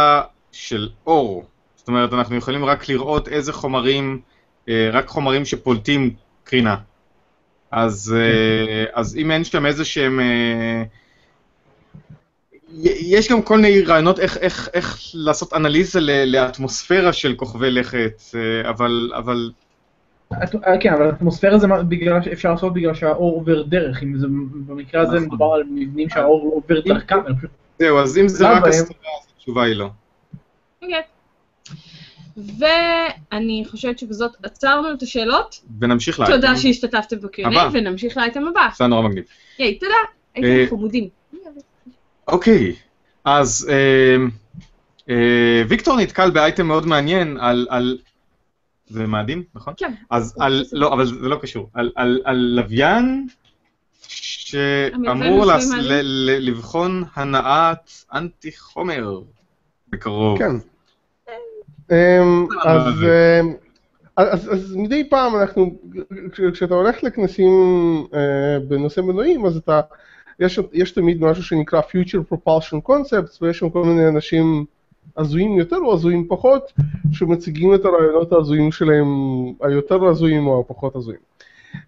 של 0.52 0.88
אור. 1.06 1.46
זאת 1.76 1.88
אומרת, 1.88 2.12
אנחנו 2.12 2.36
יכולים 2.36 2.64
רק 2.64 2.88
לראות 2.88 3.28
איזה 3.28 3.52
חומרים, 3.52 4.20
אה, 4.68 4.90
רק 4.92 5.08
חומרים 5.08 5.44
שפולטים 5.44 6.14
קרינה. 6.44 6.76
אז, 7.70 8.14
אה, 8.18 8.84
אז 8.94 9.16
אם 9.16 9.30
אין 9.30 9.44
שם 9.44 9.66
איזה 9.66 9.84
שהם... 9.84 10.20
אה, 10.20 10.82
יש 12.84 13.30
גם 13.32 13.42
כל 13.42 13.56
מיני 13.56 13.80
רעיונות 13.82 14.20
איך, 14.20 14.36
איך, 14.36 14.68
איך 14.74 14.98
לעשות 15.14 15.52
אנליזה 15.52 16.00
ל- 16.00 16.24
לאטמוספירה 16.36 17.12
של 17.12 17.34
כוכבי 17.34 17.70
לכת, 17.70 18.22
אה, 18.34 18.70
אבל, 18.70 19.10
אבל 19.16 19.50
את- 20.42 20.54
כן, 20.80 20.92
אבל 20.92 21.06
האטמוספירה 21.06 21.58
זה 21.58 21.66
בגלל 21.88 22.22
שאפשר 22.22 22.50
לעשות 22.50 22.72
בגלל 22.74 22.94
שהאור 22.94 23.34
עובר 23.34 23.62
דרך, 23.62 24.02
אם 24.02 24.18
זה 24.18 24.26
במקרה 24.66 25.00
הזה 25.02 25.16
נכון. 25.16 25.26
מדובר 25.28 25.46
על 25.54 25.62
מבנים 25.70 26.08
שהאור 26.08 26.44
לא 26.44 26.50
עובר 26.56 26.80
דרכם, 26.80 27.16
חושב 27.34 27.46
זהו, 27.78 27.98
אז 27.98 28.18
אם 28.18 28.28
זה 28.28 28.50
רק 28.50 28.66
הסתרה, 28.66 28.96
אז 29.20 29.32
התשובה 29.36 29.62
היא 29.64 29.74
לא. 29.76 29.88
ואני 32.36 33.64
חושבת 33.70 33.98
שבזאת 33.98 34.32
עצרנו 34.42 34.92
את 34.92 35.02
השאלות. 35.02 35.60
ונמשיך 35.80 36.20
לאייטם. 36.20 36.36
תודה 36.36 36.56
שהשתתפתם 36.56 37.16
הבא. 37.44 37.68
ונמשיך 37.72 38.16
לאייטם 38.16 38.48
הבא. 38.48 38.68
זה 38.76 38.84
היה 38.84 38.88
נורא 38.88 39.08
מגניב. 39.08 39.24
היי, 39.58 39.78
תודה, 39.78 39.92
אה, 39.94 40.42
הייתם 40.42 40.70
חמודים. 40.70 41.08
אוקיי, 42.28 42.72
אז 43.24 43.70
אה, 43.70 44.16
אה, 45.08 45.62
ויקטור 45.68 45.96
נתקל 45.96 46.30
באייטם 46.30 46.66
מאוד 46.66 46.86
מעניין 46.86 47.36
על... 47.40 47.98
זה 48.88 49.06
מאדים, 49.06 49.42
נכון? 49.54 49.74
כן. 49.76 49.94
אז 50.10 50.34
על... 50.40 50.64
לא, 50.72 50.92
אבל 50.92 51.06
זה 51.06 51.28
לא 51.28 51.36
קשור. 51.42 51.70
על, 51.74 52.32
לוויין 52.34 53.26
שאמור 54.08 55.46
לבחון 56.40 57.04
הנעת 57.14 58.04
אנטי 58.14 58.56
חומר 58.56 59.20
בקרוב. 59.88 60.38
כן. 60.38 60.75
אמ, 61.90 62.46
אה, 62.66 62.72
אז, 62.72 62.94
אמ, 63.04 63.52
אז, 64.16 64.52
אז 64.52 64.76
מדי 64.76 65.08
פעם 65.10 65.36
אנחנו, 65.36 65.76
כש- 66.32 66.40
כשאתה 66.52 66.74
הולך 66.74 67.02
לכנסים 67.04 67.50
אה, 68.14 68.58
בנושא 68.68 69.00
מנועים, 69.00 69.46
אז 69.46 69.56
אתה, 69.56 69.80
יש, 70.40 70.60
יש 70.72 70.90
תמיד 70.90 71.22
משהו 71.22 71.42
שנקרא 71.42 71.80
Future 71.80 72.34
Propulsion 72.34 72.88
Concepts, 72.90 73.38
ויש 73.42 73.58
שם 73.58 73.70
כל 73.70 73.84
מיני 73.84 74.08
אנשים 74.08 74.64
הזויים 75.16 75.58
יותר 75.58 75.76
או 75.76 75.94
הזויים 75.94 76.28
פחות, 76.28 76.72
שמציגים 77.12 77.74
את 77.74 77.84
הרעיונות 77.84 78.32
ההזויים 78.32 78.72
שלהם, 78.72 79.06
היותר 79.60 80.04
הזויים 80.04 80.46
או 80.46 80.60
הפחות 80.60 80.96
הזויים. 80.96 81.20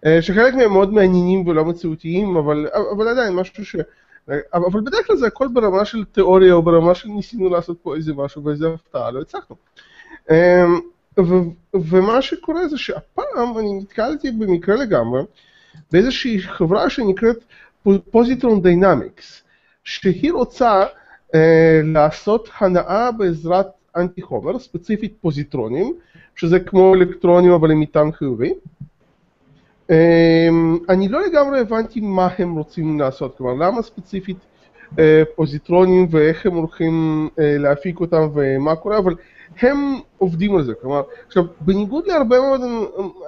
אה, 0.07 0.23
שחלק 0.23 0.55
מהם 0.55 0.73
מאוד 0.73 0.93
מעניינים 0.93 1.47
ולא 1.49 1.65
מציאותיים, 1.65 2.37
אבל, 2.37 2.67
אבל 2.97 3.09
עדיין 3.09 3.35
משהו 3.35 3.65
ש... 3.65 3.77
אבל 4.55 4.81
בדרך 4.81 5.07
כלל 5.07 5.17
זה 5.17 5.27
הכל 5.27 5.49
ברמה 5.53 5.85
של 5.85 6.05
תיאוריה 6.05 6.53
או 6.53 6.63
ברמה 6.63 6.95
של 6.95 7.09
ניסינו 7.09 7.51
לעשות 7.51 7.79
פה 7.83 7.97
איזה 7.97 8.15
משהו 8.15 8.45
ואיזה 8.45 8.69
הפתעה, 8.69 9.11
לא 9.11 9.21
הצלחנו. 9.21 9.57
אמ, 10.31 10.81
ומה 11.75 12.23
שקורה 12.23 12.69
זה 12.69 12.79
שהפעם 12.79 13.59
אני 13.59 13.79
נתקלתי 13.79 14.31
במקרה 14.31 14.77
לגמרי 14.77 15.23
באיזושהי 15.93 16.41
חברה 16.41 16.91
שנקראת 16.91 17.37
Positron 18.11 18.63
Dynamics, 18.63 19.43
שהיא 19.85 20.33
רוצה 20.33 20.85
אה, 21.35 21.81
לעשות 21.85 22.49
הנעה 22.59 23.13
בעזרת 23.13 23.67
אנטי 23.97 24.23
חומר, 24.23 24.59
ספציפית 24.59 25.15
פוזיטרונים, 25.21 25.95
שזה 26.37 26.61
כמו 26.61 26.95
אלקטרונים 26.95 27.53
אבל 27.53 27.71
עם 27.71 27.81
מטען 27.81 28.13
חיובי. 28.13 28.53
אמ, 29.91 30.79
אני 30.89 31.09
לא 31.09 31.27
לגמרי 31.27 31.61
הבנתי 31.61 32.01
מה 32.01 32.29
הם 32.39 32.55
רוצים 32.55 33.01
לעשות, 33.01 33.37
כלומר 33.37 33.67
למה 33.67 33.83
ספציפית 33.83 34.37
אה, 34.99 35.23
פוזיטרונים 35.37 36.07
ואיך 36.11 36.47
הם 36.47 36.55
הולכים 36.55 37.29
אה, 37.39 37.59
להפיק 37.59 38.01
אותם 38.01 38.29
ומה 38.35 38.77
קורה, 38.77 38.99
אבל 38.99 39.15
הם 39.61 40.01
עובדים 40.19 40.57
על 40.57 40.65
זה, 40.65 40.73
כלומר, 40.81 41.03
עכשיו 41.27 41.45
בניגוד 41.61 42.07
להרבה 42.07 42.37
מאוד 42.41 42.61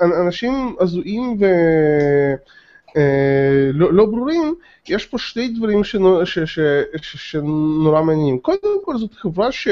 אנשים 0.03 0.77
הזויים 0.81 1.37
ולא 1.39 3.87
אה, 3.87 3.93
לא 3.93 4.07
ברורים, 4.07 4.55
יש 4.89 5.07
פה 5.07 5.19
שתי 5.19 5.49
דברים 5.49 5.85
שנור, 5.85 6.25
ש, 6.25 6.39
ש, 6.39 6.59
ש, 6.97 7.31
שנורא 7.31 8.03
מעניינים. 8.03 8.39
קודם 8.39 8.85
כל 8.85 8.99
זאת 8.99 9.15
חברה 9.15 9.53
ש... 9.53 9.69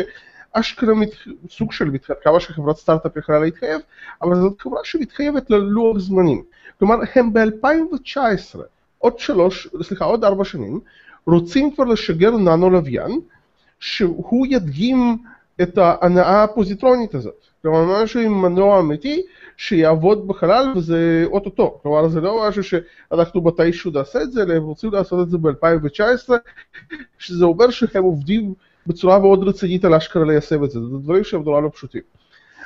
אשכרה 0.53 0.95
מת... 0.95 1.11
סוג 1.51 1.73
של 1.73 1.85
מתחייב, 1.85 2.19
כמה 2.23 2.41
שחברת 2.41 2.77
סטארט-אפ 2.77 3.17
יכולה 3.17 3.39
להתחייב, 3.39 3.81
אבל 4.23 4.35
זאת 4.35 4.61
חברה 4.61 4.81
שמתחייבת 4.85 5.51
ללוח 5.51 5.99
זמנים. 5.99 6.43
כלומר, 6.79 6.97
הם 7.15 7.33
ב-2019, 7.33 8.59
עוד 8.99 9.19
שלוש, 9.19 9.69
סליחה, 9.83 10.05
עוד 10.05 10.25
ארבע 10.25 10.45
שנים, 10.45 10.81
רוצים 11.27 11.75
כבר 11.75 11.85
לשגר 11.85 12.31
ננו 12.31 12.71
לוויין, 12.71 13.21
שהוא 13.81 14.47
ידגים 14.51 15.17
את 15.63 15.79
ההנאה 15.79 16.43
הפוזיטרונית 16.43 17.15
הזאת. 17.15 17.45
כלומר, 17.63 18.03
משהו 18.03 18.21
עם 18.21 18.43
מנוע 18.43 18.81
אמיתי 18.81 19.23
שיעבוד 19.57 20.29
בחלל 20.29 20.73
וזה 20.77 21.25
אוטוטו. 21.27 21.79
כלומר, 21.83 22.09
זה 22.09 22.21
לא 22.21 22.49
משהו 22.49 22.63
שאנחנו 22.63 23.43
מתישהו 23.43 23.91
נעשה 23.91 24.23
את 24.23 24.33
זה, 24.33 24.43
אלא 24.43 24.55
הם 24.55 24.63
רוצים 24.63 24.91
לעשות 24.93 25.27
את 25.27 25.31
זה 25.31 25.39
ב-2019, 25.39 26.31
שזה 27.19 27.45
אומר 27.45 27.71
שהם 27.71 28.05
עובדים 28.05 28.55
בצורה 28.87 29.19
מאוד 29.19 29.49
רצינית 29.49 29.85
על 29.85 29.95
אשכרה 29.95 30.25
ליישם 30.25 30.65
את 30.65 30.71
זה. 30.71 30.81
זה 30.81 30.97
דברים 31.03 31.25
שהם 31.25 31.43
נורא 31.43 31.61
לא 31.61 31.71
פשוטים. 31.75 32.03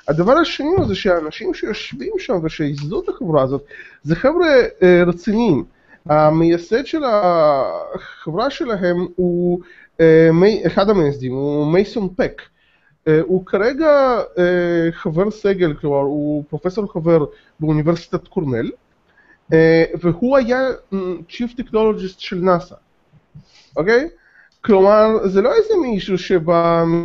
הדבר 0.09 0.33
השני 0.33 0.71
זה 0.89 0.95
שהאנשים 0.95 1.55
שיושבים 1.55 2.13
שם 2.19 2.39
ושייסדו 2.43 3.01
את 3.01 3.09
החברה 3.09 3.43
הזאת, 3.43 3.65
זה 4.03 4.17
חבר'ה 4.17 4.47
אה, 4.83 5.03
רציניים. 5.07 5.65
המייסד 6.07 6.87
של 6.87 7.03
החברה 7.05 8.51
שלהם 8.51 9.07
הוא 9.17 9.61
אה, 10.01 10.29
אחד 10.67 10.91
המייסדים, 10.91 11.33
הוא 11.33 11.73
מייסון 11.73 12.09
פק. 12.17 12.43
אה, 13.09 13.21
הוא 13.21 13.47
כרגע 13.47 14.21
אה, 14.39 14.93
חבר 14.93 15.31
סגל, 15.31 15.75
כלומר 15.75 15.99
הוא 15.99 16.45
פרופסור 16.49 16.93
חבר 16.93 17.25
באוניברסיטת 17.61 18.29
קורנל, 18.29 18.71
אה, 19.53 19.85
והוא 20.01 20.37
היה 20.37 20.69
Chief 21.29 21.61
Technologist 21.61 22.19
של 22.19 22.37
נאסא, 22.37 22.75
אוקיי? 23.77 24.09
כלומר, 24.61 25.27
זה 25.27 25.43
לא 25.43 25.55
איזה 25.55 25.75
מישהו 25.83 26.19
שבא 26.19 26.85
מ... 26.87 27.03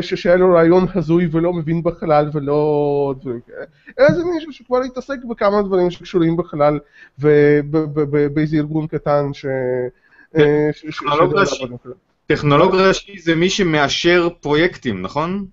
שהיה 0.00 0.36
לו 0.36 0.54
רעיון 0.54 0.86
הזוי 0.94 1.28
ולא 1.32 1.52
מבין 1.52 1.82
בחלל 1.82 2.30
ולא 2.32 3.14
דברים 3.20 3.40
כאלה, 3.46 3.64
אלא 3.98 4.12
זה 4.12 4.24
מישהו 4.24 4.52
שכבר 4.52 4.82
התעסק 4.82 5.24
בכמה 5.28 5.62
דברים 5.62 5.90
שקשורים 5.90 6.36
בחלל 6.36 6.78
ובאיזה 7.18 8.56
ארגון 8.56 8.86
קטן 8.86 9.32
ש... 9.32 9.46
טכנולוג 12.26 12.74
ראשי 12.74 13.18
זה 13.18 13.34
מי 13.34 13.50
שמאשר 13.50 14.28
פרויקטים, 14.40 15.02
נכון? 15.02 15.46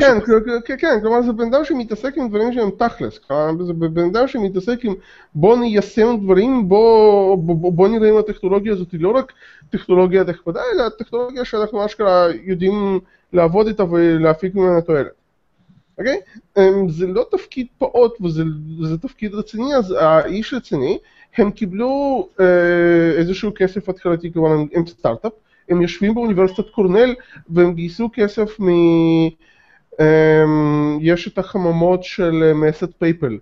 כן, 0.00 0.18
כן, 0.66 0.74
כן, 0.78 0.98
כלומר 1.02 1.22
זה 1.22 1.32
בן 1.32 1.54
אדם 1.54 1.64
שמתעסק 1.64 2.14
עם 2.16 2.28
דברים 2.28 2.52
שהם 2.52 2.70
תכלס, 2.78 3.20
זה 3.66 3.72
בן 3.72 4.04
אדם 4.04 4.28
שמתעסק 4.28 4.84
עם 4.84 4.94
בוא 5.34 5.56
ניישם 5.56 6.16
דברים, 6.22 6.68
בוא, 6.68 7.38
בוא, 7.38 7.72
בוא 7.72 7.88
נראה 7.88 8.10
אם 8.10 8.16
הטכנולוגיה 8.16 8.72
הזאת 8.72 8.92
היא 8.92 9.00
לא 9.00 9.10
רק 9.10 9.32
טכנולוגיה 9.70 10.24
נכבדה, 10.24 10.60
אלא 10.74 10.88
טכנולוגיה 10.88 11.44
שאנחנו 11.44 11.86
אשכרה 11.86 12.26
יודעים 12.44 13.00
לעבוד 13.32 13.66
איתה 13.66 13.84
ולהפיק 13.84 14.54
ממנה 14.54 14.80
תועלת. 14.80 15.06
אוקיי? 15.98 16.20
אמ, 16.58 16.88
זה 16.88 17.06
לא 17.06 17.26
תפקיד 17.30 17.66
פעוט 17.78 18.20
וזה 18.20 18.98
תפקיד 19.02 19.34
רציני, 19.34 19.76
אז 19.76 19.94
האיש 19.98 20.54
רציני, 20.54 20.98
הם 21.36 21.50
קיבלו 21.50 22.28
אה, 22.40 22.46
איזשהו 23.18 23.52
כסף 23.54 23.88
התחלתי, 23.88 24.32
כלומר 24.32 24.64
הם 24.74 24.86
סטארט-אפ, 24.86 25.32
הם 25.68 25.82
יושבים 25.82 26.14
באוניברסיטת 26.14 26.70
קורנל 26.70 27.14
והם 27.48 27.74
גייסו 27.74 28.10
כסף 28.14 28.60
מ... 28.60 28.68
אמ, 30.00 30.98
יש 31.00 31.28
את 31.28 31.38
החממות 31.38 32.04
של 32.04 32.52
מייסד 32.54 32.88
PayPal, 32.98 33.38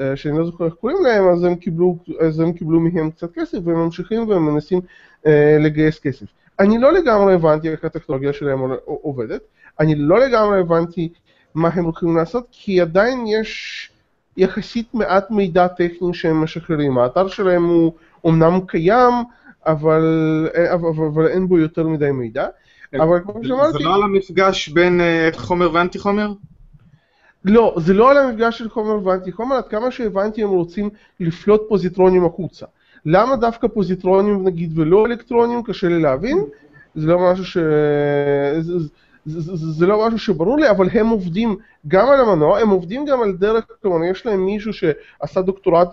אה, 0.00 0.16
שאני 0.16 0.38
לא 0.38 0.44
זוכר 0.44 0.64
איך 0.64 0.74
קוראים 0.74 0.98
להם, 1.02 1.28
אז 1.28 1.44
הם 1.44 1.54
קיבלו, 1.54 1.96
אז 2.20 2.40
הם 2.40 2.52
קיבלו 2.52 2.80
מהם 2.80 3.10
קצת 3.10 3.34
כסף 3.34 3.58
והם 3.64 3.76
ממשיכים 3.76 4.28
והם 4.28 4.46
מנסים 4.46 4.80
אה, 5.26 5.56
לגייס 5.60 5.98
כסף. 5.98 6.26
אני 6.60 6.78
לא 6.78 6.92
לגמרי 6.92 7.34
הבנתי 7.34 7.68
איך 7.70 7.84
הטכנולוגיה 7.84 8.32
שלהם 8.32 8.58
עובדת, 8.84 9.40
אני 9.80 9.94
לא 9.94 10.20
לגמרי 10.20 10.60
הבנתי 10.60 11.08
מה 11.54 11.68
הם 11.68 11.84
הולכים 11.84 12.16
לעשות, 12.16 12.46
כי 12.50 12.80
עדיין 12.80 13.26
יש 13.26 13.90
יחסית 14.36 14.94
מעט 14.94 15.30
מידע 15.30 15.66
טכני 15.68 16.14
שהם 16.14 16.42
משחררים. 16.42 16.98
האתר 16.98 17.28
שלהם 17.28 17.64
הוא 17.64 17.92
אומנם 18.24 18.60
קיים, 18.66 19.14
אבל, 19.66 20.02
אבל, 20.72 20.88
אבל 20.88 21.26
אין 21.26 21.48
בו 21.48 21.58
יותר 21.58 21.88
מדי 21.88 22.10
מידע. 22.10 22.46
אבל 22.94 23.20
כמו 23.24 23.44
שאמרתי... 23.44 23.72
זה 23.72 23.78
לא 23.78 23.94
על 23.94 24.02
המפגש 24.02 24.68
בין 24.68 25.00
uh, 25.00 25.38
חומר 25.38 25.74
ואנטי 25.74 25.98
חומר? 25.98 26.32
לא, 27.44 27.74
זה 27.76 27.94
לא 27.94 28.10
על 28.10 28.18
המפגש 28.18 28.58
של 28.58 28.68
חומר 28.68 29.06
ואנטי 29.06 29.32
חומר, 29.32 29.56
עד 29.56 29.68
כמה 29.68 29.90
שהבנתי 29.90 30.42
הם 30.42 30.48
רוצים 30.48 30.90
לפלוט 31.20 31.62
פוזיטרונים 31.68 32.24
החוצה. 32.24 32.66
למה 33.06 33.36
דווקא 33.36 33.68
פוזיטרונים 33.68 34.44
נגיד 34.44 34.78
ולא 34.78 35.06
אלקטרונים, 35.06 35.62
קשה 35.62 35.88
לי 35.88 36.02
להבין, 36.02 36.38
זה 36.94 37.06
לא 37.06 37.32
משהו 37.32 37.44
ש... 37.44 37.56
זה, 38.60 38.78
זה, 38.78 39.40
זה, 39.40 39.70
זה 39.70 39.86
לא 39.86 40.06
משהו 40.06 40.18
שברור 40.18 40.58
לי, 40.58 40.70
אבל 40.70 40.88
הם 40.92 41.08
עובדים 41.08 41.56
גם 41.88 42.08
על 42.08 42.20
המנוע, 42.20 42.58
הם 42.58 42.68
עובדים 42.68 43.04
גם 43.04 43.22
על 43.22 43.32
דרך, 43.32 43.64
כלומר 43.82 44.04
יש 44.04 44.26
להם 44.26 44.46
מישהו 44.46 44.72
שעשה 44.72 45.42
דוקטורט 45.42 45.88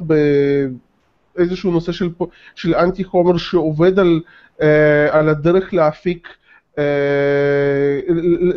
באיזשהו 1.37 1.71
נושא 1.71 1.91
של, 1.91 2.09
של 2.55 2.75
אנטי 2.75 3.03
חומר 3.03 3.37
שעובד 3.37 3.99
על, 3.99 4.21
אה, 4.61 5.19
על 5.19 5.29
הדרך 5.29 5.73
להפיק 5.73 6.27
אה, 6.77 7.99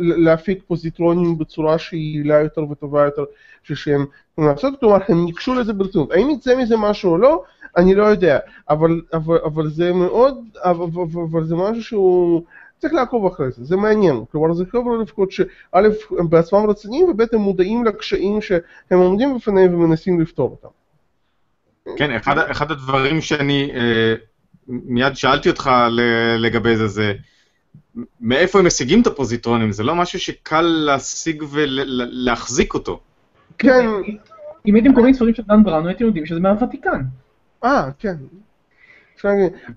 להפיק 0.00 0.62
פוזיטרונים 0.66 1.38
בצורה 1.38 1.78
שהיא 1.78 2.16
יעילה 2.16 2.40
יותר 2.40 2.70
וטובה 2.70 3.04
יותר 3.04 3.24
שהם 3.62 4.04
לעשות, 4.38 4.80
כלומר 4.80 4.98
הם 5.08 5.24
ניגשו 5.24 5.54
לזה 5.54 5.72
ברצינות. 5.72 6.12
האם 6.12 6.30
יצא 6.30 6.56
מזה 6.56 6.76
משהו 6.76 7.12
או 7.12 7.18
לא, 7.18 7.42
אני 7.76 7.94
לא 7.94 8.04
יודע, 8.04 8.38
אבל, 8.70 9.00
אבל, 9.12 9.38
אבל 9.44 9.70
זה 9.70 9.92
מאוד, 9.92 10.38
אבל, 10.64 10.84
אבל 11.30 11.44
זה 11.44 11.54
משהו 11.56 11.82
שהוא... 11.82 12.42
צריך 12.80 12.94
לעקוב 12.94 13.26
אחרי 13.26 13.50
זה, 13.50 13.64
זה 13.64 13.76
מעניין, 13.76 14.24
כלומר 14.32 14.54
זה 14.54 14.64
חבר'ה 14.66 15.02
לפחות 15.02 15.32
שא' 15.32 15.46
הם 16.18 16.30
בעצמם 16.30 16.70
רציניים 16.70 17.08
וב' 17.08 17.20
הם 17.32 17.40
מודעים 17.40 17.84
לקשיים 17.84 18.40
שהם 18.40 18.98
עומדים 18.98 19.36
בפניהם 19.36 19.74
ומנסים 19.74 20.20
לפתור 20.20 20.50
אותם. 20.50 20.79
כן, 21.96 22.10
אחד, 22.10 22.38
אחד 22.38 22.70
הדברים 22.70 23.20
שאני 23.20 23.70
אה, 23.74 24.14
מיד 24.68 25.16
שאלתי 25.16 25.48
אותך 25.48 25.70
לגבי 26.38 26.76
זה, 26.76 26.88
זה 26.88 27.12
מאיפה 28.20 28.58
הם 28.58 28.66
משיגים 28.66 29.02
את 29.02 29.06
הפוזיטרונים, 29.06 29.72
זה 29.72 29.82
לא 29.82 29.94
משהו 29.94 30.18
שקל 30.18 30.60
להשיג 30.60 31.42
ולהחזיק 31.50 32.74
אותו. 32.74 33.00
כן. 33.58 33.86
אם 34.66 34.74
הייתם 34.74 34.94
קוראים 34.94 35.14
ספרים 35.14 35.34
של 35.34 35.42
דן 35.42 35.62
בראנו, 35.62 35.88
הייתם 35.88 36.04
יודעים 36.04 36.26
שזה 36.26 36.40
מהוותיקן. 36.40 37.02
אה, 37.64 37.88
כן. 37.98 38.14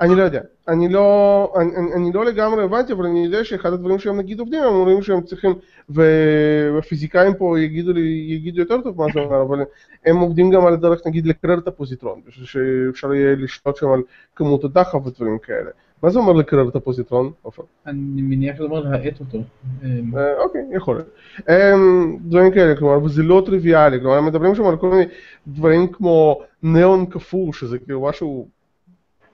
אני 0.02 0.16
לא 0.16 0.24
יודע, 0.24 0.42
אני 0.68 0.90
לא, 0.90 1.54
אני, 1.58 1.94
אני 1.94 2.12
לא 2.14 2.26
לגמרי 2.26 2.64
הבנתי, 2.64 2.94
אבל 2.94 3.06
אני 3.06 3.26
יודע 3.26 3.44
שאחד 3.44 3.74
הדברים 3.74 4.00
שהם 4.00 4.18
נגיד 4.18 4.40
עובדים, 4.40 4.64
הם 4.64 4.74
אומרים 4.74 5.02
שהם 5.02 5.22
צריכים, 5.22 5.54
והפיזיקאים 5.90 7.34
פה 7.34 7.60
יגידו 7.60 7.94
לי, 7.94 8.26
יגידו 8.30 8.60
יותר 8.60 8.82
טוב 8.82 8.98
מה 8.98 9.06
זה 9.14 9.20
אומר, 9.20 9.42
אבל 9.42 9.64
הם 10.06 10.18
עובדים 10.18 10.50
גם 10.50 10.66
על 10.66 10.74
הדרך 10.74 11.08
נגיד 11.08 11.28
לקרר 11.28 11.58
את 11.58 11.68
הפוזיטרון, 11.68 12.22
שאפשר 12.30 13.14
יהיה 13.14 13.36
לשלוט 13.36 13.76
שם 13.76 13.90
על 13.90 14.02
כמות 14.36 14.64
הדחף 14.64 15.06
ודברים 15.06 15.38
כאלה. 15.40 15.70
מה 16.04 16.10
זה 16.10 16.20
אומר 16.20 16.34
לקרר 16.34 16.70
את 16.70 16.76
הפוזיטרון, 16.76 17.32
עופר? 17.42 17.64
אני 17.88 18.22
מניח 18.22 18.56
שזה 18.56 18.64
אומר 18.64 18.80
להאט 18.80 19.20
אותו. 19.20 19.38
אה, 19.84 20.44
אוקיי, 20.44 20.62
יכול 20.72 20.96
להיות. 20.96 21.10
אמ, 21.50 22.18
דברים 22.22 22.52
כאלה, 22.52 22.76
כלומר, 22.76 23.04
וזה 23.04 23.24
לא 23.24 23.44
טריוויאלי, 23.46 24.00
כלומר, 24.00 24.22
מדברים 24.22 24.56
שם 24.56 24.66
על 24.66 24.78
כל 24.78 24.90
מיני 24.90 25.04
דברים 25.48 25.88
כמו 25.88 26.42
ניאון 26.64 27.06
קפוא, 27.06 27.54
שזה 27.54 27.80
כאילו 27.80 28.02
משהו 28.02 28.48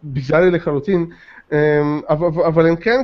ביזארי 0.04 0.52
לחלוטין, 0.52 1.06
אמ, 1.52 1.58
אבל, 2.10 2.28
אבל 2.48 2.68
הם 2.68 2.76
כן, 2.76 2.98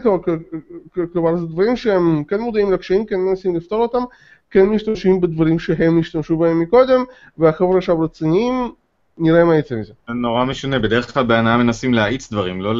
כלומר 1.13 1.35
זה 1.35 1.45
דברים 1.45 1.75
שהם 1.75 2.23
כן 2.23 2.39
מודעים 2.39 2.71
לקשיים, 2.71 3.05
כן 3.05 3.15
מנסים 3.19 3.55
לפתור 3.55 3.81
אותם, 3.81 4.03
כן 4.51 4.65
משתמשים 4.65 5.21
בדברים 5.21 5.59
שהם 5.59 5.99
השתמשו 5.99 6.37
בהם 6.37 6.59
מקודם, 6.59 7.03
והחבר'ה 7.37 7.77
עכשיו 7.77 7.99
רציניים, 8.01 8.71
נראה 9.17 9.43
מה 9.45 9.55
יצא 9.57 9.75
מזה. 9.75 9.93
זה 10.07 10.13
נורא 10.13 10.45
משונה, 10.45 10.79
בדרך 10.79 11.13
כלל 11.13 11.23
בהנאה 11.25 11.57
מנסים 11.57 11.93
להאיץ 11.93 12.31
דברים, 12.31 12.61
לא 12.61 12.73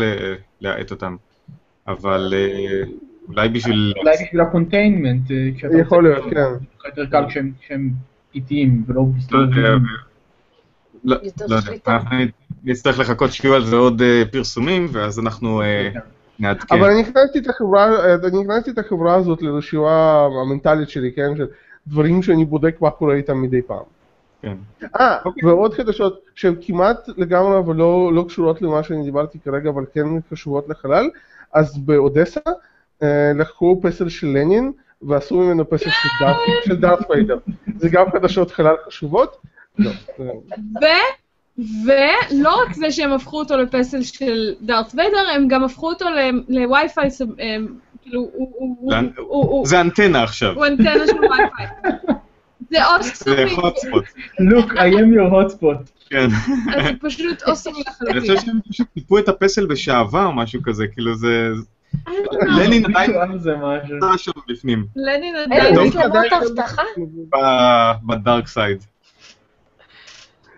להאט 0.61 0.91
אותם. 0.91 1.16
אבל 1.88 2.34
אה, 2.38 2.84
אולי 3.28 3.49
בשביל... 3.49 3.93
אולי 3.97 4.16
בשביל 4.26 4.41
ה 4.41 4.48
containment, 4.48 5.32
אה, 5.32 5.80
יכול 5.80 6.03
להיות, 6.03 6.24
כן. 6.34 6.39
יותר 6.86 7.05
קל 7.05 7.26
כשהם- 7.30 7.89
איטיים 8.36 8.84
ולא 8.88 9.03
לא 9.32 9.38
יודע. 9.39 9.70
לא 11.03 11.16
לא. 11.47 11.55
אנחנו 11.88 12.18
נצטרך 12.66 12.99
לחכות 12.99 13.32
שיהיו 13.32 13.53
על 13.53 13.66
זה 13.66 13.76
עוד 13.76 14.01
אה, 14.01 14.24
פרסומים, 14.32 14.88
ואז 14.91 15.20
אנחנו 15.20 15.61
אה, 15.61 15.89
נעדכן. 16.39 16.76
אבל 16.76 16.89
אני 16.89 17.01
הכנסתי 17.01 17.39
את 18.70 18.80
החברה, 18.80 19.16
הזאת 19.16 19.41
לרשימה 19.41 20.28
המנטלית 20.41 20.89
שלי, 20.89 21.11
כן, 21.11 21.38
של 21.38 21.47
דברים 21.88 22.24
שאני 22.24 22.45
בודק 22.45 22.82
מה 22.82 22.89
קורה 22.91 23.16
איתם 23.16 23.41
מדי 23.41 23.61
פעם. 23.61 23.84
כן. 24.41 24.57
אה, 24.99 25.18
ועוד 25.43 25.74
חדשות 25.74 26.22
שהן 26.36 26.55
כמעט 26.61 27.09
לגמרי 27.18 27.57
אבל 27.57 27.76
לא, 27.76 28.13
לא 28.13 28.26
קשורות 28.28 28.61
למה 28.61 28.84
שאני 28.84 29.03
דיברתי 29.03 29.39
כרגע, 29.39 29.70
אבל 29.70 29.86
כן 29.93 30.07
חשובות 30.32 30.70
לחלל, 30.70 31.09
אז 31.53 31.78
באודסה 31.78 32.39
אה, 33.03 33.32
לקחו 33.36 33.80
פסל 33.84 34.09
של 34.09 34.28
לנין 34.28 34.72
ועשו 35.01 35.36
ממנו 35.36 35.70
פסל 35.70 35.89
של 36.66 36.76
דארט, 36.76 37.09
ויידר. 37.09 37.38
זה 37.78 37.89
גם 37.89 38.11
חדשות 38.11 38.51
חלל 38.51 38.76
חשובות. 38.88 39.38
לא, 39.80 39.91
ו... 40.20 40.86
ולא 41.58 42.64
רק 42.64 42.74
זה 42.74 42.91
שהם 42.91 43.12
הפכו 43.12 43.39
אותו 43.39 43.58
לפסל 43.58 44.03
של 44.03 44.53
דארט 44.62 44.91
ויידר, 44.95 45.30
הם 45.36 45.47
גם 45.47 45.64
הפכו 45.64 45.89
אותו 45.89 46.06
לווי-פיי, 46.49 47.10
כאילו, 48.03 48.30
הוא- 48.36 48.91
זה- 49.66 49.70
זה 49.70 49.82
אנטנה 49.82 50.24
עכשיו, 50.24 50.53
הוא 50.56 50.66
אנטנה 50.66 51.08
של 51.08 51.18
ווי-פיי. 51.18 51.68
זה 52.72 52.78
זה 52.80 52.86
אוסומי, 52.95 53.56
hotspot, 53.56 54.06
Look, 54.41 54.72
I 54.72 54.93
am 54.93 55.10
your 55.16 55.32
hotspot. 55.34 55.91
כן. 56.10 56.28
אז 56.76 56.84
זה 56.86 56.91
פשוט 57.01 57.43
אוסומי 57.43 57.78
אני 57.78 58.20
חושב 58.20 58.34
לחלוטין. 58.34 58.45
שהם 58.45 58.60
פשוט 58.70 58.88
טיפו 58.93 59.18
את 59.20 59.30
הפסל 59.30 59.66
בשעווה 59.66 60.26
או 60.26 60.34
משהו 60.34 60.62
כזה, 60.64 60.88
כאילו 60.88 61.16
זה... 61.16 61.49
לנין 62.60 62.86
עדיין 62.86 63.12
זה. 63.39 63.51
נמצא 63.91 64.18
שם 64.18 64.32
בפנים, 64.49 64.86
לנין 64.95 65.36
אין 65.36 65.51
עדיין... 65.53 65.76
טוב. 65.76 65.88
מצלמות 65.88 66.26
אבטחה? 66.49 66.82
בדארק 68.08 68.47
סייד. 68.47 68.84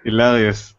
הילריוס. 0.05 0.73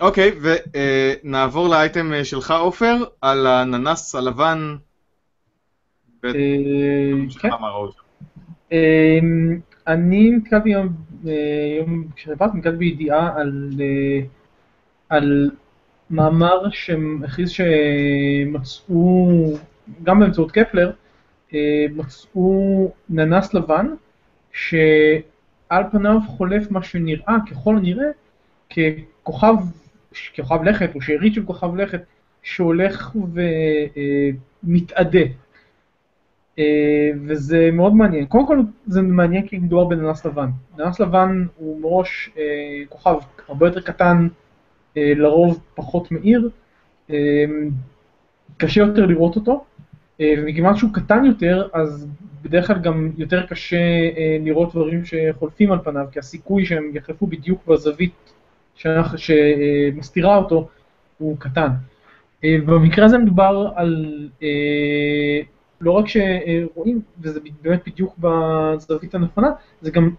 אוקיי, 0.00 0.30
ונעבור 0.40 1.68
לאייטם 1.68 2.12
אה, 2.12 2.24
שלך 2.24 2.50
עופר, 2.50 2.96
על 3.20 3.46
הננס 3.46 4.14
הלבן. 4.14 4.76
אה, 6.24 6.30
כן. 7.40 7.48
אני 9.86 10.30
נתקלתי 10.30 10.68
יום, 10.68 10.88
אה, 11.26 11.76
יום 11.78 12.04
נתקלתי 12.54 12.76
בידיעה 12.76 13.32
על, 13.36 13.72
אה, 15.10 15.18
מאמר 16.10 16.70
שהכריז 16.70 17.50
שמצאו, 17.50 19.28
גם 20.02 20.20
באמצעות 20.20 20.50
קפלר, 20.50 20.92
אה, 21.54 21.86
מצאו 21.96 22.92
ננס 23.10 23.54
לבן, 23.54 23.86
שעל 24.52 25.82
פניו 25.92 26.18
חולף 26.26 26.70
מה 26.70 26.82
שנראה, 26.82 27.36
ככל 27.50 27.76
הנראה, 27.76 28.06
ככוכב, 28.70 29.54
כוכב 30.36 30.62
לכת, 30.62 30.94
או 30.94 31.00
שארית 31.00 31.34
של 31.34 31.46
כוכב 31.46 31.76
לכת, 31.76 32.02
שהולך 32.42 33.16
ומתאדה. 34.64 35.20
אה, 36.58 37.10
וזה 37.26 37.70
מאוד 37.72 37.94
מעניין. 37.94 38.26
קודם 38.26 38.46
כל 38.46 38.58
זה 38.86 39.02
מעניין 39.02 39.46
כי 39.46 39.58
מדובר 39.58 39.84
בננס 39.84 40.26
לבן. 40.26 40.48
ננס 40.78 41.00
לבן 41.00 41.46
הוא 41.56 41.80
מראש 41.80 42.30
אה, 42.38 42.42
כוכב 42.88 43.16
הרבה 43.48 43.66
יותר 43.66 43.80
קטן, 43.80 44.28
אה, 44.96 45.12
לרוב 45.16 45.60
פחות 45.74 46.12
מאיר, 46.12 46.50
אה, 47.10 47.44
קשה 48.56 48.80
יותר 48.80 49.06
לראות 49.06 49.36
אותו, 49.36 49.64
אה, 50.20 50.34
ומכיוון 50.38 50.76
שהוא 50.76 50.90
קטן 50.94 51.24
יותר, 51.24 51.68
אז 51.72 52.08
בדרך 52.42 52.66
כלל 52.66 52.78
גם 52.78 53.10
יותר 53.18 53.46
קשה 53.46 53.76
אה, 54.16 54.36
לראות 54.40 54.70
דברים 54.70 55.04
שחולפים 55.04 55.72
על 55.72 55.78
פניו, 55.84 56.06
כי 56.12 56.18
הסיכוי 56.18 56.66
שהם 56.66 56.90
יחלפו 56.94 57.26
בדיוק 57.26 57.66
בזווית 57.66 58.32
שמסתירה 59.16 60.36
אותו 60.36 60.68
הוא 61.18 61.36
קטן. 61.38 61.68
אה, 62.44 62.56
במקרה 62.66 63.04
הזה 63.04 63.18
מדובר 63.18 63.68
על 63.74 64.06
אה, 64.42 65.40
לא 65.80 65.92
רק 65.92 66.04
שרואים, 66.08 67.00
וזה 67.20 67.40
באמת 67.62 67.80
בדיוק 67.86 68.18
בזווית 68.18 69.14
הנכונה, 69.14 69.48
זה 69.80 69.90
גם 69.90 70.10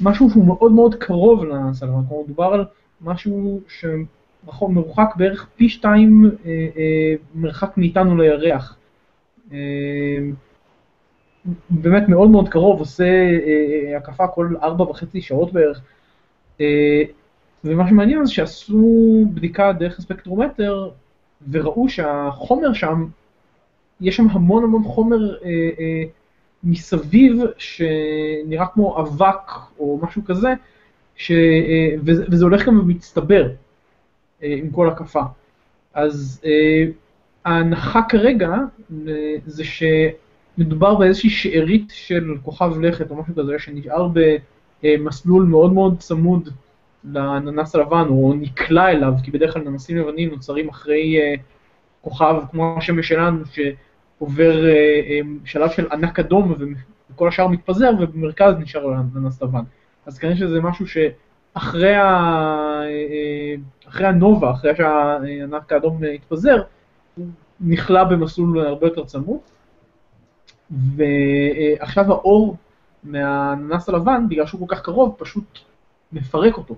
משהו 0.00 0.30
שהוא 0.30 0.44
מאוד 0.44 0.72
מאוד 0.72 0.94
קרוב 0.94 1.44
לסלון, 1.44 2.04
כלומר 2.08 2.22
מדובר 2.24 2.44
על 2.44 2.64
משהו 3.00 3.60
שמרוחק 3.68 5.16
בערך 5.16 5.48
פי 5.56 5.68
שתיים 5.68 6.30
אה, 6.46 7.14
מרחק 7.34 7.76
מאיתנו 7.76 8.16
לירח. 8.16 8.76
באמת 11.70 12.08
מאוד 12.08 12.30
מאוד 12.30 12.48
קרוב, 12.48 12.78
עושה 12.78 13.04
הקפה 13.96 14.26
כל 14.28 14.54
ארבע 14.62 14.84
וחצי 14.84 15.20
שעות 15.20 15.52
בערך. 15.52 15.80
ומה 17.64 17.88
שמעניין 17.88 18.24
זה 18.24 18.32
שעשו 18.32 19.24
בדיקה 19.34 19.72
דרך 19.72 19.98
הספקטרומטר 19.98 20.90
וראו 21.50 21.88
שהחומר 21.88 22.72
שם 22.72 23.06
יש 24.00 24.16
שם 24.16 24.28
המון 24.30 24.64
המון 24.64 24.84
חומר 24.84 25.36
אה, 25.44 25.50
אה, 25.80 26.02
מסביב 26.64 27.42
שנראה 27.58 28.66
כמו 28.66 29.00
אבק 29.00 29.50
או 29.78 30.00
משהו 30.02 30.24
כזה, 30.24 30.54
ש, 31.16 31.30
אה, 31.30 31.94
וזה, 32.04 32.24
וזה 32.30 32.44
הולך 32.44 32.66
גם 32.66 32.80
ומצטבר 32.80 33.48
אה, 34.42 34.54
עם 34.58 34.70
כל 34.70 34.88
הקפה. 34.88 35.22
אז 35.94 36.40
אה, 36.44 36.84
ההנחה 37.44 38.00
כרגע 38.08 38.50
אה, 39.08 39.34
זה 39.46 39.62
שמדובר 39.64 40.94
באיזושהי 40.94 41.30
שארית 41.30 41.90
של 41.92 42.34
כוכב 42.42 42.80
לכת 42.80 43.10
או 43.10 43.16
משהו 43.16 43.34
כזה 43.34 43.58
שנשאר 43.58 44.08
במסלול 44.82 45.44
מאוד 45.44 45.72
מאוד 45.72 45.98
צמוד 45.98 46.48
לננס 47.04 47.74
הלבן, 47.74 48.04
או 48.08 48.34
נקלע 48.40 48.90
אליו, 48.90 49.12
כי 49.22 49.30
בדרך 49.30 49.54
כלל 49.54 49.62
ננסים 49.62 49.96
לבנים 49.96 50.30
נוצרים 50.30 50.68
אחרי 50.68 51.18
אה, 51.20 51.34
כוכב 52.00 52.34
כמו 52.50 52.74
השמש 52.78 53.08
שלנו, 53.08 53.44
שעובר 53.46 54.66
אה, 54.66 54.70
אה, 54.70 55.20
שלב 55.44 55.70
של 55.70 55.86
ענק 55.92 56.18
אדום 56.18 56.54
וכל 57.10 57.28
השאר 57.28 57.48
מתפזר, 57.48 57.90
ובמרכז 58.00 58.54
נשאר 58.58 58.94
ננס 59.14 59.42
לבן. 59.42 59.62
אז 60.06 60.18
כנראה 60.18 60.36
שזה 60.36 60.60
משהו 60.60 60.86
שאחרי 60.86 61.94
ה... 61.94 62.08
אה, 62.84 63.54
אחרי 63.88 64.06
הנובה, 64.06 64.50
אחרי 64.50 64.76
שהענק 64.76 65.72
האדום 65.72 66.04
אה, 66.04 66.10
התפזר, 66.10 66.62
הוא 67.16 67.26
נכלא 67.60 68.04
במסלול 68.04 68.60
הרבה 68.60 68.86
יותר 68.86 69.04
צמוד. 69.04 69.38
ועכשיו 70.70 72.12
האור 72.12 72.56
מהננס 73.04 73.88
הלבן, 73.88 74.28
בגלל 74.28 74.46
שהוא 74.46 74.68
כל 74.68 74.74
כך 74.74 74.82
קרוב, 74.82 75.14
פשוט 75.18 75.58
מפרק 76.12 76.56
אותו. 76.56 76.74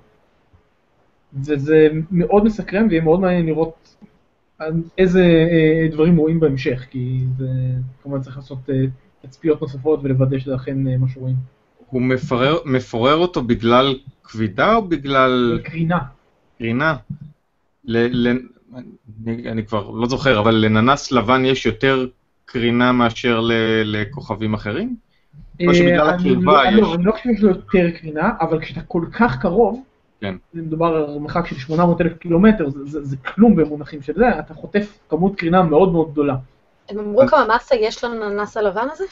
וזה 1.34 1.88
מאוד 2.10 2.44
מסקרן 2.44 2.86
ויהיה 2.90 3.02
מאוד 3.02 3.20
מעניין 3.20 3.46
לראות 3.46 3.96
איזה 4.98 5.24
אה, 5.24 5.88
דברים 5.90 6.16
רואים 6.16 6.40
בהמשך, 6.40 6.86
כי 6.90 7.20
זה 7.38 7.48
כמובן 8.02 8.20
צריך 8.20 8.36
לעשות 8.36 8.58
אה, 8.70 8.74
תצפיות 9.22 9.60
נוספות 9.62 10.00
ולוודא 10.02 10.38
שזה 10.38 10.54
אכן 10.54 10.88
אה, 10.88 10.96
מה 10.96 11.08
שרואים. 11.08 11.36
הוא 11.86 12.02
מפורר, 12.02 12.58
מפורר 12.66 13.16
אותו 13.16 13.42
בגלל 13.42 13.94
כבידה 14.24 14.74
או 14.74 14.82
בגלל 14.82 15.60
קרינה. 15.64 15.98
קרינה? 16.58 16.96
ל, 17.84 18.28
ל, 18.28 18.38
אני, 19.26 19.50
אני 19.50 19.66
כבר 19.66 19.90
לא 19.90 20.06
זוכר, 20.08 20.38
אבל 20.40 20.54
לננס 20.54 21.12
לבן 21.12 21.44
יש 21.44 21.66
יותר 21.66 22.06
קרינה 22.44 22.92
מאשר 22.92 23.40
ל, 23.40 23.52
לכוכבים 23.84 24.54
אחרים? 24.54 24.96
או 25.66 25.74
שבגלל 25.74 26.00
אה, 26.08 26.14
אני 26.14 26.30
הקרבה 26.32 26.64
לא- 26.64 26.68
יש- 26.68 26.74
לא, 26.80 26.94
אני 26.94 27.04
לא 27.04 27.12
חושב 27.12 27.28
שיש 27.32 27.42
לו 27.42 27.48
יותר 27.48 27.90
קרינה, 27.90 28.30
אבל 28.40 28.60
כשאתה 28.60 28.80
כל 28.80 29.04
כך 29.12 29.38
קרוב, 29.40 29.82
כן. 30.20 30.34
מדובר 30.54 30.86
על 30.86 31.18
מרחק 31.18 31.46
של 31.46 31.56
800 31.56 32.00
אלף 32.00 32.18
קילומטר, 32.18 32.70
זה, 32.70 32.78
זה, 32.84 33.04
זה 33.04 33.16
כלום 33.16 33.56
במונחים 33.56 34.02
של 34.02 34.12
זה, 34.16 34.38
אתה 34.38 34.54
חוטף 34.54 34.98
כמות 35.08 35.36
קרינה 35.36 35.62
מאוד 35.62 35.92
מאוד 35.92 36.12
גדולה. 36.12 36.34
הם 36.88 36.98
אמרו 36.98 37.26
כמה 37.26 37.56
מסה 37.56 37.74
יש 37.74 38.04
לננס 38.04 38.56
הלבן 38.56 38.86
הזה? 38.92 39.04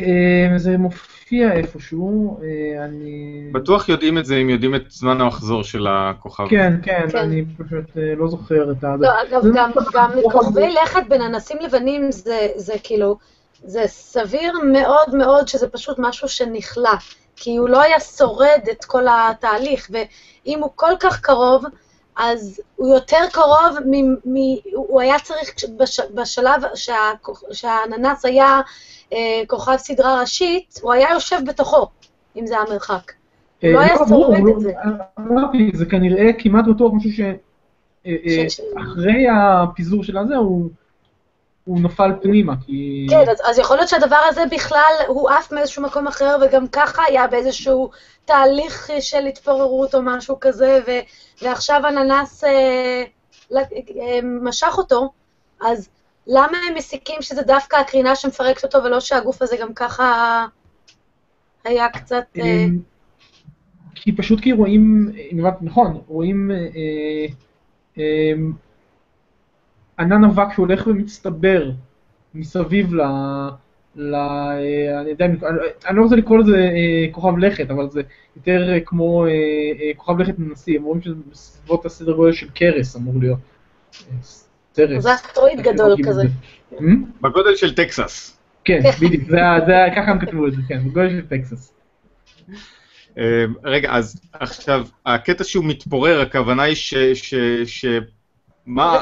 אה, 0.00 0.58
זה 0.58 0.78
מופיע 0.78 1.52
איפשהו, 1.52 2.40
אה, 2.42 2.84
אני... 2.84 3.50
בטוח 3.52 3.88
יודעים 3.88 4.18
את 4.18 4.26
זה 4.26 4.36
אם 4.36 4.50
יודעים 4.50 4.74
את 4.74 4.82
זמן 4.88 5.20
המחזור 5.20 5.64
של 5.64 5.86
הכוכב. 5.90 6.48
כן, 6.50 6.74
כן, 6.82 7.06
כן. 7.12 7.18
אני 7.18 7.44
פשוט 7.56 7.96
אה, 7.96 8.14
לא 8.16 8.28
זוכר 8.28 8.72
את 8.72 8.84
ה... 8.84 8.96
לא, 9.00 9.08
אגב, 9.28 9.42
גם, 9.54 9.70
גם 9.92 10.10
כוכבי 10.32 10.74
לכת 10.82 11.02
בננסים 11.08 11.56
לבנים 11.60 12.12
זה, 12.12 12.48
זה 12.56 12.74
כאילו, 12.82 13.18
זה 13.64 13.82
סביר 13.86 14.52
מאוד 14.72 15.14
מאוד 15.14 15.48
שזה 15.48 15.68
פשוט 15.68 15.96
משהו 15.98 16.28
שנכלא, 16.28 16.90
כי 17.40 17.56
הוא 17.56 17.68
לא 17.68 17.82
היה 17.82 18.00
שורד 18.00 18.60
את 18.70 18.84
כל 18.84 19.06
התהליך, 19.10 19.90
ואם 19.90 20.58
הוא 20.62 20.70
כל 20.74 20.92
כך 21.00 21.20
קרוב, 21.20 21.64
אז 22.16 22.60
הוא 22.76 22.94
יותר 22.94 23.24
קרוב, 23.32 23.78
מ, 23.86 24.12
מ, 24.12 24.56
הוא 24.74 25.00
היה 25.00 25.18
צריך, 25.18 25.54
בש, 25.76 26.00
בשלב 26.14 26.62
שה, 26.74 27.10
שהאננס 27.52 28.24
היה 28.24 28.60
אה, 29.12 29.42
כוכב 29.46 29.76
סדרה 29.76 30.20
ראשית, 30.20 30.80
הוא 30.82 30.92
היה 30.92 31.08
יושב 31.12 31.38
בתוכו, 31.46 31.86
אם 32.36 32.46
זה 32.46 32.58
המרחק. 32.58 33.12
אה, 33.64 33.72
לא 33.72 33.80
היה 33.80 33.94
שורד 34.08 34.48
את 34.56 34.60
זה. 34.60 34.72
אמרתי, 35.18 35.70
זה 35.74 35.86
כנראה 35.86 36.32
כמעט 36.38 36.64
בטוח 36.64 36.92
משהו 36.94 37.12
ש... 37.12 37.20
אה, 38.06 38.16
אה, 39.26 39.62
הפיזור 39.62 40.04
של 40.04 40.18
הזה 40.18 40.36
הוא 40.36 40.70
הוא 41.68 41.80
נפל 41.80 42.10
פנימה, 42.22 42.54
כי... 42.66 43.06
כן, 43.10 43.30
אז, 43.30 43.42
אז 43.44 43.58
יכול 43.58 43.76
להיות 43.76 43.88
שהדבר 43.88 44.20
הזה 44.28 44.42
בכלל 44.50 44.92
הוא 45.08 45.30
עף 45.30 45.52
מאיזשהו 45.52 45.82
מקום 45.82 46.06
אחר, 46.06 46.36
וגם 46.42 46.68
ככה 46.68 47.02
היה 47.08 47.26
באיזשהו 47.26 47.90
תהליך 48.24 48.90
של 49.00 49.26
התפוררות 49.26 49.94
או 49.94 50.02
משהו 50.02 50.40
כזה, 50.40 50.80
ו, 50.86 50.90
ועכשיו 51.42 51.82
אננס 51.88 52.44
אה, 52.44 53.04
ל- 53.50 53.58
אה, 53.58 54.18
משך 54.22 54.74
אותו, 54.78 55.12
אז 55.60 55.88
למה 56.26 56.58
הם 56.68 56.74
מסיקים 56.74 57.22
שזה 57.22 57.42
דווקא 57.42 57.76
הקרינה 57.76 58.16
שמפרקת 58.16 58.64
אותו, 58.64 58.84
ולא 58.84 59.00
שהגוף 59.00 59.42
הזה 59.42 59.56
גם 59.60 59.74
ככה 59.74 60.46
היה 61.64 61.88
קצת... 61.88 62.24
אה, 62.38 62.64
אמ, 62.64 62.78
כי 63.94 64.12
פשוט 64.16 64.40
כי 64.40 64.52
רואים, 64.52 65.12
נכון, 65.60 66.00
רואים 66.08 66.50
אה, 66.50 67.26
אמ, 67.98 68.52
ענן 69.98 70.24
אבק 70.24 70.46
שהולך 70.54 70.86
ומצטבר 70.86 71.70
מסביב 72.34 72.94
ל... 72.94 73.00
ל 73.96 74.14
אה, 74.14 75.00
אני 75.00 75.10
יודע, 75.10 75.24
אני 75.24 75.36
אני 75.86 75.96
לא 75.96 76.02
רוצה 76.02 76.16
לקרוא 76.16 76.38
לזה 76.38 76.56
אה, 76.56 77.12
כוכב 77.12 77.38
לכת, 77.38 77.70
אבל 77.70 77.90
זה 77.90 78.02
יותר 78.36 78.72
אה, 78.72 78.80
כמו 78.80 79.26
אה, 79.26 79.30
אה, 79.30 79.90
כוכב 79.96 80.18
לכת 80.18 80.38
מנסי, 80.38 80.76
הם 80.76 80.84
אומרים 80.84 81.02
שזה 81.02 81.14
בסביבות 81.30 81.86
הסדר 81.86 82.12
גודל 82.12 82.32
של 82.32 82.48
קרס 82.50 82.96
אמור 82.96 83.14
להיות. 83.20 83.38
סרס. 84.22 85.02
זה 85.02 85.14
אסטרואיד 85.14 85.60
גדול 85.60 85.94
כזה. 86.04 86.22
אמ? 86.80 87.04
בגודל 87.20 87.56
של 87.56 87.74
טקסס. 87.74 88.38
כן, 88.64 88.80
בדיוק, 89.00 89.24
זה 89.30 89.44
ה- 89.44 89.94
ככה 89.96 90.10
הם 90.10 90.18
כתבו 90.18 90.46
את 90.46 90.52
זה, 90.52 90.60
כן, 90.68 90.84
בגודל 90.84 91.10
של 91.10 91.26
טקסס. 91.28 91.72
אה, 93.18 93.44
רגע, 93.64 93.90
אז 93.92 94.20
עכשיו, 94.32 94.86
הקטע 95.06 95.44
שהוא 95.44 95.64
מתפורר, 95.64 96.20
הכוונה 96.20 96.62
היא 96.62 96.74
ש... 96.74 96.94
ש, 96.94 97.34
ש 97.66 97.84
מה, 98.66 98.98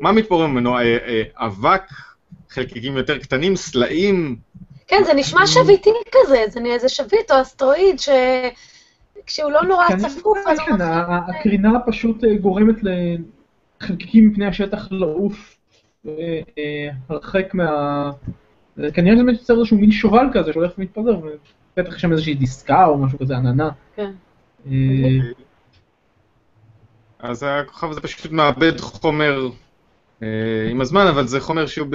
מה 0.00 0.12
מתפורר 0.12 0.46
ממנו? 0.46 0.78
אה, 0.78 0.82
אה, 0.82 1.22
אבק, 1.36 1.82
חלקיקים 2.50 2.96
יותר 2.96 3.18
קטנים, 3.18 3.56
סלעים? 3.56 4.36
כן, 4.86 5.02
זה 5.04 5.14
נשמע 5.14 5.46
שביטי 5.46 5.90
כזה, 6.12 6.44
זה 6.48 6.60
נהיה 6.60 6.74
איזה 6.74 6.88
שביט 6.88 7.30
או 7.30 7.42
אסטרואיד, 7.42 7.98
ש... 7.98 8.08
כשהוא 9.26 9.50
לא 9.50 9.62
נורא 9.62 9.88
כנראה 9.88 10.10
צפוף, 10.10 10.38
אז 10.46 10.58
הוא... 10.58 10.66
כן, 10.66 10.84
הקרינה 11.28 11.70
פשוט 11.86 12.24
אה, 12.24 12.34
גורמת 12.34 12.76
לחלקיקים 13.80 14.28
מפני 14.28 14.46
השטח 14.46 14.88
לעוף 14.90 15.56
הרחק 17.08 17.54
מה... 17.54 17.70
אה, 18.80 18.90
כנראה 18.90 19.16
זה 19.16 19.22
באמת 19.22 19.38
יוצר 19.38 19.58
איזשהו 19.58 19.76
מין 19.76 19.90
שובל 19.90 20.26
כזה 20.32 20.52
שהולך 20.52 20.72
ומתפזר, 20.78 21.18
ובטח 21.18 21.96
יש 21.96 22.02
שם 22.02 22.12
איזושהי 22.12 22.34
דיסקה 22.34 22.86
או 22.86 22.98
משהו 22.98 23.18
כזה, 23.18 23.36
עננה. 23.36 23.70
כן. 23.96 24.10
אה, 24.66 24.72
אז 27.18 27.46
הכוכב 27.48 27.90
הזה 27.90 28.00
פשוט 28.00 28.32
מאבד 28.32 28.80
חומר 28.80 29.48
עם 30.70 30.80
הזמן, 30.80 31.06
אבל 31.06 31.26
זה 31.26 31.40
חומר 31.40 31.66
שהוא. 31.66 31.88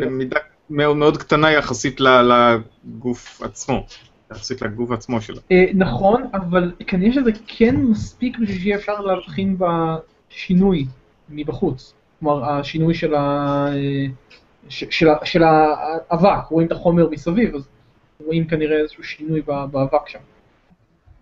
במידה 0.00 0.36
מאוד 0.70 0.96
מאוד 0.96 1.16
קטנה 1.16 1.52
יחסית 1.52 2.00
לגוף 2.00 3.42
עצמו, 3.42 3.86
יחסית 4.30 4.62
לגוף 4.62 4.90
עצמו 4.90 5.20
שלו. 5.20 5.38
אה, 5.52 5.64
נכון, 5.74 6.22
אבל 6.34 6.72
כנראה 6.86 7.12
שזה 7.12 7.30
כן 7.46 7.76
מספיק 7.76 8.38
בשביל 8.38 8.58
שיהיה 8.58 8.76
אפשר 8.76 9.00
להבחין 9.00 9.56
בשינוי 9.58 10.86
מבחוץ. 11.30 11.94
כלומר, 12.20 12.44
השינוי 12.44 12.94
של 12.94 13.14
ה... 13.14 13.66
אה, 13.72 14.06
של 14.68 15.08
ה- 15.08 15.26
של 15.26 15.42
האבק, 15.42 16.46
רואים 16.50 16.66
את 16.66 16.72
החומר 16.72 17.08
מסביב, 17.10 17.54
אז 17.54 17.68
רואים 18.26 18.46
כנראה 18.46 18.78
איזשהו 18.78 19.04
שינוי 19.04 19.42
באבק 19.42 20.08
שם. 20.08 20.18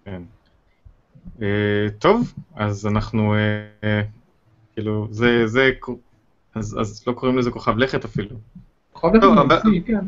כן. 0.04 0.22
אה, 1.42 1.86
טוב, 1.98 2.34
אז 2.56 2.86
אנחנו, 2.86 3.34
אה, 3.34 3.38
אה, 3.84 4.02
כאילו, 4.74 5.08
זה, 5.11 5.46
זה, 5.46 5.70
אז, 6.55 6.76
אז 6.80 7.05
לא 7.07 7.12
קוראים 7.12 7.38
לזה 7.38 7.51
כוכב 7.51 7.78
לכת 7.78 8.05
אפילו. 8.05 8.36
יכול 8.96 9.11
להיות 9.11 9.24
לא, 9.24 9.30
שזה 9.32 9.40
אבל- 9.40 9.61
ממציא, 9.64 9.80
כן. 9.86 10.05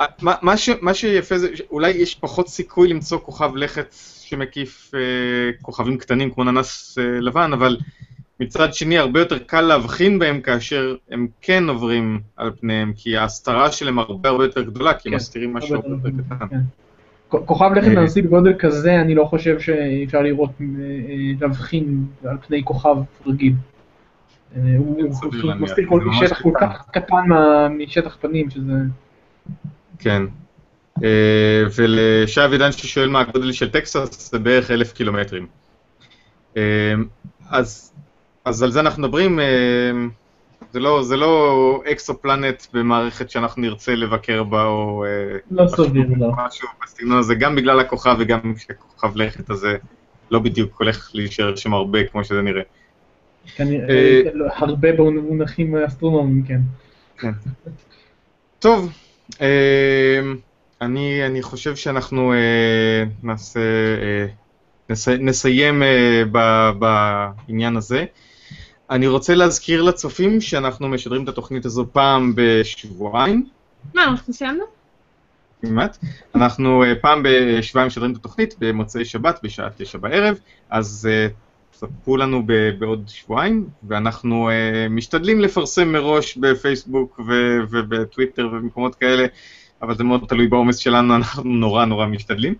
אה, 0.00 0.06
מה, 0.22 0.34
מה, 0.42 0.56
ש, 0.56 0.68
מה 0.80 0.94
שיפה 0.94 1.38
זה 1.38 1.56
שאולי 1.56 1.90
יש 1.90 2.14
פחות 2.14 2.48
סיכוי 2.48 2.88
למצוא 2.88 3.18
כוכב 3.18 3.56
לכת 3.56 3.94
שמקיף 4.20 4.90
אה, 4.94 5.00
כוכבים 5.62 5.98
קטנים 5.98 6.30
כמו 6.30 6.44
ננס 6.44 6.98
אה, 6.98 7.20
לבן, 7.20 7.50
אבל 7.52 7.76
מצד 8.40 8.74
שני 8.74 8.98
הרבה 8.98 9.20
יותר 9.20 9.38
קל 9.38 9.60
להבחין 9.60 10.18
בהם 10.18 10.40
כאשר 10.40 10.96
הם 11.10 11.26
כן 11.40 11.68
עוברים 11.68 12.20
על 12.36 12.50
פניהם, 12.60 12.92
כי 12.96 13.16
ההסתרה 13.16 13.72
שלהם 13.72 13.98
הרבה 13.98 14.28
הרבה 14.28 14.44
יותר 14.44 14.62
גדולה, 14.62 14.94
כי 14.94 15.08
הם 15.08 15.12
כן, 15.12 15.16
מסתירים 15.16 15.52
משהו 15.54 15.76
הרבה 15.76 15.88
יותר 16.08 16.34
קטן. 16.36 16.48
כן. 16.48 16.60
כוכב 17.28 17.70
לכת 17.76 17.88
אה. 17.88 17.94
לנשיא 17.94 18.22
בגודל 18.22 18.54
כזה, 18.58 19.00
אני 19.00 19.14
לא 19.14 19.24
חושב 19.24 19.60
שאפשר 19.60 20.22
לראות, 20.22 20.50
אה, 20.60 20.66
להבחין 21.40 22.04
על 22.24 22.36
פני 22.46 22.64
כוכב 22.64 22.96
רגיל. 23.26 23.52
אה, 24.54 24.60
הוא 24.78 25.02
ממש 25.44 25.70
שטח 26.20 26.42
כל. 26.42 26.52
כך 26.60 26.84
קטן 26.92 27.24
משטח 27.78 28.16
פנים, 28.20 28.50
שזה... 28.50 28.72
כן. 29.98 30.22
אה, 31.04 31.62
ולשי 31.76 32.44
אבידן 32.44 32.72
ששואל 32.72 33.08
מה 33.08 33.20
הגודל 33.20 33.52
של 33.52 33.70
טקסס, 33.70 34.30
זה 34.30 34.38
בערך 34.38 34.70
אלף 34.70 34.92
קילומטרים. 34.92 35.46
אה, 36.56 36.94
אז, 37.50 37.92
אז 38.44 38.62
על 38.62 38.70
זה 38.70 38.80
אנחנו 38.80 39.02
מדברים, 39.02 39.40
זה 40.72 40.80
לא, 40.80 41.02
זה 41.02 41.16
לא 41.16 41.82
אקסופלנט 41.92 42.62
במערכת 42.72 43.30
שאנחנו 43.30 43.62
נרצה 43.62 43.94
לבקר 43.94 44.42
בה, 44.42 44.64
או 44.64 45.04
לא 45.50 45.68
סביר, 45.68 46.06
לא. 46.16 46.30
משהו 46.46 46.68
בסגנון 46.82 47.18
הזה, 47.18 47.34
גם 47.34 47.56
בגלל 47.56 47.80
הכוכב 47.80 48.16
וגם 48.18 48.54
כשכוכב 48.56 49.16
לכת 49.16 49.50
הזה 49.50 49.76
לא 50.30 50.38
בדיוק 50.38 50.80
הולך 50.80 51.10
להישאר 51.14 51.56
שם 51.56 51.74
הרבה 51.74 52.04
כמו 52.04 52.24
שזה 52.24 52.42
נראה. 52.42 52.62
כנראה, 53.56 53.88
אה, 53.88 54.22
לא, 54.34 54.46
הרבה 54.56 54.92
במונחים 54.92 55.76
אסטרונומיים, 55.76 56.42
כן. 57.16 57.30
טוב, 58.58 58.92
אה, 59.40 60.20
אני, 60.80 61.26
אני 61.26 61.42
חושב 61.42 61.76
שאנחנו 61.76 62.32
אה, 62.32 63.04
נעשה, 63.22 63.60
נסיים 65.20 65.82
ב, 66.32 66.38
בעניין 66.78 67.76
הזה. 67.76 68.04
אני 68.90 69.06
רוצה 69.06 69.34
להזכיר 69.34 69.82
לצופים 69.82 70.40
שאנחנו 70.40 70.88
משדרים 70.88 71.24
את 71.24 71.28
התוכנית 71.28 71.64
הזו 71.64 71.86
פעם 71.92 72.32
בשבועיים, 72.36 73.46
מה, 73.94 74.04
אנחנו 74.04 74.32
סיימנו? 74.32 74.64
כמעט. 75.62 75.98
אנחנו 76.34 76.82
פעם 77.00 77.22
בשבועיים 77.24 77.86
משדרים 77.86 78.12
את 78.12 78.16
התוכנית 78.16 78.54
במוצאי 78.58 79.04
שבת 79.04 79.40
בשעה 79.42 79.68
תשע 79.76 79.98
בערב, 79.98 80.38
אז 80.70 81.08
צפו 81.76 82.16
לנו 82.16 82.42
ב- 82.46 82.70
בעוד 82.78 83.04
שבועיים, 83.08 83.68
ואנחנו 83.88 84.50
אה, 84.50 84.86
משתדלים 84.90 85.40
לפרסם 85.40 85.92
מראש 85.92 86.36
בפייסבוק 86.36 87.20
ו- 87.28 87.58
ובטוויטר 87.70 88.46
ובמקומות 88.46 88.94
כאלה, 88.94 89.26
אבל 89.82 89.96
זה 89.96 90.04
מאוד 90.04 90.24
תלוי 90.28 90.48
בעומס 90.48 90.76
שלנו, 90.76 91.14
אנחנו 91.16 91.44
נורא 91.44 91.84
נורא 91.84 92.06
משתדלים. 92.06 92.54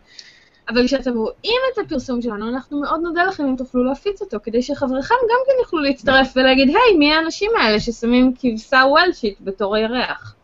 אבל 0.69 0.87
כשאתם 0.87 1.11
רואים 1.15 1.61
את 1.73 1.79
הפרסום 1.79 2.23
שלנו, 2.23 2.49
אנחנו 2.49 2.81
מאוד 2.81 3.01
נודה 3.03 3.25
לכם 3.25 3.45
אם 3.45 3.57
תוכלו 3.57 3.85
להפיץ 3.85 4.21
אותו, 4.21 4.39
כדי 4.43 4.63
שחבריכם 4.63 5.15
גם 5.15 5.39
כן 5.47 5.53
יוכלו 5.63 5.81
להצטרף 5.81 6.33
ולהגיד, 6.37 6.69
היי, 6.69 6.99
מי 6.99 7.15
האנשים 7.15 7.51
האלה 7.61 7.81
ששמים 7.81 8.33
כבשה 8.41 8.83
וולשית 8.89 9.37
בתור 9.41 9.77
הירח? 9.77 10.35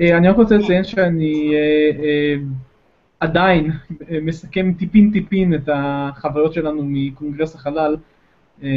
אה, 0.00 0.16
אני 0.16 0.28
רק 0.28 0.36
רוצה 0.36 0.56
לציין 0.56 0.84
שאני 0.84 1.54
אה, 1.54 2.36
עדיין 3.20 3.70
אה, 4.10 4.18
מסכם 4.22 4.72
טיפין 4.78 5.10
טיפין 5.12 5.54
את 5.54 5.68
החוויות 5.72 6.52
שלנו 6.52 6.82
מקונגרס 6.84 7.54
החלל 7.54 7.96
אה, 8.62 8.68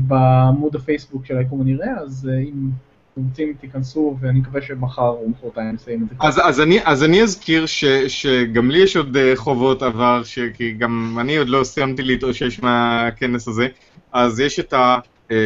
בעמוד 0.00 0.76
הפייסבוק 0.76 1.26
של 1.26 1.38
היקום 1.38 1.60
הנראה, 1.60 1.98
אז 1.98 2.30
אה, 2.32 2.38
אם 2.38 2.70
אתם 3.14 3.22
רוצים 3.28 3.54
תיכנסו 3.60 4.16
ואני 4.20 4.40
מקווה 4.40 4.62
שמחר 4.62 5.08
או 5.08 5.28
מחרתיים 5.28 5.74
נסיים 5.74 6.02
את 6.02 6.08
זה. 6.08 6.14
אז, 6.20 6.40
אז, 6.44 6.60
אני, 6.60 6.78
אז 6.84 7.04
אני 7.04 7.22
אזכיר 7.22 7.66
ש, 7.66 7.84
שגם 8.08 8.70
לי 8.70 8.78
יש 8.78 8.96
עוד 8.96 9.16
חובות 9.34 9.82
עבר, 9.82 10.22
ש, 10.24 10.38
כי 10.54 10.72
גם 10.72 11.16
אני 11.20 11.36
עוד 11.36 11.48
לא 11.48 11.64
סיימתי 11.64 12.02
להתאושש 12.02 12.60
מהכנס 12.60 13.48
הזה, 13.48 13.68
אז 14.12 14.40
יש 14.40 14.60
את, 14.60 14.72
ה, 14.72 14.98
אה, 15.30 15.36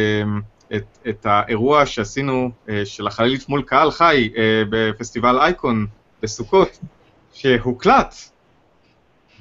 את, 0.75 0.97
את 1.09 1.25
האירוע 1.25 1.85
שעשינו 1.85 2.49
של 2.83 3.07
החללית 3.07 3.49
מול 3.49 3.61
קהל 3.61 3.91
חי 3.91 4.29
בפסטיבל 4.69 5.39
אייקון 5.39 5.85
בסוכות, 6.23 6.79
שהוקלט, 7.33 8.15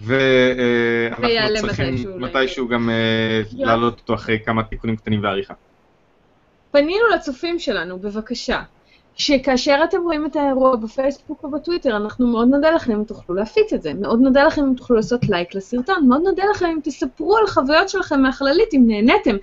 ואנחנו 0.00 1.24
ויעלה 1.24 1.60
צריכים 1.60 1.94
מתישהו, 1.94 2.18
מתישהו 2.18 2.68
גם 2.68 2.90
אה, 2.90 3.42
להעלות 3.52 4.00
אותו 4.00 4.14
אחרי 4.14 4.38
כמה 4.44 4.62
תיקונים 4.62 4.96
קטנים 4.96 5.22
ועריכה. 5.22 5.54
פנינו 6.70 7.06
לצופים 7.14 7.58
שלנו, 7.58 7.98
בבקשה. 7.98 8.62
שכאשר 9.14 9.80
אתם 9.84 10.02
רואים 10.02 10.26
את 10.26 10.36
האירוע 10.36 10.76
בפייסבוק 10.76 11.44
או 11.44 11.50
בטוויטר, 11.50 11.96
אנחנו 11.96 12.26
מאוד 12.26 12.48
נודה 12.48 12.70
לכם 12.70 12.92
אם 12.92 13.04
תוכלו 13.04 13.34
להפיץ 13.34 13.72
את 13.72 13.82
זה, 13.82 13.94
מאוד 13.94 14.20
נודה 14.20 14.44
לכם 14.44 14.62
אם 14.62 14.74
תוכלו 14.74 14.96
לעשות 14.96 15.28
לייק 15.28 15.54
לסרטון, 15.54 16.08
מאוד 16.08 16.22
נודה 16.22 16.42
לכם 16.50 16.66
אם 16.66 16.78
תספרו 16.82 17.36
על 17.36 17.46
חוויות 17.46 17.88
שלכם 17.88 18.22
מהחללית, 18.22 18.74
אם 18.74 18.84
נהניתם. 18.86 19.36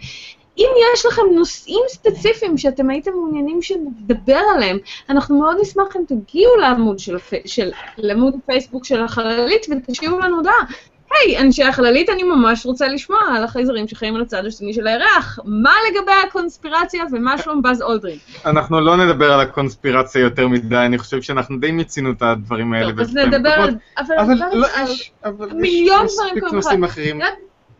אם 0.58 0.70
יש 0.94 1.06
לכם 1.06 1.22
נושאים 1.36 1.82
ספציפיים 1.88 2.58
שאתם 2.58 2.90
הייתם 2.90 3.12
מעוניינים 3.12 3.62
שנדבר 3.62 4.42
עליהם, 4.56 4.78
אנחנו 5.10 5.40
מאוד 5.40 5.58
נשמח 5.62 5.96
אם 5.96 6.02
תגיעו 6.08 6.56
לעמוד 6.56 7.00
של. 7.00 7.18
של... 7.46 7.72
לעמוד 7.98 8.36
הפייסבוק 8.44 8.86
של 8.86 9.04
החללית 9.04 9.66
ותשאירו 9.72 10.20
לנו 10.20 10.38
הודעה. 10.38 10.64
היי, 11.12 11.40
אנשי 11.40 11.64
החללית, 11.64 12.10
אני 12.10 12.24
ממש 12.24 12.66
רוצה 12.66 12.88
לשמוע 12.88 13.20
על 13.36 13.44
החייזרים 13.44 13.88
שחיים 13.88 14.16
על 14.16 14.22
הצד 14.22 14.46
השני 14.46 14.74
של 14.74 14.88
הירח. 14.88 15.40
מה 15.46 15.72
לגבי 15.90 16.12
הקונספירציה 16.28 17.04
ומה 17.12 17.38
שלום 17.38 17.62
באז 17.62 17.82
אולדרין? 17.82 18.18
אנחנו 18.46 18.82
לא 18.82 18.98
נדבר 18.98 19.34
על 19.34 19.40
הקונספירציה 19.40 20.22
יותר 20.22 20.48
מדי, 20.48 20.76
אני 20.76 20.98
חושב 20.98 21.22
שאנחנו 21.22 21.60
די 21.60 21.72
מיצינו 21.72 22.12
את 22.12 22.22
הדברים 22.22 22.74
האלה. 22.74 22.90
טוב, 22.90 23.00
אז 23.00 23.16
נדבר 23.16 23.50
על... 23.50 23.76
אבל 23.98 24.16
אבל 24.20 24.34
נדבר 24.34 24.54
לא, 24.54 24.68
יש 24.84 25.12
אבל 25.26 25.48
יש 25.48 25.54
מיליון 25.54 26.06
דברים 26.16 26.36
מספיק 26.36 26.54
נושאים. 26.54 26.84
אחרים. 26.84 27.20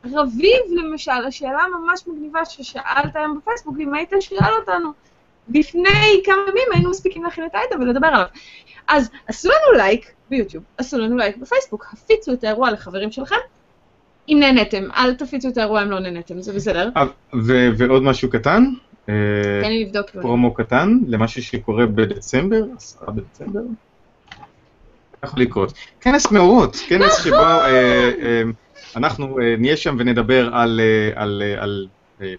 רביב, 0.06 0.62
למשל, 0.72 1.26
השאלה 1.28 1.64
ממש 1.80 2.02
מגניבה 2.08 2.46
ששאלת 2.46 3.16
היום 3.16 3.38
בפייסבוק, 3.38 3.76
אם 3.80 3.94
היית 3.94 4.14
שואל 4.20 4.54
אותנו 4.60 4.92
לפני 5.50 6.22
כמה 6.26 6.36
ימים, 6.50 6.68
לא 6.74 6.78
היינו 6.78 6.90
מספיקים 6.90 7.24
להכין 7.24 7.46
את 7.46 7.56
האייטם 7.56 7.82
ולדבר 7.82 8.08
עליו. 8.08 8.26
אז 8.88 9.10
עשו 9.28 9.50
לנו 9.50 9.78
לייק 9.78 10.12
ביוטיוב, 10.30 10.64
עשו 10.78 10.98
לנו 10.98 11.18
לייק 11.18 11.38
בפייסבוק, 11.38 11.86
הפיצו 11.94 12.34
את 12.34 12.44
האירוע 12.44 12.72
לחברים 12.72 13.12
שלכם. 13.12 13.36
אם 14.30 14.38
נהניתם, 14.40 14.84
אל 14.98 15.14
תפיצו 15.14 15.50
את 15.50 15.58
האירוע 15.58 15.84
אם 15.84 15.92
לא 15.92 16.00
נהניתם, 16.00 16.42
זה 16.42 16.54
בסדר. 16.54 16.90
אה, 16.98 17.06
ועוד 17.78 18.04
משהו 18.04 18.30
קטן, 18.30 18.64
אה, 19.10 19.14
תן 19.62 19.70
לי 19.70 19.86
לבדוק. 19.86 20.10
פרומו 20.10 20.54
קטן 20.54 20.98
למשהו 21.08 21.44
שקורה 21.44 21.86
בדצמבר, 21.86 22.64
10 22.78 23.12
בדצמבר. 23.12 23.60
יכול 25.24 25.42
לקרות. 25.42 25.74
כנס 26.02 26.32
מאורות, 26.32 26.76
כנס 26.88 27.24
שבו 27.24 27.36
אה, 27.36 27.66
אה, 28.22 28.42
אנחנו 28.96 29.40
אה, 29.40 29.56
נהיה 29.58 29.78
שם 29.78 29.96
ונדבר 30.00 30.56
על, 30.56 30.80
אה, 30.84 31.22
על, 31.22 31.44
אה, 31.46 31.64
על 31.64 31.88
אה, 32.22 32.34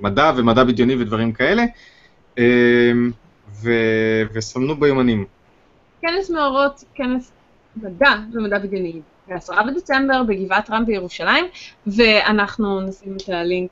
מדע 0.00 0.32
ומדע 0.36 0.64
בדיוני 0.64 0.96
ודברים 0.96 1.32
כאלה, 1.32 1.64
אה, 2.38 2.92
ו- 3.62 4.22
וסמנו 4.32 4.76
ביומנים. 4.76 5.24
כנס 6.02 6.30
מאורות, 6.30 6.84
כנס 6.94 7.32
מדע 7.76 8.14
ומדע 8.32 8.58
בדיוני. 8.58 9.00
ב-10 9.28 9.62
בדצמבר 9.66 10.22
בגבעת 10.22 10.70
רם 10.70 10.86
בירושלים, 10.86 11.44
ואנחנו 11.86 12.80
נשים 12.80 13.16
את 13.16 13.28
הלינק 13.28 13.70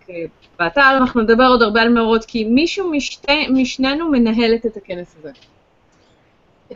באתר, 0.59 0.97
אנחנו 0.97 1.21
נדבר 1.21 1.45
עוד 1.45 1.63
הרבה 1.63 1.83
על 1.83 1.89
מאורות, 1.89 2.25
כי 2.25 2.45
מישהו 2.45 2.91
משתי, 2.91 3.49
משנינו 3.49 4.11
מנהלת 4.11 4.67
את 4.67 4.77
הכנס 4.77 5.17
הזה. 5.21 5.31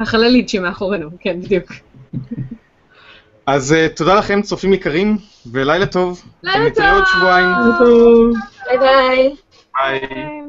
החללית 0.01 0.49
שמאחורינו, 0.49 1.09
כן, 1.21 1.41
בדיוק. 1.41 1.73
אז 3.51 3.73
אה, 3.73 3.89
תודה 3.89 4.15
לכם, 4.15 4.43
צופים 4.43 4.73
יקרים, 4.73 5.17
ולילה 5.53 5.87
טוב. 5.87 6.23
לילה 6.43 6.67
נתראה 6.67 6.93
עוד 6.93 7.05
טוב. 7.05 7.13
שבועיים. 7.13 7.49
טוב. 7.79 8.37
ביי 8.67 8.79
ביי. 8.79 9.35
ביי. 9.75 10.01
ביי. 10.09 10.48